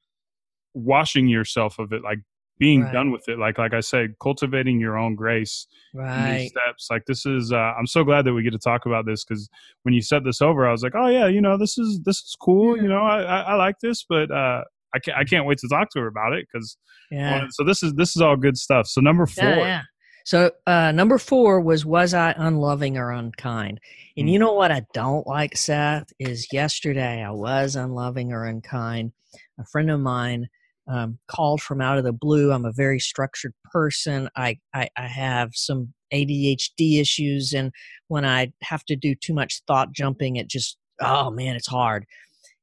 washing 0.74 1.28
yourself 1.28 1.78
of 1.78 1.92
it, 1.92 2.02
like 2.02 2.20
being 2.58 2.82
Right. 2.82 2.92
done 2.92 3.10
with 3.10 3.28
it. 3.28 3.38
Like 3.38 3.58
like 3.58 3.74
I 3.74 3.80
said, 3.80 4.14
cultivating 4.20 4.80
your 4.80 4.96
own 4.96 5.14
grace 5.14 5.66
right 5.94 6.48
steps. 6.48 6.88
Like 6.90 7.04
this 7.06 7.26
is. 7.26 7.52
Uh, 7.52 7.56
I'm 7.78 7.86
so 7.86 8.04
glad 8.04 8.24
that 8.24 8.32
we 8.34 8.42
get 8.42 8.52
to 8.52 8.58
talk 8.58 8.86
about 8.86 9.06
this 9.06 9.24
because 9.24 9.48
when 9.82 9.94
you 9.94 10.02
set 10.02 10.24
this 10.24 10.40
over, 10.40 10.66
I 10.66 10.72
was 10.72 10.82
like, 10.82 10.94
oh 10.94 11.08
yeah, 11.08 11.26
you 11.26 11.40
know, 11.40 11.56
this 11.58 11.76
is 11.78 12.00
this 12.04 12.16
is 12.16 12.34
cool. 12.40 12.76
You 12.76 12.88
know, 12.88 13.02
I 13.02 13.22
I, 13.22 13.40
I 13.40 13.54
like 13.54 13.78
this, 13.80 14.04
but 14.08 14.30
uh, 14.30 14.62
I 14.94 14.98
can't 14.98 15.16
I 15.18 15.24
can't 15.24 15.46
wait 15.46 15.58
to 15.58 15.68
talk 15.68 15.90
to 15.90 16.00
her 16.00 16.06
about 16.06 16.32
it 16.32 16.46
because 16.50 16.76
yeah 17.10 17.46
so 17.50 17.62
this 17.62 17.82
is 17.82 17.92
this 17.94 18.16
is 18.16 18.22
all 18.22 18.36
good 18.36 18.56
stuff. 18.56 18.86
So 18.86 19.00
number 19.00 19.26
four. 19.26 19.44
Yeah, 19.44 19.56
yeah. 19.66 19.82
So 20.24 20.50
uh, 20.66 20.90
number 20.90 21.18
four 21.18 21.60
was 21.60 21.84
was 21.86 22.12
I 22.14 22.34
unloving 22.36 22.96
or 22.98 23.12
unkind? 23.12 23.78
And 24.16 24.26
Mm. 24.26 24.32
you 24.32 24.38
know 24.40 24.54
what 24.54 24.72
I 24.72 24.82
don't 24.92 25.24
like, 25.24 25.56
Seth, 25.56 26.08
is 26.18 26.48
yesterday 26.52 27.22
I 27.22 27.30
was 27.30 27.76
unloving 27.76 28.32
or 28.32 28.44
unkind. 28.46 29.12
A 29.60 29.64
friend 29.66 29.88
of 29.90 30.00
mine 30.00 30.48
um, 30.88 31.18
called 31.28 31.60
from 31.60 31.80
out 31.80 31.98
of 31.98 32.04
the 32.04 32.12
blue. 32.12 32.52
I'm 32.52 32.64
a 32.64 32.72
very 32.72 33.00
structured 33.00 33.54
person. 33.72 34.28
I, 34.36 34.58
I 34.74 34.88
I 34.96 35.06
have 35.06 35.50
some 35.54 35.92
ADHD 36.12 37.00
issues, 37.00 37.52
and 37.52 37.72
when 38.08 38.24
I 38.24 38.52
have 38.62 38.84
to 38.86 38.96
do 38.96 39.14
too 39.14 39.34
much 39.34 39.62
thought 39.66 39.92
jumping, 39.92 40.36
it 40.36 40.48
just 40.48 40.76
oh 41.00 41.30
man, 41.30 41.56
it's 41.56 41.68
hard. 41.68 42.06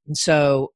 And 0.07 0.17
so 0.17 0.71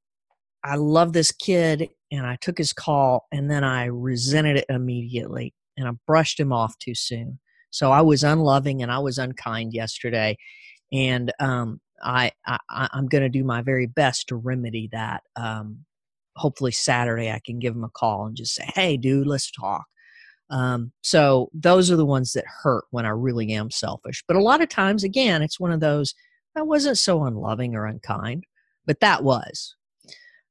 I 0.63 0.75
love 0.75 1.13
this 1.13 1.31
kid, 1.31 1.89
and 2.11 2.25
I 2.25 2.37
took 2.41 2.57
his 2.57 2.73
call, 2.73 3.27
and 3.31 3.49
then 3.49 3.63
I 3.63 3.85
resented 3.85 4.57
it 4.57 4.65
immediately 4.69 5.53
and 5.77 5.87
I 5.87 5.91
brushed 6.05 6.39
him 6.39 6.51
off 6.51 6.77
too 6.79 6.95
soon. 6.95 7.39
So 7.69 7.91
I 7.91 8.01
was 8.01 8.23
unloving 8.23 8.81
and 8.81 8.91
I 8.91 8.99
was 8.99 9.17
unkind 9.17 9.73
yesterday, 9.73 10.37
and 10.91 11.31
um, 11.39 11.79
I, 12.03 12.31
I 12.45 12.57
I'm 12.69 13.07
going 13.07 13.23
to 13.23 13.29
do 13.29 13.43
my 13.43 13.61
very 13.61 13.85
best 13.85 14.27
to 14.29 14.35
remedy 14.35 14.89
that. 14.91 15.23
Um, 15.35 15.85
hopefully 16.37 16.71
Saturday 16.71 17.31
I 17.31 17.41
can 17.45 17.59
give 17.59 17.75
him 17.75 17.83
a 17.83 17.89
call 17.89 18.25
and 18.25 18.35
just 18.35 18.55
say, 18.55 18.69
"Hey, 18.73 18.97
dude, 18.97 19.27
let's 19.27 19.51
talk." 19.51 19.85
Um, 20.49 20.91
so 21.01 21.49
those 21.53 21.91
are 21.91 21.97
the 21.97 22.05
ones 22.05 22.33
that 22.33 22.45
hurt 22.47 22.85
when 22.91 23.05
I 23.05 23.09
really 23.09 23.51
am 23.51 23.69
selfish. 23.69 24.23
But 24.27 24.37
a 24.37 24.41
lot 24.41 24.61
of 24.61 24.69
times, 24.69 25.03
again, 25.03 25.41
it's 25.41 25.59
one 25.59 25.71
of 25.71 25.81
those 25.81 26.13
I 26.55 26.61
wasn't 26.61 26.97
so 26.97 27.23
unloving 27.25 27.75
or 27.75 27.85
unkind, 27.85 28.45
but 28.85 28.99
that 29.01 29.23
was. 29.23 29.75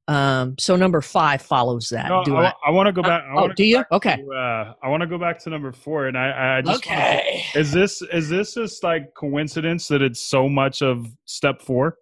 Um, 0.09 0.55
so 0.57 0.77
number 0.77 1.01
five 1.01 1.41
follows 1.41 1.89
that. 1.89 2.07
No, 2.07 2.23
do 2.23 2.37
I, 2.37 2.45
I, 2.45 2.53
I 2.67 2.71
want 2.71 2.87
to 2.87 2.93
go 2.93 3.01
back. 3.01 3.23
I 3.23 3.35
oh, 3.35 3.47
do 3.49 3.55
go 3.55 3.63
you? 3.63 3.83
Okay. 3.91 4.15
to, 4.15 4.31
uh, 4.31 4.73
I 4.81 4.87
want 4.87 5.01
to 5.01 5.07
go 5.07 5.17
back 5.17 5.37
to 5.39 5.49
number 5.49 5.73
four, 5.73 6.07
and 6.07 6.17
I, 6.17 6.57
I 6.57 6.61
just 6.61 6.85
wanna- 6.85 7.01
Okay. 7.01 7.43
is 7.55 7.73
this 7.73 8.01
is 8.01 8.29
this 8.29 8.53
just 8.53 8.83
like 8.83 9.13
coincidence 9.15 9.89
that 9.89 10.01
it's 10.01 10.21
so 10.21 10.47
much 10.47 10.81
of 10.81 11.13
step 11.25 11.61
four 11.61 11.97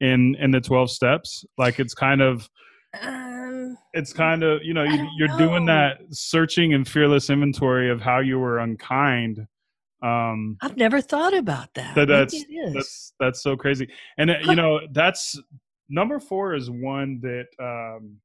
in 0.00 0.34
in 0.40 0.50
the 0.50 0.60
twelve 0.60 0.90
steps? 0.90 1.44
Like 1.56 1.78
it's 1.78 1.94
kind 1.94 2.20
of 2.20 2.48
Um, 3.02 3.78
it's 3.92 4.12
kind 4.12 4.42
of 4.42 4.62
you 4.62 4.74
know 4.74 4.84
you, 4.84 5.08
you're 5.18 5.28
doing 5.38 5.64
that 5.66 5.98
searching 6.10 6.74
and 6.74 6.86
fearless 6.86 7.30
inventory 7.30 7.90
of 7.90 8.00
how 8.00 8.18
you 8.20 8.38
were 8.38 8.58
unkind. 8.58 9.46
Um, 10.02 10.58
I've 10.60 10.76
never 10.76 11.00
thought 11.00 11.34
about 11.34 11.72
that. 11.74 11.94
That- 11.94 12.08
that's- 12.08 12.32
that's 12.74 13.12
that's 13.20 13.42
so 13.42 13.56
crazy 13.56 13.88
and 14.18 14.30
uh, 14.30 14.34
you 14.42 14.54
know 14.56 14.80
that's 14.92 15.38
number 15.88 16.18
four 16.18 16.54
is 16.54 16.70
one 16.70 17.20
that 17.20 17.46
um 17.60 18.16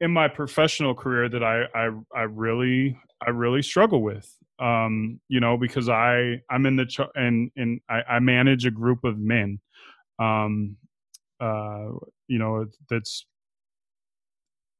in 0.00 0.10
my 0.10 0.28
professional 0.28 0.94
career 0.94 1.28
that 1.28 1.42
i 1.44 1.64
i, 1.74 1.90
I 2.14 2.22
really 2.22 2.98
i 3.24 3.30
really 3.30 3.62
struggle 3.62 4.00
with 4.02 4.34
um 4.58 5.20
you 5.28 5.40
know 5.40 5.56
because 5.56 5.88
i 5.88 6.40
i'm 6.50 6.66
in 6.66 6.76
the 6.76 6.86
ch- 6.86 7.00
and 7.14 7.50
and 7.56 7.80
I, 7.88 8.02
I 8.14 8.18
manage 8.20 8.64
a 8.66 8.70
group 8.70 9.04
of 9.04 9.18
men 9.18 9.60
um 10.18 10.76
uh 11.40 11.90
you 12.28 12.38
know 12.38 12.66
that's 12.90 13.24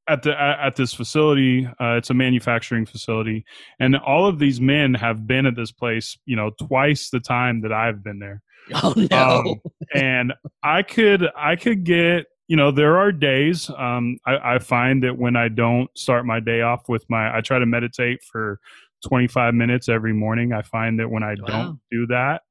at 0.09 0.23
the 0.23 0.33
at 0.41 0.75
this 0.75 0.93
facility 0.93 1.65
uh, 1.79 1.95
it's 1.95 2.09
a 2.09 2.13
manufacturing 2.13 2.85
facility 2.85 3.45
and 3.79 3.95
all 3.97 4.25
of 4.27 4.39
these 4.39 4.59
men 4.59 4.93
have 4.93 5.27
been 5.27 5.45
at 5.45 5.55
this 5.55 5.71
place 5.71 6.17
you 6.25 6.35
know 6.35 6.49
twice 6.67 7.09
the 7.09 7.19
time 7.19 7.61
that 7.61 7.71
i've 7.71 8.03
been 8.03 8.19
there 8.19 8.41
oh 8.83 8.93
no. 9.11 9.39
um, 9.39 9.61
and 9.93 10.33
I 10.63 10.83
could 10.83 11.27
I 11.35 11.55
could 11.55 11.83
get 11.83 12.25
you 12.47 12.55
know 12.55 12.71
there 12.71 12.97
are 12.97 13.11
days 13.11 13.69
um, 13.77 14.17
I, 14.25 14.55
I 14.55 14.59
find 14.59 15.03
that 15.03 15.17
when 15.17 15.35
I 15.35 15.47
don't 15.47 15.89
start 15.97 16.25
my 16.25 16.39
day 16.39 16.61
off 16.61 16.89
with 16.89 17.05
my 17.09 17.35
I 17.35 17.41
try 17.41 17.59
to 17.59 17.65
meditate 17.65 18.21
for 18.23 18.59
25 19.07 19.53
minutes 19.53 19.87
every 19.89 20.13
morning. 20.13 20.51
I 20.53 20.61
find 20.61 20.99
that 20.99 21.09
when 21.09 21.23
I 21.23 21.35
Wow. 21.39 21.47
don't 21.47 21.79
do 21.89 22.05
that, 22.07 22.41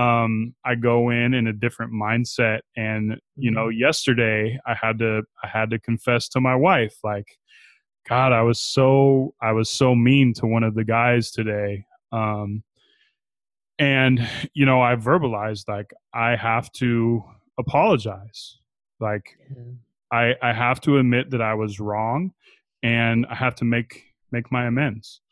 um, 0.00 0.54
I 0.64 0.76
go 0.76 1.10
in 1.10 1.34
in 1.34 1.46
a 1.46 1.52
different 1.52 1.92
mindset. 1.92 2.60
And 2.76 3.20
you 3.36 3.50
know, 3.50 3.68
yesterday 3.68 4.58
I 4.66 4.74
had 4.74 4.98
to 5.00 5.22
I 5.42 5.48
had 5.48 5.70
to 5.70 5.78
confess 5.78 6.28
to 6.30 6.40
my 6.40 6.54
wife 6.54 6.96
like, 7.04 7.38
God, 8.08 8.32
I 8.32 8.42
was 8.42 8.60
so 8.60 9.34
I 9.42 9.52
was 9.52 9.68
so 9.68 9.94
mean 9.94 10.32
to 10.34 10.46
one 10.46 10.62
of 10.62 10.74
the 10.74 10.84
guys 10.84 11.30
today. 11.30 11.84
Um, 12.12 12.62
and 13.80 14.28
you 14.52 14.66
know 14.66 14.80
i 14.80 14.94
verbalized 14.94 15.66
like 15.66 15.92
i 16.12 16.36
have 16.36 16.70
to 16.70 17.24
apologize 17.58 18.58
like 19.00 19.24
i 20.12 20.34
i 20.42 20.52
have 20.52 20.80
to 20.80 20.98
admit 20.98 21.30
that 21.30 21.40
i 21.40 21.54
was 21.54 21.80
wrong 21.80 22.30
and 22.82 23.26
i 23.30 23.34
have 23.34 23.54
to 23.54 23.64
make 23.64 24.04
make 24.30 24.52
my 24.52 24.66
amends 24.66 25.22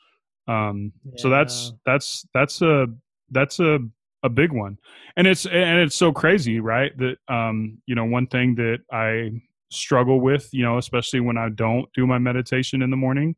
um 0.49 0.91
so 1.16 1.29
that's 1.29 1.75
that's 1.85 2.27
that's 2.33 2.62
a 2.62 2.87
that's 3.31 3.61
a 3.61 3.79
a 4.23 4.29
big 4.29 4.53
one. 4.53 4.79
And 5.16 5.27
it's 5.27 5.47
and 5.47 5.79
it's 5.81 5.97
so 5.97 6.12
crazy 6.12 6.61
right? 6.61 6.93
That 6.99 7.16
um 7.29 7.79
you 7.87 7.95
know 7.95 8.05
one 8.05 8.27
thing 8.27 8.55
that 8.57 8.79
i 8.93 9.31
struggle 9.71 10.19
with 10.21 10.49
you 10.51 10.64
know 10.64 10.79
especially 10.79 11.21
when 11.21 11.37
i 11.37 11.51
don't 11.51 11.87
do 11.95 12.07
my 12.07 12.16
meditation 12.16 12.81
in 12.81 12.89
the 12.89 12.97
morning 12.97 13.37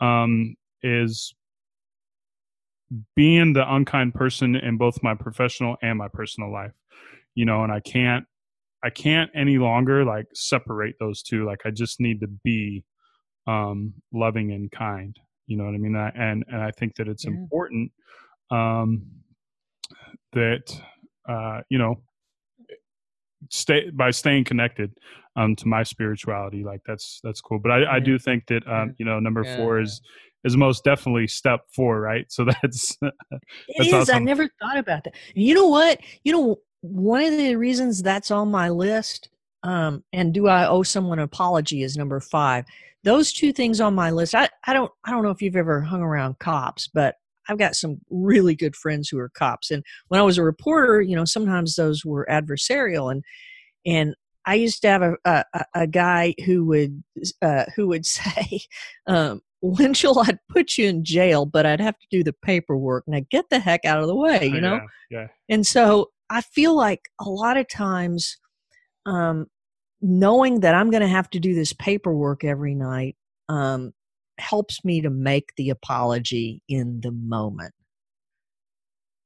um 0.00 0.54
is 0.82 1.34
being 3.16 3.52
the 3.54 3.74
unkind 3.74 4.12
person 4.14 4.56
in 4.56 4.76
both 4.76 5.02
my 5.02 5.14
professional 5.14 5.76
and 5.82 5.96
my 5.96 6.08
personal 6.08 6.52
life 6.52 6.74
you 7.34 7.44
know 7.46 7.62
and 7.64 7.72
i 7.72 7.80
can't 7.80 8.26
i 8.84 8.90
can't 8.90 9.30
any 9.34 9.56
longer 9.56 10.04
like 10.04 10.26
separate 10.34 10.96
those 11.00 11.22
two. 11.22 11.46
Like 11.46 11.60
i 11.64 11.70
just 11.70 11.98
need 11.98 12.20
to 12.20 12.28
be 12.44 12.84
um 13.46 13.94
loving 14.12 14.52
and 14.52 14.70
kind 14.70 15.16
you 15.46 15.56
know 15.56 15.64
what 15.64 15.74
i 15.74 15.78
mean? 15.78 15.96
I, 15.96 16.10
and 16.10 16.44
and 16.48 16.62
i 16.62 16.70
think 16.72 16.96
that 16.96 17.08
it's 17.08 17.24
Yeah. 17.24 17.30
important 17.30 17.90
um 18.50 19.06
that 20.32 20.62
uh 21.28 21.60
you 21.68 21.78
know 21.78 22.00
stay 23.48 23.90
by 23.90 24.10
staying 24.10 24.44
connected 24.44 24.92
um 25.36 25.56
to 25.56 25.66
my 25.66 25.82
spirituality 25.82 26.62
like 26.62 26.80
that's 26.86 27.20
that's 27.22 27.40
cool 27.40 27.58
but 27.58 27.72
i 27.72 27.96
i 27.96 27.98
do 28.00 28.18
think 28.18 28.46
that 28.46 28.66
um 28.68 28.94
you 28.98 29.04
know 29.04 29.18
number 29.18 29.44
four 29.56 29.80
is 29.80 30.00
is 30.44 30.56
most 30.56 30.84
definitely 30.84 31.26
step 31.26 31.60
four 31.74 32.00
right 32.00 32.30
so 32.30 32.44
that's 32.62 32.96
It 33.68 33.90
That's 33.90 34.08
is. 34.08 34.10
I 34.10 34.18
never 34.18 34.48
thought 34.60 34.78
about 34.78 35.04
that. 35.04 35.14
You 35.34 35.54
know 35.54 35.68
what? 35.68 36.00
You 36.24 36.32
know, 36.32 36.58
one 36.80 37.22
of 37.22 37.32
the 37.32 37.56
reasons 37.56 38.02
that's 38.02 38.30
on 38.30 38.50
my 38.50 38.68
list, 38.68 39.28
um, 39.62 40.02
and 40.12 40.32
do 40.32 40.48
I 40.48 40.66
owe 40.66 40.82
someone 40.82 41.18
an 41.18 41.24
apology 41.24 41.82
is 41.82 41.96
number 41.96 42.20
five. 42.20 42.64
Those 43.04 43.32
two 43.32 43.52
things 43.52 43.80
on 43.80 43.94
my 43.94 44.10
list. 44.10 44.34
I, 44.34 44.48
I 44.66 44.72
don't 44.72 44.90
I 45.04 45.10
don't 45.10 45.22
know 45.22 45.30
if 45.30 45.40
you've 45.40 45.56
ever 45.56 45.80
hung 45.80 46.02
around 46.02 46.38
cops, 46.38 46.88
but 46.88 47.16
I've 47.48 47.58
got 47.58 47.76
some 47.76 48.00
really 48.10 48.54
good 48.54 48.76
friends 48.76 49.08
who 49.08 49.18
are 49.18 49.30
cops. 49.30 49.70
And 49.70 49.84
when 50.08 50.20
I 50.20 50.24
was 50.24 50.38
a 50.38 50.42
reporter, 50.42 51.00
you 51.00 51.16
know, 51.16 51.24
sometimes 51.24 51.74
those 51.74 52.04
were 52.04 52.26
adversarial 52.30 53.10
and 53.10 53.24
and 53.86 54.14
I 54.46 54.54
used 54.54 54.82
to 54.82 54.88
have 54.88 55.02
a 55.02 55.16
a, 55.24 55.44
a- 55.74 55.86
guy 55.86 56.34
who 56.44 56.64
would 56.66 57.02
uh, 57.42 57.64
who 57.76 57.88
would 57.88 58.06
say, 58.06 58.60
um, 59.06 59.40
Winchell, 59.62 60.18
I'd 60.20 60.38
put 60.48 60.78
you 60.78 60.88
in 60.88 61.04
jail, 61.04 61.44
but 61.46 61.66
I'd 61.66 61.80
have 61.80 61.98
to 61.98 62.06
do 62.10 62.24
the 62.24 62.32
paperwork. 62.32 63.04
Now 63.06 63.20
get 63.30 63.46
the 63.50 63.58
heck 63.58 63.84
out 63.84 64.00
of 64.00 64.06
the 64.06 64.16
way, 64.16 64.46
you 64.46 64.60
know? 64.60 64.80
Yeah. 65.10 65.20
yeah. 65.20 65.26
And 65.48 65.66
so 65.66 66.10
I 66.30 66.40
feel 66.40 66.74
like 66.74 67.02
a 67.20 67.28
lot 67.28 67.56
of 67.56 67.68
times, 67.68 68.38
um, 69.04 69.46
knowing 70.00 70.60
that 70.60 70.74
I'm 70.74 70.90
going 70.90 71.02
to 71.02 71.08
have 71.08 71.28
to 71.30 71.40
do 71.40 71.54
this 71.54 71.74
paperwork 71.74 72.42
every 72.42 72.74
night 72.74 73.16
um, 73.50 73.92
helps 74.40 74.84
me 74.84 75.00
to 75.02 75.10
make 75.10 75.54
the 75.56 75.70
apology 75.70 76.62
in 76.68 77.00
the 77.00 77.12
moment. 77.12 77.74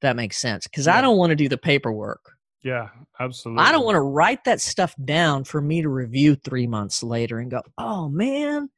That 0.03 0.17
makes 0.17 0.37
sense 0.37 0.67
because 0.67 0.87
Yeah. 0.87 0.99
I 0.99 1.01
don't 1.01 1.17
want 1.17 1.31
to 1.31 1.37
do 1.37 1.49
the 1.49 1.59
paperwork. 1.59 2.21
Yeah. 2.63 2.89
Absolutely. 3.21 3.63
I 3.63 3.73
don't 3.73 3.85
want 3.85 3.97
to 3.97 4.01
write 4.01 4.45
that 4.45 4.61
stuff 4.61 4.95
down 5.05 5.45
for 5.45 5.61
me 5.61 5.83
to 5.83 5.89
review 5.89 6.35
three 6.35 6.67
months 6.67 7.03
later 7.03 7.39
and 7.39 7.51
go, 7.51 7.63
oh 7.79 8.09
man, 8.09 8.69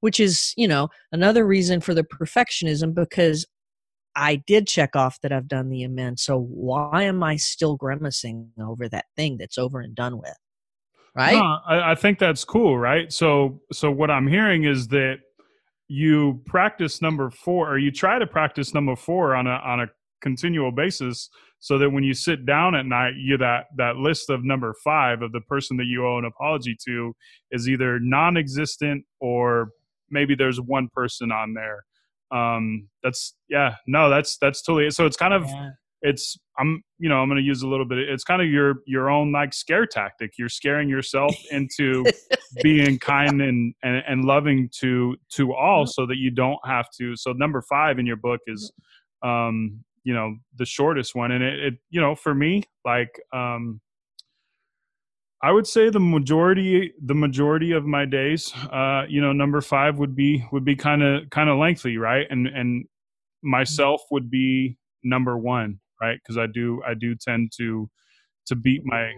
which 0.00 0.20
is, 0.20 0.52
you 0.56 0.68
know, 0.68 0.88
another 1.12 1.46
reason 1.46 1.80
for 1.80 1.94
the 1.94 2.04
perfectionism 2.04 2.94
because 2.94 3.46
I 4.16 4.36
did 4.36 4.66
check 4.66 4.94
off 4.94 5.20
that 5.22 5.32
I've 5.32 5.48
done 5.48 5.70
the 5.70 5.82
amend. 5.82 6.20
So 6.20 6.38
why 6.38 7.04
am 7.04 7.22
I 7.22 7.36
still 7.36 7.76
grimacing 7.76 8.50
over 8.60 8.88
that 8.90 9.06
thing 9.16 9.38
that's 9.38 9.58
over 9.58 9.80
and 9.80 9.94
done 9.94 10.18
with? 10.18 10.36
Right? 11.16 11.36
No, 11.36 11.58
I, 11.66 11.92
I 11.92 11.94
think 11.94 12.18
that's 12.18 12.44
cool, 12.44 12.78
right? 12.78 13.12
So, 13.12 13.60
so 13.72 13.90
what 13.90 14.10
I'm 14.10 14.26
hearing 14.26 14.64
is 14.64 14.88
that 14.88 15.18
you 15.88 16.42
practice 16.46 17.02
number 17.02 17.30
four, 17.30 17.70
or 17.70 17.78
you 17.78 17.90
try 17.90 18.18
to 18.18 18.26
practice 18.26 18.74
number 18.74 18.96
four 18.96 19.34
on 19.34 19.46
a 19.46 19.60
on 19.64 19.80
a 19.80 19.86
continual 20.22 20.72
basis, 20.72 21.28
so 21.58 21.78
that 21.78 21.90
when 21.90 22.02
you 22.04 22.14
sit 22.14 22.46
down 22.46 22.74
at 22.74 22.86
night, 22.86 23.14
you 23.16 23.36
that 23.38 23.66
that 23.76 23.96
list 23.96 24.30
of 24.30 24.44
number 24.44 24.74
five 24.82 25.22
of 25.22 25.32
the 25.32 25.40
person 25.42 25.76
that 25.76 25.86
you 25.86 26.06
owe 26.06 26.18
an 26.18 26.24
apology 26.24 26.76
to 26.86 27.14
is 27.50 27.68
either 27.68 27.98
non-existent 28.00 29.04
or 29.20 29.70
maybe 30.10 30.34
there's 30.34 30.60
one 30.60 30.88
person 30.94 31.30
on 31.32 31.54
there. 31.54 31.84
Um, 32.30 32.88
that's 33.02 33.34
yeah, 33.48 33.76
no, 33.86 34.10
that's 34.10 34.38
that's 34.38 34.62
totally. 34.62 34.90
So 34.90 35.06
it's 35.06 35.16
kind 35.16 35.34
of 35.34 35.44
Yeah. 35.44 35.70
It's 36.04 36.38
i'm 36.58 36.84
you 36.98 37.08
know 37.08 37.16
i'm 37.16 37.28
going 37.28 37.40
to 37.40 37.46
use 37.46 37.62
a 37.62 37.68
little 37.68 37.86
bit 37.86 37.98
it's 37.98 38.22
kind 38.22 38.40
of 38.40 38.48
your 38.48 38.76
your 38.86 39.10
own 39.10 39.32
like 39.32 39.52
scare 39.52 39.86
tactic. 39.86 40.32
You're 40.38 40.48
scaring 40.48 40.88
yourself 40.88 41.34
into 41.50 42.04
being 42.62 42.98
kind 42.98 43.40
and, 43.42 43.74
and 43.82 44.02
and 44.06 44.24
loving 44.24 44.70
to 44.80 45.16
to 45.30 45.52
all 45.54 45.86
so 45.86 46.06
that 46.06 46.16
you 46.16 46.30
don't 46.30 46.60
have 46.66 46.86
to. 46.98 47.16
So 47.16 47.32
number 47.32 47.62
five 47.62 47.98
in 47.98 48.06
your 48.06 48.16
book 48.16 48.40
is 48.46 48.72
um 49.22 49.84
you 50.04 50.14
know 50.14 50.36
the 50.56 50.66
shortest 50.66 51.14
one. 51.14 51.32
And 51.32 51.42
it, 51.42 51.58
it 51.58 51.74
you 51.90 52.00
know 52.00 52.14
for 52.14 52.34
me 52.34 52.64
like 52.84 53.20
um 53.32 53.80
i 55.42 55.50
would 55.50 55.66
say 55.66 55.90
the 55.90 56.00
majority 56.00 56.92
the 57.04 57.14
majority 57.14 57.72
of 57.72 57.84
my 57.84 58.04
days 58.04 58.54
uh 58.70 59.04
you 59.08 59.20
know 59.20 59.32
number 59.32 59.60
five 59.60 59.98
would 59.98 60.14
be 60.14 60.44
would 60.52 60.64
be 60.64 60.76
kind 60.76 61.02
of 61.02 61.28
kind 61.30 61.48
of 61.48 61.58
lengthy 61.58 61.96
right? 61.98 62.26
And 62.30 62.46
and 62.46 62.86
myself 63.42 64.02
would 64.10 64.30
be 64.30 64.78
number 65.02 65.36
one 65.36 65.80
right? 66.00 66.18
Because 66.22 66.38
i 66.38 66.46
do 66.46 66.82
i 66.86 66.94
do 66.94 67.14
tend 67.14 67.52
to 67.58 67.88
to 68.46 68.54
beat 68.56 68.82
my 68.84 69.12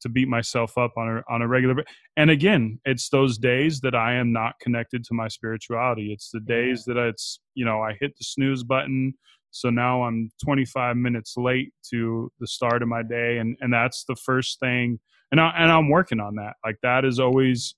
to 0.00 0.08
beat 0.08 0.28
myself 0.28 0.76
up 0.76 0.92
on 0.96 1.08
a 1.08 1.32
on 1.32 1.42
a 1.42 1.48
regular 1.48 1.74
ba- 1.76 1.84
and 2.16 2.28
again 2.30 2.78
it's 2.84 3.08
those 3.08 3.38
days 3.38 3.80
that 3.80 3.94
i 3.94 4.12
am 4.14 4.32
not 4.32 4.54
connected 4.60 5.04
to 5.04 5.14
my 5.14 5.28
spirituality. 5.28 6.12
It's 6.12 6.30
the 6.30 6.40
days 6.40 6.84
that 6.86 6.96
it's 6.96 7.38
you 7.54 7.64
know 7.64 7.80
i 7.82 7.96
hit 8.00 8.12
the 8.18 8.24
snooze 8.24 8.64
button 8.64 9.14
so 9.52 9.70
now 9.70 10.02
i'm 10.02 10.30
25 10.42 10.96
minutes 10.96 11.34
late 11.36 11.72
to 11.90 12.30
the 12.40 12.46
start 12.46 12.82
of 12.82 12.88
my 12.88 13.02
day 13.02 13.38
and 13.38 13.56
and 13.60 13.72
that's 13.72 14.04
the 14.04 14.16
first 14.16 14.58
thing 14.60 14.98
and 15.30 15.40
I, 15.40 15.50
and 15.56 15.70
i'm 15.70 15.88
working 15.88 16.20
on 16.20 16.34
that. 16.36 16.54
Like 16.64 16.76
that 16.82 17.04
is 17.04 17.18
always 17.20 17.74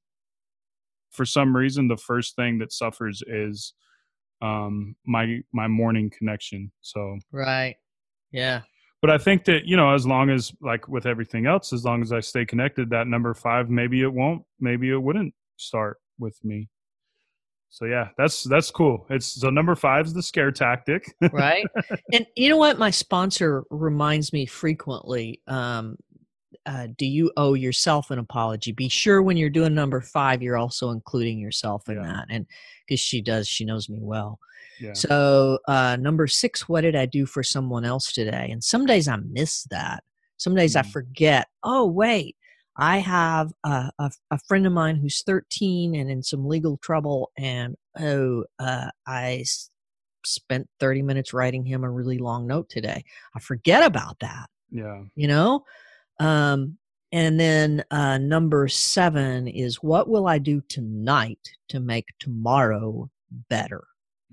for 1.10 1.24
some 1.24 1.54
reason 1.56 1.88
the 1.88 1.96
first 1.96 2.36
thing 2.36 2.58
that 2.58 2.72
suffers 2.72 3.22
is 3.26 3.74
um 4.42 4.96
my 5.06 5.38
my 5.52 5.68
morning 5.68 6.10
connection 6.16 6.72
so 6.80 7.18
Right. 7.32 7.76
Yeah. 8.34 8.62
but 9.00 9.10
I 9.10 9.18
think 9.18 9.44
that 9.44 9.64
you 9.64 9.76
know, 9.76 9.94
as 9.94 10.06
long 10.06 10.28
as 10.30 10.52
like 10.60 10.88
with 10.88 11.06
everything 11.06 11.46
else, 11.46 11.72
as 11.72 11.84
long 11.84 12.02
as 12.02 12.12
I 12.12 12.20
stay 12.20 12.44
connected, 12.44 12.90
that 12.90 13.06
number 13.06 13.32
five, 13.32 13.70
maybe 13.70 14.02
it 14.02 14.12
won't, 14.12 14.42
maybe 14.60 14.90
it 14.90 15.00
wouldn't 15.00 15.32
start 15.56 15.98
with 16.18 16.36
me. 16.44 16.68
So 17.70 17.86
yeah, 17.86 18.08
that's 18.18 18.44
that's 18.44 18.70
cool. 18.70 19.06
It's 19.10 19.40
so 19.40 19.50
number 19.50 19.74
five's 19.74 20.12
the 20.12 20.22
scare 20.22 20.52
tactic. 20.52 21.12
right 21.32 21.66
and 22.12 22.26
you 22.36 22.48
know 22.48 22.56
what 22.56 22.78
my 22.78 22.90
sponsor 22.90 23.64
reminds 23.70 24.32
me 24.32 24.46
frequently 24.46 25.40
um, 25.48 25.96
uh, 26.66 26.88
do 26.96 27.06
you 27.06 27.30
owe 27.36 27.54
yourself 27.54 28.10
an 28.10 28.18
apology? 28.18 28.72
Be 28.72 28.88
sure 28.88 29.22
when 29.22 29.36
you're 29.36 29.50
doing 29.50 29.74
number 29.74 30.00
five 30.00 30.42
you're 30.42 30.56
also 30.56 30.90
including 30.90 31.38
yourself 31.38 31.88
in 31.88 31.96
Yeah. 31.96 32.02
that 32.02 32.26
and 32.30 32.46
because 32.86 33.00
she 33.00 33.20
does 33.20 33.48
she 33.48 33.64
knows 33.64 33.88
me 33.88 33.98
well. 34.00 34.38
Yeah, 34.80 34.92
so 34.94 35.58
uh, 35.68 35.96
number 36.00 36.26
six 36.26 36.68
what 36.68 36.80
did 36.80 36.96
i 36.96 37.06
do 37.06 37.26
for 37.26 37.42
someone 37.42 37.84
else 37.84 38.12
today? 38.12 38.48
And 38.50 38.62
some 38.62 38.86
days 38.86 39.06
i 39.08 39.16
miss 39.16 39.64
that. 39.70 40.02
Some 40.36 40.54
days 40.54 40.74
i 40.76 40.82
Mm. 40.82 40.90
forget 40.92 41.46
oh 41.62 41.86
wait 41.86 42.36
i 42.76 42.98
have 42.98 43.52
a, 43.64 43.90
a, 44.00 44.10
a 44.32 44.38
friend 44.48 44.66
of 44.66 44.72
mine 44.72 44.96
who's 44.96 45.22
13 45.22 45.94
and 45.94 46.10
in 46.10 46.22
some 46.22 46.44
legal 46.46 46.76
trouble 46.78 47.30
and 47.38 47.76
oh 48.00 48.44
uh, 48.58 48.88
i 49.06 49.36
s- 49.42 49.70
spent 50.26 50.68
30 50.80 51.02
minutes 51.02 51.32
writing 51.32 51.64
him 51.64 51.84
a 51.84 51.90
really 51.90 52.18
long 52.18 52.46
note 52.46 52.68
today. 52.68 53.04
I 53.36 53.40
forget 53.40 53.84
about 53.84 54.18
that 54.20 54.48
yeah, 54.70 55.02
you 55.14 55.28
know 55.28 55.62
um 56.20 56.76
and 57.12 57.38
then 57.38 57.84
uh 57.90 58.18
number 58.18 58.66
seven 58.68 59.46
is 59.48 59.82
what 59.82 60.08
will 60.08 60.26
i 60.26 60.38
do 60.38 60.60
tonight 60.68 61.38
to 61.68 61.80
make 61.80 62.06
tomorrow 62.18 63.10
better 63.48 63.84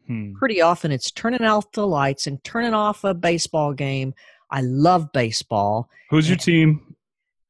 Hmm. 0.08 0.34
pretty 0.34 0.62
often 0.62 0.92
it's 0.92 1.12
turning 1.12 1.44
off 1.44 1.72
the 1.74 1.86
lights 1.86 2.26
and 2.26 2.44
turning 2.44 2.74
off 2.74 3.04
a 3.04 3.14
baseball 3.14 3.72
game 3.72 4.14
i 4.50 4.62
love 4.62 5.12
baseball 5.12 5.90
Who's 6.10 6.28
your 6.28 6.38
team? 6.38 6.96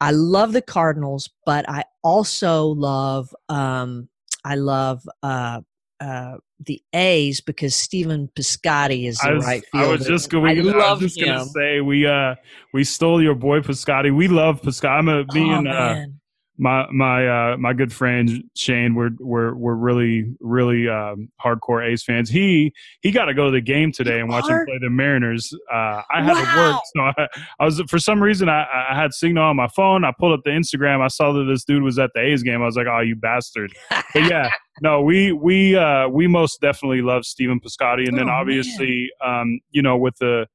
i 0.01 0.11
love 0.11 0.51
the 0.51 0.61
cardinals 0.61 1.29
but 1.45 1.67
i 1.69 1.83
also 2.03 2.65
love 2.65 3.33
um 3.47 4.09
i 4.43 4.55
love 4.55 5.01
uh 5.23 5.61
uh 6.01 6.37
the 6.65 6.81
A's 6.93 7.41
because 7.41 7.75
Stephen 7.75 8.29
Piscotty 8.35 9.07
is 9.07 9.17
the 9.19 9.33
was, 9.33 9.45
right 9.45 9.63
I 9.73 9.79
fielder. 9.79 9.97
was 9.97 10.07
just 10.07 10.29
going. 10.29 10.57
I 10.59 10.69
I, 10.69 10.93
was 10.93 11.01
just 11.01 11.19
gonna 11.19 11.45
say 11.45 11.81
we 11.81 12.05
uh 12.05 12.35
we 12.73 12.83
stole 12.83 13.21
your 13.21 13.35
boy 13.35 13.61
Piscotty. 13.61 14.15
We 14.15 14.27
love 14.27 14.61
Piscotty. 14.61 14.89
I'm 14.89 15.09
a, 15.09 15.25
me 15.33 15.51
oh, 15.51 15.57
and 15.57 15.67
uh, 15.67 15.71
man. 15.71 16.20
My 16.63 16.85
my 16.91 17.27
uh 17.27 17.57
my 17.57 17.73
good 17.73 17.91
friend 17.91 18.43
Shane 18.55 18.93
we're 18.93 19.09
we're 19.19 19.55
we're 19.55 19.73
really 19.73 20.35
really 20.39 20.87
um 20.87 21.29
hardcore 21.43 21.83
A's 21.83 22.03
fans. 22.03 22.29
He 22.29 22.71
he 23.01 23.09
got 23.09 23.25
to 23.25 23.33
go 23.33 23.45
to 23.45 23.51
the 23.51 23.61
game 23.61 23.91
today 23.91 24.19
and 24.19 24.29
watch 24.29 24.47
him 24.47 24.63
play 24.67 24.77
the 24.79 24.91
Mariners. 24.91 25.51
Uh 25.73 26.03
I 26.13 26.21
had 26.23 26.35
to 26.35 26.57
work 26.59 26.79
so 26.95 27.01
I, 27.01 27.27
I 27.59 27.65
was 27.65 27.81
for 27.89 27.97
some 27.97 28.21
reason 28.21 28.47
I 28.47 28.67
I 28.91 28.95
had 28.95 29.11
signal 29.11 29.43
on 29.43 29.55
my 29.55 29.69
phone. 29.69 30.05
I 30.05 30.11
pulled 30.19 30.33
up 30.33 30.43
the 30.45 30.51
Instagram. 30.51 31.01
I 31.01 31.07
saw 31.07 31.31
that 31.33 31.45
this 31.45 31.63
dude 31.63 31.81
was 31.81 31.97
at 31.97 32.11
the 32.13 32.21
A's 32.21 32.43
game. 32.43 32.61
I 32.61 32.65
was 32.65 32.75
like, 32.75 32.85
"Oh, 32.87 32.99
you 32.99 33.15
bastard." 33.15 33.73
But 33.89 34.29
yeah, 34.29 34.51
no, 34.83 35.01
we 35.01 35.31
we 35.31 35.75
uh 35.75 36.09
we 36.09 36.27
most 36.27 36.61
definitely 36.61 37.01
love 37.01 37.25
Stephen 37.25 37.59
Piscotty 37.59 38.07
and 38.07 38.15
then 38.15 38.25
Oh, 38.25 38.33
man. 38.33 38.35
obviously 38.35 39.09
um 39.25 39.59
you 39.71 39.81
know 39.81 39.97
with 39.97 40.15
the 40.19 40.45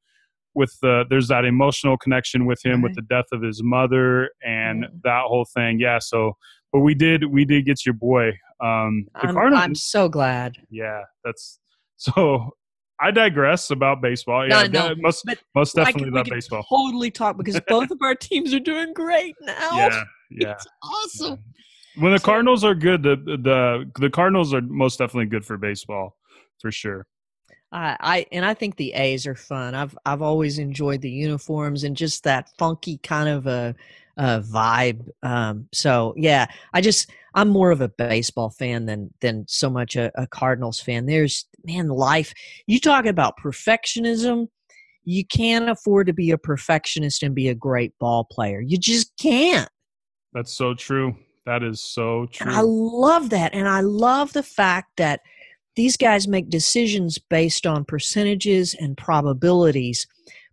with 0.56 0.76
the 0.82 1.04
there's 1.10 1.28
that 1.28 1.44
emotional 1.44 1.96
connection 1.98 2.46
with 2.46 2.64
him 2.64 2.82
with 2.82 2.94
the 2.94 3.02
death 3.02 3.26
of 3.32 3.42
his 3.42 3.62
mother 3.62 4.30
and 4.44 4.82
Yeah. 4.82 4.88
that 5.04 5.22
whole 5.26 5.44
thing 5.54 5.78
yeah 5.78 5.98
so 6.00 6.36
but 6.72 6.80
we 6.80 6.94
did 6.94 7.24
we 7.26 7.44
did 7.44 7.64
get 7.66 7.84
your 7.86 7.92
boy 7.94 8.28
um 8.60 9.06
the 9.22 9.28
I'm, 9.28 9.34
cardinals 9.34 9.62
I'm 9.62 9.74
so 9.74 10.08
glad. 10.08 10.56
yeah 10.70 11.02
that's 11.24 11.58
so 11.96 12.50
i 13.00 13.10
digress 13.10 13.70
about 13.70 14.00
baseball 14.00 14.48
No, 14.48 14.60
yeah 14.62 14.66
no, 14.66 14.88
that- 14.88 14.98
most 14.98 15.24
most 15.54 15.74
definitely 15.76 16.10
we 16.10 16.22
baseball 16.30 16.64
Totally 16.68 17.10
talk 17.10 17.36
because 17.36 17.60
both 17.68 17.90
of 17.90 17.98
our 18.02 18.14
teams 18.14 18.54
are 18.54 18.60
doing 18.60 18.92
great 18.94 19.34
now. 19.42 19.70
yeah 19.76 20.02
yeah 20.30 20.52
It's 20.52 20.66
awesome. 20.82 21.38
when 21.98 22.12
the 22.12 22.18
So- 22.18 22.24
cardinals 22.24 22.64
are 22.64 22.74
good 22.74 23.02
the 23.02 23.16
the 23.16 23.90
the 24.00 24.10
cardinals 24.10 24.54
are 24.54 24.62
most 24.62 24.98
definitely 24.98 25.26
good 25.26 25.44
for 25.44 25.56
baseball 25.58 26.16
for 26.60 26.72
sure 26.72 27.06
I, 27.72 27.96
I 28.00 28.26
and 28.32 28.44
I 28.44 28.54
think 28.54 28.76
the 28.76 28.92
A's 28.92 29.26
are 29.26 29.34
fun. 29.34 29.74
I've 29.74 29.96
I've 30.04 30.22
always 30.22 30.58
enjoyed 30.58 31.00
the 31.00 31.10
uniforms 31.10 31.84
and 31.84 31.96
just 31.96 32.24
that 32.24 32.50
funky 32.58 32.98
kind 32.98 33.28
of 33.28 33.46
a, 33.46 33.74
a 34.16 34.40
vibe. 34.40 35.08
Um, 35.22 35.68
so 35.72 36.14
yeah, 36.16 36.46
I 36.72 36.80
just 36.80 37.10
I'm 37.34 37.48
more 37.48 37.70
of 37.70 37.80
a 37.80 37.88
baseball 37.88 38.50
fan 38.50 38.86
than 38.86 39.12
than 39.20 39.44
so 39.48 39.68
much 39.68 39.96
a, 39.96 40.10
a 40.14 40.26
Cardinals 40.26 40.80
fan. 40.80 41.06
There's 41.06 41.46
man, 41.64 41.88
life. 41.88 42.32
You 42.66 42.80
talk 42.80 43.06
about 43.06 43.38
perfectionism. 43.38 44.48
You 45.04 45.24
can't 45.24 45.68
afford 45.68 46.08
to 46.08 46.12
be 46.12 46.30
a 46.32 46.38
perfectionist 46.38 47.22
and 47.22 47.34
be 47.34 47.48
a 47.48 47.54
great 47.54 47.96
ball 47.98 48.24
player. 48.24 48.60
You 48.60 48.76
just 48.78 49.12
can't. 49.20 49.68
that's 50.32 50.52
so 50.52 50.74
true 50.74 51.16
that 51.46 51.62
is 51.62 51.80
so 51.80 52.26
And 52.40 52.50
I 52.50 52.60
love 52.60 53.30
that. 53.30 53.54
And 53.54 53.68
I 53.68 53.80
love 53.80 54.32
the 54.32 54.42
fact 54.42 54.96
that 54.96 55.20
these 55.76 55.96
guys 55.96 56.26
make 56.26 56.48
decisions 56.50 57.18
based 57.18 57.66
on 57.66 57.84
percentages 57.84 58.74
and 58.74 58.96
probabilities. 58.96 60.06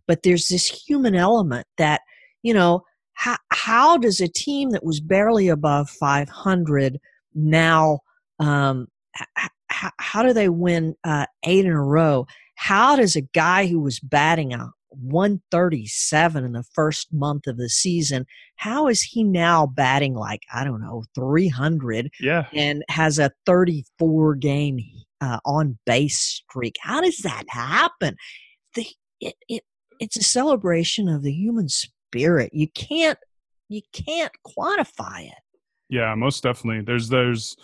But 0.06 0.22
there's 0.22 0.48
this 0.48 0.66
human 0.66 1.14
element 1.14 1.66
that, 1.78 2.02
you 2.42 2.52
know, 2.54 2.82
how, 3.14 3.36
how 3.50 3.96
does 3.96 4.20
a 4.20 4.28
team 4.28 4.70
that 4.70 4.84
was 4.84 5.00
barely 5.00 5.48
above 5.48 5.88
500 5.88 6.98
now, 7.34 8.00
um, 8.38 8.88
how, 9.68 9.90
how 9.98 10.22
do 10.22 10.32
they 10.32 10.48
win 10.48 10.94
uh, 11.04 11.26
eight 11.44 11.64
in 11.64 11.72
a 11.72 11.82
row? 11.82 12.26
How 12.56 12.96
does 12.96 13.16
a 13.16 13.22
guy 13.22 13.66
who 13.66 13.80
was 13.80 13.98
batting 14.00 14.52
a 14.52 14.70
137 15.00 16.44
in 16.44 16.52
the 16.52 16.62
first 16.74 17.12
month 17.12 17.46
of 17.46 17.56
the 17.56 17.68
season, 17.68 18.26
how 18.56 18.88
is 18.88 19.02
he 19.02 19.24
now 19.24 19.66
batting 19.66 20.14
like, 20.14 20.42
I 20.52 20.64
don't 20.64 20.80
know, 20.80 21.04
300 21.14 22.10
Yeah. 22.20 22.46
and 22.54 22.84
has 22.88 23.18
a 23.18 23.30
34 23.46 24.36
game 24.36 24.78
uh, 25.24 25.40
on 25.44 25.78
base 25.86 26.18
streak? 26.18 26.76
How 26.80 27.00
does 27.00 27.18
that 27.18 27.44
happen? 27.48 28.16
The, 28.74 28.86
it, 29.20 29.34
it, 29.48 29.62
it's 30.00 30.16
a 30.16 30.22
celebration 30.22 31.08
of 31.08 31.22
the 31.22 31.32
human 31.32 31.68
spirit. 31.68 32.50
You 32.52 32.68
can't 32.68 33.18
you 33.68 33.80
can't 33.92 34.32
quantify 34.46 35.26
it. 35.26 35.38
Yeah, 35.88 36.14
most 36.14 36.42
definitely. 36.42 36.84
There's 36.84 37.08
there's 37.08 37.56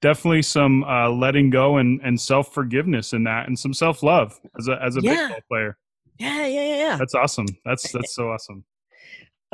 definitely 0.00 0.42
some 0.42 0.84
uh, 0.84 1.10
letting 1.10 1.50
go 1.50 1.78
and, 1.78 2.00
and 2.02 2.20
self 2.20 2.52
forgiveness 2.54 3.12
in 3.12 3.24
that, 3.24 3.48
and 3.48 3.58
some 3.58 3.74
self 3.74 4.02
love 4.02 4.38
as 4.58 4.68
a 4.68 4.82
as 4.82 4.96
a 4.96 5.00
Yeah. 5.02 5.14
baseball 5.14 5.40
player. 5.50 5.78
Yeah, 6.18 6.46
yeah, 6.46 6.64
yeah, 6.64 6.76
yeah. 6.76 6.96
That's 6.96 7.14
awesome. 7.14 7.46
That's 7.64 7.90
that's 7.92 8.14
so 8.14 8.30
awesome. 8.30 8.64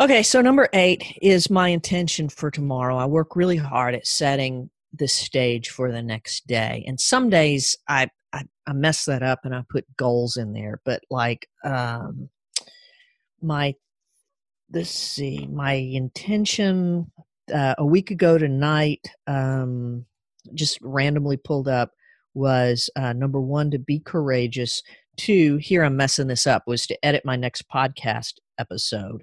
Okay, 0.00 0.24
so 0.24 0.40
number 0.40 0.68
eight 0.72 1.16
is 1.22 1.50
my 1.50 1.68
intention 1.68 2.28
for 2.28 2.50
tomorrow. 2.50 2.96
I 2.96 3.06
work 3.06 3.36
really 3.36 3.56
hard 3.56 3.94
at 3.94 4.06
setting 4.06 4.70
the 4.96 5.08
stage 5.08 5.70
for 5.70 5.90
the 5.90 6.02
next 6.02 6.46
day, 6.46 6.84
and 6.86 6.98
some 7.00 7.30
days 7.30 7.76
I 7.88 8.08
I, 8.32 8.44
I 8.66 8.72
mess 8.72 9.04
that 9.04 9.22
up 9.22 9.40
and 9.44 9.54
I 9.54 9.62
put 9.68 9.96
goals 9.96 10.36
in 10.36 10.52
there. 10.52 10.80
But 10.84 11.02
like 11.10 11.48
um, 11.64 12.28
my 13.42 13.74
let's 14.72 14.90
see, 14.90 15.46
my 15.46 15.74
intention 15.74 17.10
uh, 17.52 17.74
a 17.78 17.84
week 17.84 18.10
ago 18.10 18.38
tonight, 18.38 19.06
um, 19.26 20.04
just 20.54 20.78
randomly 20.82 21.36
pulled 21.36 21.68
up 21.68 21.92
was 22.34 22.90
uh, 22.96 23.12
number 23.12 23.40
one 23.40 23.70
to 23.70 23.78
be 23.78 24.00
courageous. 24.00 24.82
Two, 25.16 25.58
here 25.58 25.84
I'm 25.84 25.96
messing 25.96 26.26
this 26.26 26.46
up, 26.46 26.64
was 26.66 26.86
to 26.88 27.04
edit 27.04 27.24
my 27.24 27.36
next 27.36 27.68
podcast 27.68 28.34
episode. 28.58 29.22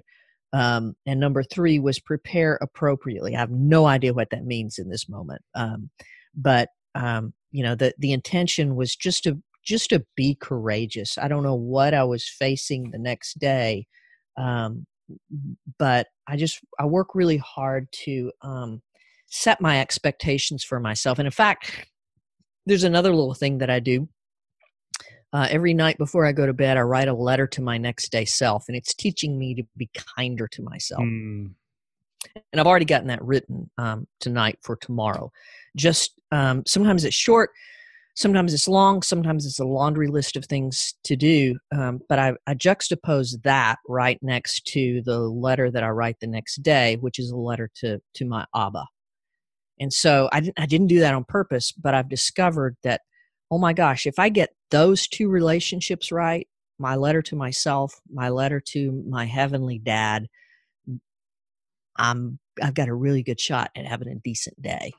Um, 0.52 0.94
and 1.06 1.18
number 1.18 1.42
three 1.42 1.78
was 1.78 1.98
prepare 1.98 2.58
appropriately. 2.60 3.34
I 3.34 3.40
have 3.40 3.50
no 3.50 3.86
idea 3.86 4.12
what 4.12 4.30
that 4.30 4.44
means 4.44 4.78
in 4.78 4.88
this 4.88 5.08
moment. 5.08 5.42
Um, 5.54 5.90
but 6.34 6.68
um, 6.94 7.32
you 7.50 7.62
know, 7.62 7.74
the 7.74 7.94
the 7.98 8.12
intention 8.12 8.76
was 8.76 8.94
just 8.94 9.24
to 9.24 9.42
just 9.64 9.90
to 9.90 10.04
be 10.16 10.34
courageous. 10.34 11.16
I 11.18 11.28
don't 11.28 11.42
know 11.42 11.54
what 11.54 11.94
I 11.94 12.04
was 12.04 12.28
facing 12.28 12.90
the 12.90 12.98
next 12.98 13.38
day, 13.38 13.86
um, 14.36 14.86
but 15.78 16.08
I 16.26 16.36
just 16.36 16.60
I 16.78 16.86
work 16.86 17.14
really 17.14 17.38
hard 17.38 17.88
to 18.04 18.32
um, 18.42 18.82
set 19.26 19.60
my 19.60 19.80
expectations 19.80 20.64
for 20.64 20.80
myself. 20.80 21.18
And 21.18 21.26
in 21.26 21.32
fact, 21.32 21.88
there's 22.66 22.84
another 22.84 23.10
little 23.10 23.34
thing 23.34 23.58
that 23.58 23.70
I 23.70 23.80
do. 23.80 24.08
Uh, 25.32 25.48
every 25.50 25.72
night 25.72 25.96
before 25.96 26.26
I 26.26 26.32
go 26.32 26.46
to 26.46 26.52
bed, 26.52 26.76
I 26.76 26.82
write 26.82 27.08
a 27.08 27.14
letter 27.14 27.46
to 27.46 27.62
my 27.62 27.78
next 27.78 28.12
day 28.12 28.24
self, 28.24 28.64
and 28.68 28.76
it's 28.76 28.94
teaching 28.94 29.38
me 29.38 29.54
to 29.54 29.62
be 29.76 29.88
kinder 30.16 30.46
to 30.48 30.62
myself. 30.62 31.02
Mm, 31.02 31.52
And 32.52 32.60
I've 32.60 32.66
already 32.66 32.84
gotten 32.84 33.08
that 33.08 33.22
written 33.24 33.70
um, 33.78 34.06
tonight 34.20 34.58
for 34.62 34.76
tomorrow. 34.76 35.32
Just 35.74 36.20
um, 36.32 36.62
sometimes 36.66 37.04
it's 37.04 37.16
short, 37.16 37.50
sometimes 38.14 38.52
it's 38.52 38.68
long, 38.68 39.00
sometimes 39.00 39.46
it's 39.46 39.58
a 39.58 39.64
laundry 39.64 40.08
list 40.08 40.36
of 40.36 40.44
things 40.44 40.94
to 41.04 41.16
do. 41.16 41.58
Um, 41.74 42.00
but 42.10 42.18
I, 42.18 42.34
I 42.46 42.54
juxtapose 42.54 43.42
that 43.42 43.76
right 43.88 44.18
next 44.22 44.66
to 44.66 45.00
the 45.02 45.18
letter 45.18 45.70
that 45.70 45.82
I 45.82 45.88
write 45.88 46.20
the 46.20 46.26
next 46.26 46.56
day, 46.62 46.96
which 46.96 47.18
is 47.18 47.30
a 47.30 47.36
letter 47.36 47.70
to 47.76 48.00
to 48.14 48.24
my 48.26 48.44
Abba. 48.54 48.84
And 49.80 49.92
so 49.92 50.28
I 50.30 50.40
didn't 50.40 50.60
I 50.60 50.66
didn't 50.66 50.88
do 50.88 51.00
that 51.00 51.14
on 51.14 51.24
purpose, 51.24 51.72
but 51.72 51.94
I've 51.94 52.10
discovered 52.10 52.76
that 52.82 53.00
oh 53.52 53.58
my 53.58 53.74
gosh, 53.74 54.06
if 54.06 54.18
I 54.18 54.30
get 54.30 54.54
those 54.70 55.06
two 55.06 55.28
relationships 55.28 56.10
right, 56.10 56.48
my 56.78 56.96
letter 56.96 57.20
to 57.20 57.36
myself, 57.36 58.00
my 58.10 58.30
letter 58.30 58.60
to 58.68 59.04
my 59.06 59.26
heavenly 59.26 59.78
dad, 59.78 60.26
I'm 61.96 62.38
I've 62.62 62.72
got 62.72 62.88
a 62.88 62.94
really 62.94 63.22
good 63.22 63.38
shot 63.38 63.70
at 63.76 63.84
having 63.84 64.08
a 64.08 64.14
decent 64.14 64.60
day. 64.62 64.92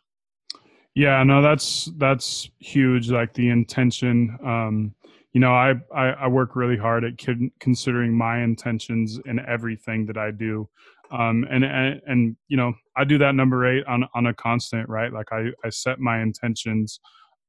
yeah, 0.93 1.23
no, 1.23 1.41
that's 1.41 1.91
that's 1.97 2.47
huge. 2.59 3.09
Like 3.09 3.33
the 3.33 3.49
intention. 3.49 4.37
Um, 4.45 4.93
you 5.33 5.41
know, 5.41 5.51
I, 5.51 5.73
I 5.91 6.09
I 6.09 6.27
work 6.27 6.55
really 6.55 6.77
hard 6.77 7.03
at 7.03 7.17
con- 7.17 7.51
considering 7.59 8.15
my 8.15 8.43
intentions 8.43 9.19
in 9.25 9.39
everything 9.39 10.05
that 10.05 10.17
I 10.17 10.29
do. 10.29 10.69
Um, 11.11 11.43
and, 11.49 11.65
and 11.65 12.01
and 12.05 12.35
you 12.49 12.57
know 12.57 12.73
I 12.95 13.03
do 13.03 13.17
that 13.17 13.33
number 13.33 13.65
eight 13.65 13.83
on 13.87 14.05
on 14.13 14.27
a 14.27 14.33
constant 14.33 14.87
right 14.89 15.11
like 15.11 15.31
I 15.31 15.47
I 15.65 15.69
set 15.69 15.99
my 15.99 16.21
intentions 16.21 16.99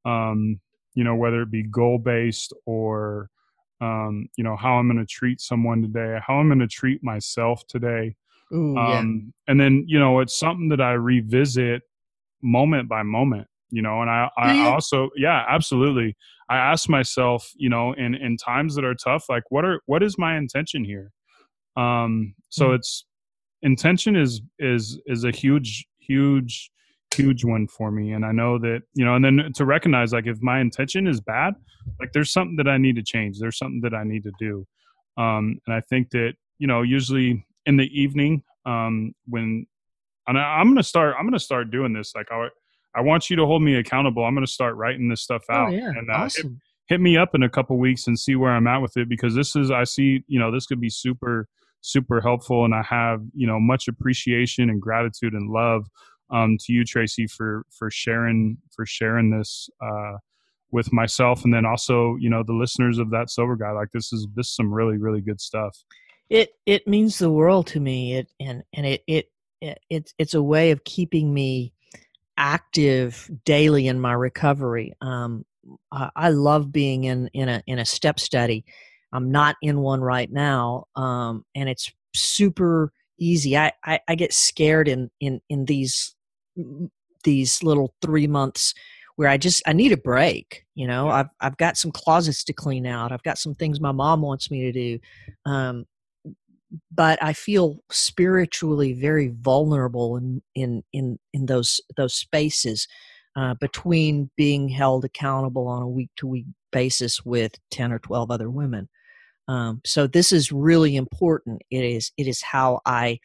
um, 0.07 0.61
you 0.95 1.05
know 1.05 1.15
whether 1.15 1.43
it 1.43 1.51
be 1.51 1.63
goal 1.63 1.99
based 1.99 2.53
or 2.67 3.29
um, 3.81 4.29
you 4.37 4.45
know 4.45 4.57
how 4.57 4.75
i'm 4.75 4.87
going 4.89 4.99
to 4.99 5.07
treat 5.07 5.41
someone 5.41 5.83
today 5.83 6.19
how 6.27 6.35
i'm 6.35 6.49
going 6.49 6.59
to 6.59 6.67
treat 6.67 7.03
myself 7.03 7.67
today 7.69 8.15
Ooh, 8.53 8.79
um, 8.79 9.33
and 9.49 9.61
then 9.61 9.85
you 9.87 9.99
know 9.99 10.21
it's 10.21 10.39
something 10.39 10.69
that 10.69 10.81
i 10.81 10.93
revisit 10.93 11.83
moment 12.43 12.89
by 12.89 13.03
moment 13.03 13.47
you 13.71 13.83
know 13.83 14.01
and 14.03 14.11
i, 14.11 14.29
Do 14.43 14.49
you? 14.49 14.55
I 14.55 14.69
also 14.73 15.11
yeah 15.17 15.45
absolutely 15.49 16.17
i 16.49 16.57
ask 16.57 16.89
myself 16.89 17.51
you 17.57 17.69
know 17.69 17.93
in 17.95 18.15
in 18.15 18.37
times 18.37 18.75
that 18.75 18.85
are 18.85 18.95
tough 18.95 19.25
like 19.29 19.45
what 19.51 19.65
are 19.65 19.81
what 19.87 20.03
is 20.03 20.19
my 20.19 20.37
intention 20.37 20.85
here 20.85 21.11
um 21.77 22.35
so 22.51 22.71
Mhm. 22.71 22.75
it's 22.77 23.07
intention 23.63 24.15
is 24.15 24.43
is 24.59 25.01
is 25.07 25.25
a 25.25 25.31
huge 25.31 25.87
huge 25.99 26.71
huge 27.15 27.45
one 27.45 27.67
for 27.67 27.91
me 27.91 28.13
and 28.13 28.25
i 28.25 28.33
know 28.33 28.59
that 28.59 28.83
you 28.95 29.05
know 29.05 29.15
and 29.15 29.25
then 29.25 29.53
to 29.55 29.65
recognize 29.65 30.13
like 30.13 30.27
if 30.27 30.41
my 30.43 30.61
intention 30.61 31.07
is 31.07 31.21
bad 31.21 31.55
like 32.01 32.13
there's 32.13 32.31
something 32.31 32.57
that 32.57 32.69
i 32.69 32.77
need 32.77 32.97
to 32.97 33.03
change 33.03 33.39
there's 33.39 33.59
something 33.59 33.81
that 33.81 33.95
i 33.95 34.03
need 34.05 34.23
to 34.23 34.33
do 34.39 34.67
um 35.17 35.59
and 35.67 35.75
i 35.75 35.81
think 35.81 36.11
that 36.11 36.33
you 36.59 36.67
know 36.67 36.83
usually 36.83 37.45
in 37.67 37.77
the 37.77 37.89
evening 37.99 38.43
um 38.67 39.13
when 39.27 39.67
and 40.27 40.39
I, 40.39 40.43
i'm 40.59 40.69
gonna 40.69 40.83
start 40.83 41.15
i'm 41.19 41.27
gonna 41.27 41.39
start 41.39 41.71
doing 41.71 41.93
this 41.93 42.15
like 42.15 42.27
i 42.31 42.49
i 42.95 43.01
want 43.01 43.31
you 43.31 43.37
to 43.37 43.47
hold 43.47 43.63
me 43.63 43.77
accountable 43.77 44.25
i'm 44.25 44.35
gonna 44.35 44.47
start 44.47 44.77
writing 44.77 45.09
this 45.09 45.23
stuff 45.23 45.43
out 45.51 45.65
Oh 45.65 45.67
out 45.69 45.73
yeah, 45.73 45.89
and 45.89 46.11
uh, 46.11 46.15
hit, 46.15 46.25
awesome. 46.25 46.61
hit 46.89 47.01
me 47.01 47.17
up 47.17 47.35
in 47.35 47.43
a 47.43 47.49
couple 47.49 47.77
weeks 47.79 48.07
and 48.07 48.19
see 48.19 48.35
where 48.37 48.53
i'm 48.53 48.67
at 48.67 48.79
with 48.83 48.97
it 48.97 49.09
because 49.09 49.35
this 49.35 49.55
is 49.57 49.71
i 49.71 49.85
see 49.85 50.25
you 50.27 50.39
know 50.39 50.51
this 50.51 50.67
could 50.67 50.81
be 50.81 50.91
super 50.91 51.49
super 51.83 52.21
helpful 52.23 52.65
and 52.65 52.75
i 52.75 52.83
have 52.83 53.21
you 53.35 53.47
know 53.47 53.61
much 53.61 53.89
appreciation 53.89 54.71
and 54.71 54.81
gratitude 54.81 55.35
and 55.35 55.51
love 55.51 55.87
um, 56.31 56.57
to 56.61 56.73
you 56.73 56.85
tracy 56.85 57.27
for 57.27 57.65
for 57.71 57.91
sharing 57.91 58.59
for 58.75 58.87
sharing 58.87 59.31
this 59.31 59.69
uh, 59.83 60.13
with 60.71 60.93
myself 60.93 61.45
and 61.45 61.55
then 61.55 61.65
also 61.65 62.17
you 62.17 62.31
know 62.31 62.43
the 62.43 62.53
listeners 62.53 62.99
of 62.99 63.11
that 63.11 63.31
sober 63.31 63.57
guy 63.57 63.71
like 63.71 63.89
this 63.93 64.13
is 64.13 64.27
this 64.35 64.49
is 64.49 64.55
some 64.55 64.73
really 64.73 64.99
really 64.99 65.21
good 65.21 65.41
stuff 65.41 65.85
It 66.31 66.51
it 66.67 66.89
means 66.89 67.19
the 67.19 67.31
world 67.31 67.67
to 67.69 67.81
me. 67.81 68.15
It 68.15 68.33
and 68.41 68.63
and 68.73 68.87
it 68.87 69.03
it, 69.07 69.31
it 69.61 69.79
it's 69.91 70.15
it's 70.19 70.35
a 70.35 70.43
way 70.43 70.71
of 70.71 70.85
keeping 70.85 71.33
me 71.33 71.73
active 72.37 73.31
daily 73.45 73.89
in 73.89 74.01
my 74.01 74.13
recovery. 74.13 74.95
Um, 75.01 75.45
I, 75.93 76.31
love 76.31 76.73
being 76.73 77.05
in 77.05 77.29
in 77.29 77.49
a 77.49 77.63
in 77.67 77.79
a 77.79 77.85
step 77.85 78.19
study. 78.19 78.65
I'm 79.13 79.31
not 79.31 79.57
in 79.63 79.81
one 79.81 80.01
right 80.01 80.31
now, 80.31 80.87
um, 80.97 81.45
and 81.55 81.69
it's 81.69 81.93
super 82.15 82.93
easy. 83.19 83.57
I, 83.57 83.73
I 83.85 84.01
I 84.09 84.15
get 84.15 84.33
scared 84.33 84.89
in 84.89 85.11
in 85.21 85.41
in 85.49 85.67
these 85.67 86.14
these 87.25 87.63
little 87.63 87.95
three 88.03 88.27
months 88.27 88.75
where 89.17 89.29
I 89.29 89.37
just 89.37 89.63
I 89.67 89.73
need 89.73 89.93
a 89.93 89.97
break. 89.97 90.65
You 90.75 90.87
know. 90.87 91.09
I've 91.09 91.29
I've 91.41 91.57
got 91.57 91.77
some 91.77 91.93
closets 91.93 92.45
to 92.45 92.53
clean 92.53 92.87
out. 92.87 93.13
I've 93.13 93.23
got 93.23 93.39
some 93.39 93.55
things 93.55 93.81
my 93.81 93.93
mom 93.93 94.23
wants 94.23 94.51
me 94.51 94.63
to 94.63 94.73
do. 94.73 94.99
Um, 95.47 95.87
but 96.91 97.23
I 97.23 97.33
feel 97.33 97.79
spiritually 97.91 98.93
very 98.93 99.29
vulnerable 99.29 100.17
in 100.17 100.43
in 100.55 100.83
in 100.93 101.19
in 101.33 101.47
those 101.47 101.81
those 101.97 102.15
spaces 102.15 102.89
uh, 103.37 103.55
between 103.55 104.31
being 104.37 104.69
held 104.69 105.05
accountable 105.05 105.69
on 105.69 105.83
a 105.83 105.89
week 105.89 106.11
to 106.17 106.27
week 106.27 106.47
basis 106.73 107.25
with 107.25 107.53
ten 107.71 107.93
or 107.93 107.99
twelve 107.99 108.31
other 108.31 108.51
women. 108.51 108.89
Um, 109.47 109.83
so 109.85 110.07
this 110.07 110.33
is 110.33 110.51
really 110.51 110.97
important. 110.97 111.63
It 111.71 111.85
is 111.85 112.13
it 112.17 112.27
is 112.27 112.43
how 112.43 112.81
I 112.87 113.21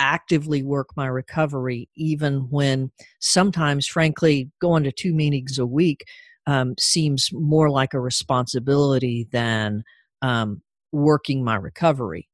actively 0.00 0.62
work 0.64 0.88
my 0.96 1.06
recovery, 1.06 1.88
even 1.94 2.48
when 2.50 2.90
sometimes, 3.20 3.86
frankly, 3.86 4.50
going 4.60 4.82
to 4.82 4.90
two 4.92 5.14
meetings 5.14 5.58
a 5.58 5.66
week 5.66 6.04
um, 6.46 6.74
seems 6.80 7.30
more 7.32 7.70
like 7.70 7.94
a 7.94 8.00
responsibility 8.00 9.28
than 9.30 9.84
um, 10.22 10.62
working 10.90 11.44
my 11.44 11.54
recovery. 11.54 12.28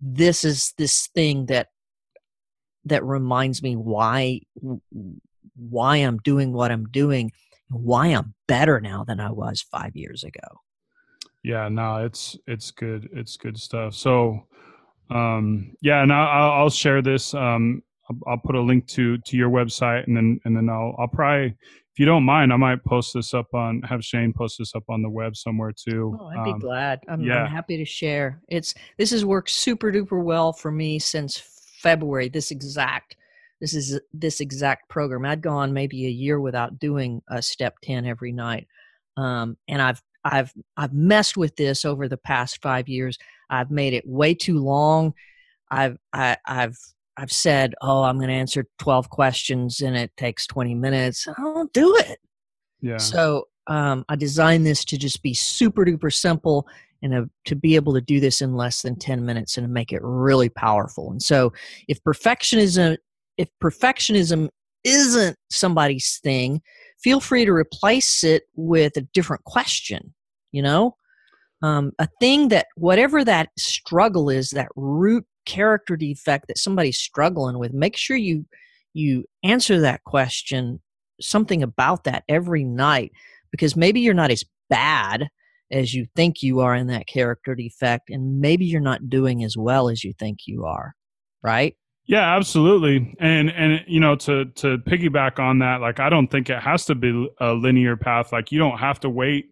This 0.00 0.44
is 0.44 0.74
this 0.76 1.06
thing 1.14 1.46
that 1.46 1.68
that 2.84 3.02
reminds 3.04 3.62
me 3.62 3.76
why 3.76 4.40
why 5.56 5.96
I'm 5.96 6.18
doing 6.18 6.52
what 6.52 6.70
I'm 6.70 6.86
doing, 6.86 7.32
why 7.70 8.08
I'm 8.08 8.34
better 8.46 8.80
now 8.80 9.04
than 9.04 9.20
I 9.20 9.30
was 9.30 9.62
five 9.62 9.96
years 9.96 10.22
ago. 10.22 10.60
yeah 11.42 11.68
no 11.68 11.98
it's 11.98 12.36
it's 12.46 12.72
good 12.72 13.08
it's 13.12 13.36
good 13.36 13.56
stuff 13.56 13.94
so 13.94 14.46
um 15.10 15.76
yeah 15.82 16.02
and 16.02 16.12
i'll, 16.12 16.52
I'll 16.52 16.70
share 16.70 17.00
this 17.02 17.32
um 17.34 17.82
I'll, 18.08 18.18
I'll 18.32 18.38
put 18.38 18.54
a 18.54 18.60
link 18.60 18.86
to 18.88 19.18
to 19.18 19.36
your 19.36 19.50
website, 19.50 20.06
and 20.06 20.16
then 20.16 20.40
and 20.44 20.56
then 20.56 20.68
I'll 20.68 20.94
I'll 20.98 21.08
probably 21.08 21.46
if 21.92 22.00
you 22.00 22.06
don't 22.06 22.24
mind, 22.24 22.52
I 22.52 22.56
might 22.56 22.84
post 22.84 23.14
this 23.14 23.32
up 23.34 23.54
on 23.54 23.82
have 23.82 24.04
Shane 24.04 24.32
post 24.32 24.58
this 24.58 24.74
up 24.74 24.84
on 24.88 25.02
the 25.02 25.08
web 25.08 25.36
somewhere 25.36 25.72
too. 25.72 26.16
Oh, 26.20 26.26
I'd 26.26 26.44
be 26.44 26.50
Um, 26.52 26.58
glad. 26.58 27.00
I'm, 27.08 27.20
yeah. 27.22 27.44
I'm 27.44 27.50
happy 27.50 27.76
to 27.78 27.84
share. 27.84 28.42
It's 28.48 28.74
this 28.98 29.10
has 29.10 29.24
worked 29.24 29.50
super 29.50 29.90
duper 29.90 30.22
well 30.22 30.52
for 30.52 30.70
me 30.70 30.98
since 30.98 31.38
February. 31.80 32.28
This 32.28 32.50
exact 32.50 33.16
this 33.60 33.74
is 33.74 33.98
this 34.12 34.40
exact 34.40 34.88
program. 34.88 35.24
I'd 35.24 35.40
gone 35.40 35.72
maybe 35.72 36.06
a 36.06 36.10
year 36.10 36.38
without 36.38 36.78
doing 36.78 37.22
a 37.28 37.40
step 37.40 37.76
ten 37.82 38.04
every 38.04 38.32
night, 38.32 38.68
um, 39.16 39.56
and 39.68 39.80
I've 39.80 40.02
I've 40.32 40.52
I've 40.76 40.92
messed 40.92 41.36
with 41.36 41.56
this 41.56 41.84
over 41.84 42.08
the 42.08 42.16
past 42.16 42.60
five 42.62 42.88
years. 42.88 43.18
I've 43.48 43.70
made 43.70 43.94
it 43.94 44.06
way 44.06 44.34
too 44.34 44.58
long. 44.58 45.14
I've 45.70 45.96
I, 46.12 46.36
I've 46.46 46.76
I've 47.16 47.32
said, 47.32 47.74
oh, 47.80 48.02
I'm 48.02 48.18
going 48.18 48.28
to 48.28 48.34
answer 48.34 48.66
12 48.78 49.08
questions 49.08 49.80
and 49.80 49.96
it 49.96 50.14
takes 50.18 50.46
20 50.46 50.74
minutes. 50.74 51.26
I 51.26 51.40
don't 51.40 51.72
do 51.72 51.96
it. 51.96 52.18
yeah, 52.82 52.98
So 52.98 53.48
um, 53.68 54.04
I 54.08 54.16
designed 54.16 54.66
this 54.66 54.84
to 54.86 54.98
just 54.98 55.22
be 55.22 55.32
super 55.32 55.86
duper 55.86 56.12
simple 56.12 56.68
and 57.02 57.14
uh, 57.14 57.24
to 57.46 57.56
be 57.56 57.74
able 57.74 57.94
to 57.94 58.02
do 58.02 58.20
this 58.20 58.42
in 58.42 58.54
less 58.54 58.82
than 58.82 58.96
10 58.96 59.24
minutes 59.24 59.56
and 59.56 59.66
to 59.66 59.72
make 59.72 59.92
it 59.92 60.00
really 60.02 60.50
powerful. 60.50 61.10
And 61.10 61.22
so 61.22 61.52
if 61.88 62.02
perfectionism 62.02 62.98
if 63.38 63.48
perfectionism 63.62 64.48
isn't 64.84 65.36
somebody's 65.50 66.20
thing, 66.22 66.62
feel 67.02 67.20
free 67.20 67.44
to 67.44 67.52
replace 67.52 68.24
it 68.24 68.44
with 68.54 68.96
a 68.96 69.02
different 69.12 69.44
question, 69.44 70.14
you 70.56 70.62
know? 70.62 70.96
Um, 71.62 71.92
a 71.98 72.08
thing 72.20 72.48
that 72.48 72.66
whatever 72.76 73.24
that 73.24 73.50
struggle 73.58 74.30
is, 74.30 74.50
that 74.50 74.68
root 74.76 75.24
character 75.44 75.96
defect 75.96 76.48
that 76.48 76.58
somebody's 76.58 76.98
struggling 76.98 77.58
with, 77.58 77.72
make 77.72 77.96
sure 77.96 78.16
you 78.16 78.44
you 78.92 79.24
answer 79.44 79.80
that 79.80 80.02
question 80.04 80.80
something 81.20 81.62
about 81.62 82.04
that 82.04 82.24
every 82.28 82.64
night 82.64 83.12
because 83.50 83.76
maybe 83.76 84.00
you're 84.00 84.14
not 84.14 84.30
as 84.30 84.44
bad 84.68 85.28
as 85.70 85.94
you 85.94 86.06
think 86.14 86.42
you 86.42 86.60
are 86.60 86.74
in 86.74 86.86
that 86.86 87.06
character 87.06 87.54
defect 87.54 88.10
and 88.10 88.40
maybe 88.40 88.64
you're 88.64 88.80
not 88.80 89.08
doing 89.08 89.44
as 89.44 89.56
well 89.56 89.88
as 89.88 90.04
you 90.04 90.12
think 90.18 90.40
you 90.46 90.64
are 90.64 90.94
right 91.42 91.76
Yeah, 92.06 92.36
absolutely. 92.36 93.14
And 93.18 93.50
and 93.50 93.84
you 93.88 93.98
know 93.98 94.14
to 94.16 94.44
to 94.44 94.78
piggyback 94.78 95.38
on 95.40 95.58
that, 95.58 95.80
like 95.80 95.98
I 95.98 96.08
don't 96.08 96.28
think 96.28 96.48
it 96.48 96.62
has 96.62 96.86
to 96.86 96.94
be 96.94 97.28
a 97.40 97.52
linear 97.52 97.96
path. 97.96 98.32
Like 98.32 98.52
you 98.52 98.58
don't 98.60 98.78
have 98.78 99.00
to 99.00 99.10
wait 99.10 99.46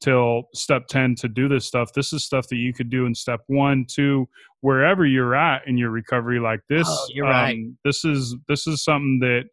till 0.00 0.44
step 0.54 0.86
10 0.88 1.16
to 1.16 1.28
do 1.28 1.48
this 1.48 1.66
stuff. 1.66 1.92
This 1.92 2.12
is 2.12 2.24
stuff 2.24 2.48
that 2.48 2.56
you 2.56 2.72
could 2.72 2.90
do 2.90 3.06
in 3.06 3.14
step 3.14 3.40
1, 3.46 3.86
2, 3.88 4.28
wherever 4.60 5.04
you're 5.04 5.34
at 5.34 5.66
in 5.66 5.76
your 5.76 5.90
recovery 5.90 6.40
like 6.40 6.60
this. 6.68 6.86
Oh, 6.88 7.06
you're 7.12 7.26
right. 7.26 7.54
um, 7.54 7.78
this 7.84 8.04
is 8.04 8.36
this 8.48 8.66
is 8.66 8.82
something 8.82 9.18
that 9.20 9.44